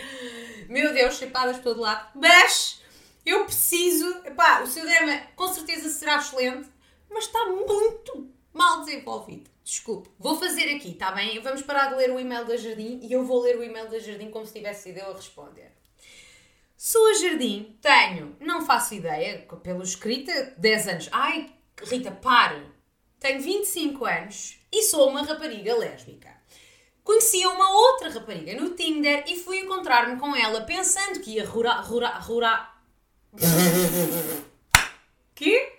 Meu 0.69 0.93
Deus, 0.95 1.17
chapadas 1.17 1.57
por 1.57 1.65
todo 1.65 1.81
lado. 1.81 2.09
Mas 2.15 2.81
eu 3.27 3.45
preciso. 3.45 4.23
Pá, 4.37 4.63
o 4.63 4.67
seu 4.67 4.85
drama 4.85 5.21
com 5.35 5.49
certeza 5.49 5.89
será 5.89 6.17
excelente, 6.17 6.69
mas 7.11 7.25
está 7.25 7.47
muito 7.47 8.31
mal 8.53 8.81
desenvolvido. 8.81 9.51
Desculpe. 9.65 10.11
Vou 10.19 10.39
fazer 10.39 10.75
aqui, 10.77 10.91
está 10.91 11.11
bem? 11.11 11.41
Vamos 11.41 11.63
parar 11.63 11.89
de 11.89 11.97
ler 11.97 12.11
o 12.11 12.21
e-mail 12.21 12.45
da 12.45 12.57
Jardim 12.57 13.01
e 13.03 13.13
eu 13.13 13.25
vou 13.25 13.43
ler 13.43 13.59
o 13.59 13.65
e-mail 13.65 13.89
da 13.89 13.99
Jardim 13.99 14.31
como 14.31 14.47
se 14.47 14.53
tivesse 14.53 14.85
sido 14.85 14.99
eu 14.99 15.11
a 15.11 15.17
responder. 15.17 15.73
Sou 16.77 17.09
a 17.09 17.15
Jardim, 17.15 17.79
tenho, 17.81 18.37
não 18.41 18.67
faço 18.67 18.95
ideia, 18.95 19.47
pelo 19.63 19.83
escrita, 19.83 20.55
10 20.59 20.89
anos. 20.89 21.09
Ai, 21.13 21.51
Rita, 21.83 22.11
pare! 22.11 22.74
Tenho 23.25 23.41
25 23.41 24.05
anos 24.05 24.59
e 24.71 24.83
sou 24.83 25.09
uma 25.09 25.23
rapariga 25.23 25.75
lésbica. 25.75 26.29
Conheci 27.03 27.47
uma 27.47 27.71
outra 27.71 28.11
rapariga 28.11 28.55
no 28.61 28.75
Tinder 28.77 29.25
e 29.27 29.41
fui 29.41 29.61
encontrar-me 29.61 30.21
com 30.21 30.37
ela 30.37 30.61
pensando 30.61 31.21
que 31.21 31.31
ia 31.31 31.47
rurar. 31.47 31.83
rurar. 31.89 32.23
rurar. 32.23 32.83
que? 35.35 35.73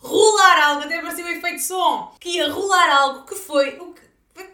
Rolar 0.00 0.64
algo, 0.64 0.82
até 0.82 1.00
parecia 1.00 1.24
um 1.24 1.28
efeito 1.28 1.58
de 1.58 1.62
som. 1.62 2.12
Que 2.18 2.30
ia 2.30 2.50
rolar 2.50 2.90
algo 2.90 3.24
que 3.24 3.36
foi 3.36 3.78
o. 3.78 3.93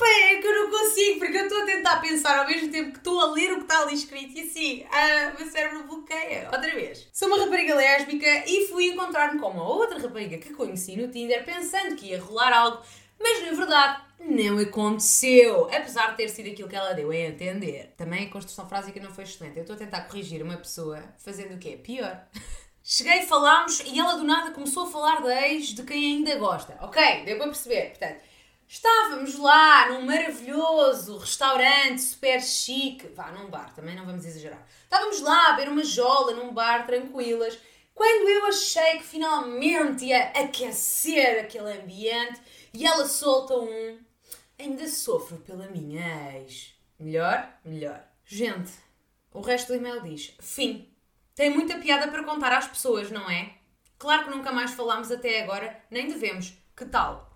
Pá, 0.00 0.06
é 0.08 0.40
que 0.40 0.46
eu 0.46 0.62
não 0.62 0.70
consigo, 0.70 1.18
porque 1.18 1.36
eu 1.36 1.42
estou 1.42 1.60
a 1.60 1.66
tentar 1.66 2.00
pensar 2.00 2.38
ao 2.38 2.46
mesmo 2.46 2.70
tempo 2.70 2.92
que 2.92 2.98
estou 2.98 3.20
a 3.20 3.32
ler 3.32 3.52
o 3.52 3.56
que 3.56 3.62
está 3.64 3.82
ali 3.82 3.94
escrito 3.94 4.38
e 4.38 4.40
assim, 4.40 4.86
ah, 4.90 5.34
meu 5.38 5.46
cérebro 5.46 5.84
bloqueia. 5.84 6.48
Outra 6.50 6.74
vez. 6.74 7.06
Sou 7.12 7.28
uma 7.28 7.38
rapariga 7.38 7.74
lésbica 7.74 8.44
e 8.46 8.66
fui 8.68 8.86
encontrar-me 8.86 9.38
com 9.38 9.50
uma 9.50 9.68
outra 9.68 9.98
rapariga 9.98 10.38
que 10.38 10.54
conheci 10.54 10.96
no 10.96 11.08
Tinder 11.08 11.44
pensando 11.44 11.96
que 11.96 12.06
ia 12.06 12.20
rolar 12.20 12.50
algo, 12.50 12.82
mas 13.20 13.42
na 13.42 13.52
verdade 13.52 14.02
não 14.20 14.58
aconteceu, 14.58 15.66
apesar 15.66 16.12
de 16.12 16.16
ter 16.16 16.30
sido 16.30 16.48
aquilo 16.48 16.68
que 16.68 16.76
ela 16.76 16.94
deu 16.94 17.10
a 17.10 17.16
entender. 17.16 17.92
Também 17.94 18.24
a 18.24 18.30
construção 18.30 18.66
frásica 18.66 18.98
não 19.00 19.12
foi 19.12 19.24
excelente. 19.24 19.58
Eu 19.58 19.64
estou 19.64 19.76
a 19.76 19.78
tentar 19.78 20.00
corrigir 20.02 20.42
uma 20.42 20.56
pessoa 20.56 21.04
fazendo 21.18 21.56
o 21.56 21.58
quê? 21.58 21.78
Pior. 21.82 22.22
Cheguei, 22.82 23.26
falámos 23.26 23.80
e 23.80 24.00
ela 24.00 24.14
do 24.14 24.24
nada 24.24 24.52
começou 24.52 24.84
a 24.84 24.90
falar 24.90 25.20
da 25.20 25.46
ex 25.46 25.74
de 25.74 25.82
quem 25.82 26.16
ainda 26.16 26.36
gosta. 26.36 26.78
Ok, 26.80 27.24
deu 27.26 27.36
para 27.36 27.48
perceber. 27.48 27.90
Portanto, 27.90 28.29
estávamos 28.70 29.36
lá 29.36 29.88
num 29.88 30.06
maravilhoso 30.06 31.18
restaurante 31.18 32.00
super 32.00 32.40
chique. 32.40 33.08
Vá, 33.08 33.32
num 33.32 33.50
bar, 33.50 33.74
também 33.74 33.96
não 33.96 34.06
vamos 34.06 34.24
exagerar. 34.24 34.64
Estávamos 34.84 35.20
lá 35.20 35.48
a 35.48 35.52
beber 35.54 35.72
uma 35.72 35.82
jola 35.82 36.34
num 36.34 36.54
bar 36.54 36.86
tranquilas. 36.86 37.58
Quando 37.92 38.28
eu 38.28 38.46
achei 38.46 38.98
que 38.98 39.02
finalmente 39.02 40.04
ia 40.04 40.30
aquecer 40.30 41.40
aquele 41.40 41.72
ambiente 41.72 42.40
e 42.72 42.86
ela 42.86 43.06
solta 43.08 43.54
um 43.56 43.98
ainda 44.56 44.86
sofro 44.86 45.38
pela 45.38 45.66
minha 45.66 46.38
ex. 46.38 46.72
Melhor? 46.96 47.52
Melhor. 47.64 48.04
Gente, 48.24 48.70
o 49.32 49.40
resto 49.40 49.72
do 49.72 49.78
e-mail 49.78 50.00
diz: 50.00 50.36
fim. 50.40 50.86
Tem 51.34 51.50
muita 51.50 51.78
piada 51.78 52.08
para 52.08 52.22
contar 52.22 52.52
às 52.52 52.68
pessoas, 52.68 53.10
não 53.10 53.28
é? 53.28 53.54
Claro 53.98 54.24
que 54.24 54.30
nunca 54.30 54.52
mais 54.52 54.72
falámos 54.72 55.10
até 55.10 55.42
agora, 55.42 55.82
nem 55.90 56.06
devemos. 56.06 56.54
Que 56.76 56.84
tal? 56.84 57.29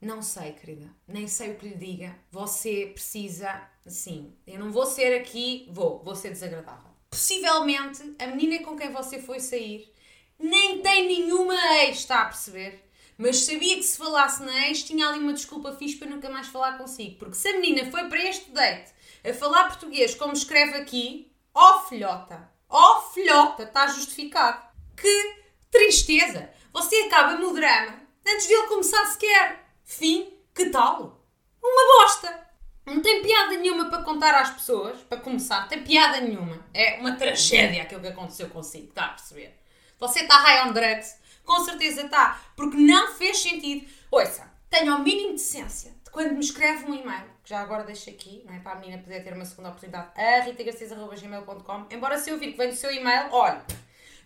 Não 0.00 0.22
sei, 0.22 0.52
querida. 0.52 0.88
Nem 1.06 1.26
sei 1.26 1.52
o 1.52 1.56
que 1.56 1.68
lhe 1.68 1.74
diga. 1.74 2.16
Você 2.30 2.90
precisa. 2.94 3.68
Sim, 3.86 4.32
eu 4.46 4.58
não 4.58 4.70
vou 4.70 4.86
ser 4.86 5.18
aqui. 5.18 5.68
Vou, 5.70 6.02
vou 6.04 6.14
ser 6.14 6.30
desagradável. 6.30 6.90
Possivelmente 7.10 8.14
a 8.18 8.26
menina 8.26 8.62
com 8.64 8.76
quem 8.76 8.92
você 8.92 9.20
foi 9.20 9.40
sair 9.40 9.92
nem 10.38 10.80
tem 10.80 11.06
nenhuma 11.06 11.54
ex, 11.82 11.98
está 11.98 12.22
a 12.22 12.26
perceber? 12.26 12.84
Mas 13.16 13.38
sabia 13.38 13.74
que 13.76 13.82
se 13.82 13.98
falasse 13.98 14.42
na 14.44 14.68
ex 14.68 14.84
tinha 14.84 15.08
ali 15.08 15.18
uma 15.18 15.32
desculpa 15.32 15.72
fixe 15.72 15.96
para 15.96 16.08
nunca 16.08 16.30
mais 16.30 16.46
falar 16.46 16.78
consigo. 16.78 17.18
Porque 17.18 17.34
se 17.34 17.48
a 17.48 17.58
menina 17.58 17.90
foi 17.90 18.08
para 18.08 18.22
este 18.22 18.50
date 18.52 18.92
a 19.28 19.34
falar 19.34 19.64
português 19.64 20.14
como 20.14 20.32
escreve 20.32 20.76
aqui, 20.76 21.32
ó 21.52 21.76
oh, 21.76 21.88
filhota, 21.88 22.48
ó 22.68 22.98
oh, 22.98 23.00
filhota, 23.10 23.64
está 23.64 23.88
justificado. 23.88 24.62
Que 24.96 25.42
tristeza! 25.70 26.48
Você 26.72 26.94
acaba 27.06 27.34
no 27.34 27.52
drama 27.52 28.00
antes 28.24 28.46
de 28.46 28.52
ele 28.52 28.68
começar 28.68 29.04
sequer. 29.06 29.67
Fim, 29.88 30.30
que 30.54 30.66
tal? 30.66 31.18
Uma 31.62 32.04
bosta! 32.04 32.46
Não 32.84 33.00
tem 33.00 33.22
piada 33.22 33.56
nenhuma 33.56 33.88
para 33.88 34.02
contar 34.02 34.34
às 34.34 34.50
pessoas, 34.50 35.00
para 35.00 35.18
começar, 35.18 35.66
tem 35.66 35.82
piada 35.82 36.20
nenhuma. 36.20 36.62
É 36.74 37.00
uma 37.00 37.16
tragédia 37.16 37.82
aquilo 37.82 38.02
que 38.02 38.08
aconteceu 38.08 38.50
consigo, 38.50 38.90
está 38.90 39.06
a 39.06 39.08
perceber? 39.08 39.58
Você 39.98 40.20
está 40.20 40.36
high 40.40 40.68
on 40.68 40.72
drugs? 40.72 41.18
Com 41.42 41.64
certeza 41.64 42.02
está, 42.02 42.38
porque 42.54 42.76
não 42.76 43.14
fez 43.14 43.38
sentido. 43.38 43.88
Ouça, 44.10 44.52
tenha 44.68 44.94
o 44.94 44.98
mínimo 44.98 45.28
de 45.28 45.36
decência 45.36 45.90
de 46.04 46.10
quando 46.10 46.34
me 46.34 46.40
escreve 46.40 46.84
um 46.84 46.94
e-mail, 46.94 47.24
que 47.42 47.48
já 47.48 47.60
agora 47.60 47.82
deixo 47.82 48.10
aqui, 48.10 48.44
não 48.44 48.54
é? 48.54 48.58
Para 48.58 48.72
a 48.72 48.80
menina 48.80 49.02
poder 49.02 49.24
ter 49.24 49.32
uma 49.32 49.46
segunda 49.46 49.70
oportunidade, 49.70 50.10
a 50.20 50.42
ritagarcês.gmail.com. 50.42 51.86
Embora 51.90 52.18
se 52.18 52.28
eu 52.28 52.38
vir 52.38 52.52
que 52.52 52.58
vem 52.58 52.68
do 52.68 52.76
seu 52.76 52.92
e-mail, 52.92 53.28
olha, 53.32 53.64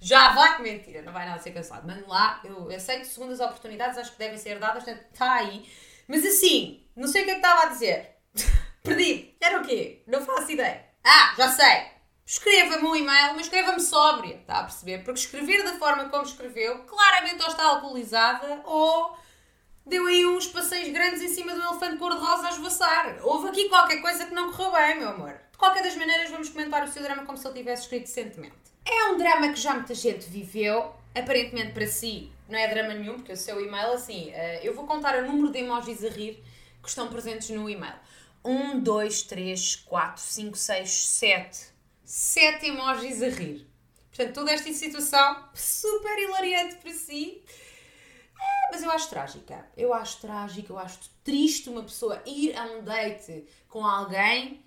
já 0.02 0.34
vai, 0.34 0.60
mentira, 0.60 1.02
não 1.02 1.12
vai 1.12 1.26
nada 1.26 1.40
ser 1.40 1.52
cancelado. 1.52 1.86
Mande 1.86 2.04
lá, 2.06 2.40
eu 2.44 2.68
aceito 2.74 3.06
segundas 3.06 3.40
oportunidades, 3.40 3.96
acho 3.96 4.12
que 4.12 4.18
devem 4.18 4.38
ser 4.38 4.58
dadas, 4.58 4.84
portanto, 4.84 5.06
está 5.12 5.34
aí. 5.34 5.66
Mas 6.08 6.26
assim, 6.26 6.84
não 6.96 7.08
sei 7.08 7.22
o 7.22 7.24
que 7.24 7.30
é 7.30 7.34
que 7.34 7.40
estava 7.40 7.62
a 7.62 7.66
dizer. 7.66 8.16
Perdi. 8.82 9.36
Era 9.40 9.60
o 9.60 9.64
quê? 9.64 10.02
Não 10.06 10.24
faço 10.24 10.50
ideia. 10.50 10.84
Ah, 11.04 11.34
já 11.36 11.48
sei 11.48 11.92
escreva-me 12.32 12.88
um 12.88 12.96
e-mail, 12.96 13.34
mas 13.34 13.42
escreva-me 13.42 13.80
sóbria, 13.80 14.36
está 14.36 14.60
a 14.60 14.62
perceber? 14.64 15.04
Porque 15.04 15.20
escrever 15.20 15.62
da 15.64 15.74
forma 15.74 16.08
como 16.08 16.22
escreveu, 16.22 16.78
claramente 16.84 17.42
ou 17.42 17.48
está 17.48 17.64
alcoolizada 17.64 18.62
ou 18.64 19.16
deu 19.84 20.06
aí 20.06 20.24
uns 20.26 20.46
passeios 20.46 20.90
grandes 20.92 21.20
em 21.20 21.28
cima 21.28 21.54
do 21.54 21.62
elefante 21.62 21.98
cor-de-rosa 21.98 22.48
a 22.48 22.50
esvoaçar. 22.50 23.18
Houve 23.22 23.48
aqui 23.48 23.68
qualquer 23.68 24.00
coisa 24.00 24.24
que 24.24 24.34
não 24.34 24.52
correu 24.52 24.72
bem, 24.72 24.98
meu 24.98 25.10
amor. 25.10 25.40
De 25.52 25.58
qualquer 25.58 25.82
das 25.82 25.96
maneiras, 25.96 26.30
vamos 26.30 26.48
comentar 26.48 26.82
o 26.84 26.88
seu 26.88 27.02
drama 27.02 27.26
como 27.26 27.36
se 27.36 27.46
ele 27.46 27.58
tivesse 27.58 27.82
escrito 27.82 28.04
decentemente. 28.04 28.71
É 28.84 29.04
um 29.10 29.16
drama 29.16 29.52
que 29.52 29.60
já 29.60 29.74
muita 29.74 29.94
gente 29.94 30.28
viveu, 30.28 30.92
aparentemente 31.14 31.72
para 31.72 31.86
si 31.86 32.30
não 32.48 32.58
é 32.58 32.68
drama 32.68 32.94
nenhum, 32.94 33.14
porque 33.14 33.32
o 33.32 33.36
seu 33.36 33.64
e-mail, 33.64 33.92
assim, 33.92 34.30
eh, 34.30 34.60
eu 34.62 34.74
vou 34.74 34.86
contar 34.86 35.16
o 35.22 35.26
número 35.26 35.50
de 35.50 35.60
emojis 35.60 36.04
a 36.04 36.08
rir 36.10 36.42
que 36.82 36.88
estão 36.88 37.08
presentes 37.08 37.48
no 37.48 37.68
e-mail. 37.68 37.94
1, 38.44 38.80
2, 38.80 39.22
3, 39.22 39.76
4, 39.76 40.22
5, 40.22 40.56
6, 40.56 40.90
7 40.90 41.72
sete 42.04 42.66
emojis 42.66 43.22
a 43.22 43.28
rir. 43.28 43.66
Portanto, 44.08 44.34
toda 44.34 44.52
esta 44.52 44.70
situação 44.74 45.48
super 45.54 46.18
hilariante 46.18 46.76
para 46.76 46.92
si. 46.92 47.42
É, 48.38 48.70
mas 48.70 48.82
eu 48.82 48.90
acho 48.90 49.08
trágica. 49.08 49.66
Eu 49.74 49.94
acho 49.94 50.20
trágica, 50.20 50.72
eu 50.74 50.78
acho 50.78 50.98
triste 51.24 51.70
uma 51.70 51.82
pessoa 51.82 52.22
ir 52.26 52.54
a 52.54 52.64
um 52.64 52.84
date 52.84 53.46
com 53.66 53.86
alguém 53.86 54.62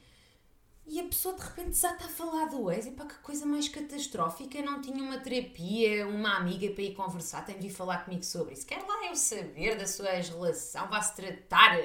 e 0.87 0.99
a 0.99 1.03
pessoa 1.03 1.35
de 1.35 1.41
repente 1.41 1.77
já 1.77 1.91
está 1.93 2.05
a 2.05 2.09
falar 2.09 2.45
do 2.45 2.71
ex. 2.71 2.85
E 2.85 2.91
pá, 2.91 3.05
que 3.05 3.15
coisa 3.15 3.45
mais 3.45 3.67
catastrófica. 3.67 4.61
Não 4.61 4.81
tinha 4.81 5.03
uma 5.03 5.17
terapia, 5.17 6.07
uma 6.07 6.37
amiga 6.37 6.71
para 6.73 6.83
ir 6.83 6.93
conversar, 6.93 7.45
tem 7.45 7.55
de 7.55 7.67
vir 7.67 7.73
falar 7.73 8.05
comigo 8.05 8.23
sobre 8.23 8.53
isso. 8.53 8.67
Quer 8.67 8.83
lá 8.83 9.05
eu 9.07 9.15
saber 9.15 9.77
da 9.77 9.87
sua 9.87 10.15
ex-relação, 10.15 10.87
vá-se 10.87 11.15
tratar. 11.15 11.79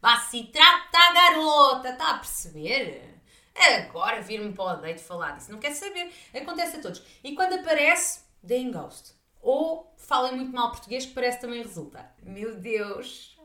Vá-se 0.00 0.44
tratar, 0.44 1.12
garota, 1.12 1.90
está 1.90 2.10
a 2.12 2.18
perceber? 2.18 3.16
Agora 3.54 4.20
vir-me 4.20 4.52
para 4.52 4.78
o 4.78 4.80
date 4.80 5.02
falar 5.02 5.32
disso. 5.32 5.50
Não 5.50 5.58
quer 5.58 5.72
saber. 5.72 6.12
Acontece 6.34 6.76
a 6.76 6.80
todos. 6.80 7.02
E 7.24 7.34
quando 7.34 7.54
aparece, 7.54 8.20
deem 8.42 8.70
ghost. 8.70 9.14
Ou 9.40 9.92
falem 9.96 10.36
muito 10.36 10.52
mal 10.52 10.70
português, 10.70 11.06
que 11.06 11.14
parece 11.14 11.40
também 11.40 11.62
resulta. 11.62 12.14
Meu 12.22 12.56
Deus. 12.60 13.35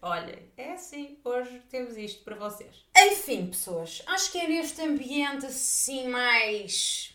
Olha, 0.00 0.42
é 0.56 0.72
assim. 0.72 1.18
Hoje 1.24 1.60
temos 1.68 1.96
isto 1.96 2.22
para 2.24 2.36
vocês. 2.36 2.84
Enfim, 2.96 3.48
pessoas. 3.48 4.02
Acho 4.06 4.32
que 4.32 4.38
é 4.38 4.46
neste 4.46 4.80
ambiente 4.82 5.46
assim 5.46 6.08
mais 6.08 7.14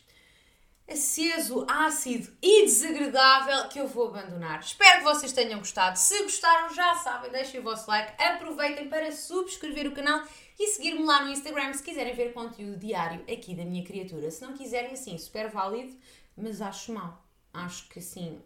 aceso, 0.88 1.65
ácido 1.69 2.36
e 2.41 2.65
desagradável 2.65 3.69
que 3.69 3.80
eu 3.80 3.88
vou 3.88 4.10
abandonar. 4.10 4.60
Espero 4.60 5.00
que 5.00 5.04
vocês 5.06 5.32
tenham 5.32 5.60
gostado. 5.60 5.98
Se 5.98 6.24
gostaram, 6.24 6.74
já 6.74 6.96
sabem, 6.96 7.32
deixem 7.32 7.60
o 7.60 7.63
vosso 7.63 7.89
like, 7.89 8.22
aproveitem 8.22 8.89
para 8.89 9.12
subscrever 9.12 9.88
o 9.88 9.93
canal 9.93 10.24
e 10.60 10.67
seguir-me 10.67 11.04
lá 11.04 11.24
no 11.24 11.32
Instagram 11.32 11.74
se 11.74 11.84
quiserem 11.84 12.13
ver 12.13 12.34
conteúdo 12.34 12.78
diário 12.78 13.24
aqui 13.32 13.56
da 13.56 13.65
minha 13.65 13.84
criatura. 13.84 14.30
Se 14.30 14.41
não 14.41 14.54
quiserem, 14.54 14.91
assim, 14.91 15.17
super 15.17 15.50
válido, 15.50 15.98
mas 16.36 16.62
acho 16.62 16.93
mal. 16.93 17.26
Acho 17.54 17.88
que 17.88 18.00
assim, 18.00 18.41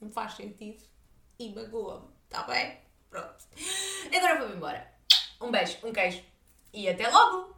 não 0.00 0.10
faz 0.10 0.34
sentido 0.34 0.82
e 1.38 1.54
magoa-me, 1.54 2.08
tá 2.28 2.42
bem? 2.42 2.85
Pronto. 3.10 3.44
Agora 4.14 4.38
vou-me 4.38 4.56
embora. 4.56 4.92
Um 5.40 5.50
beijo, 5.50 5.78
um 5.84 5.92
queijo 5.92 6.22
e 6.72 6.88
até 6.88 7.08
logo! 7.08 7.54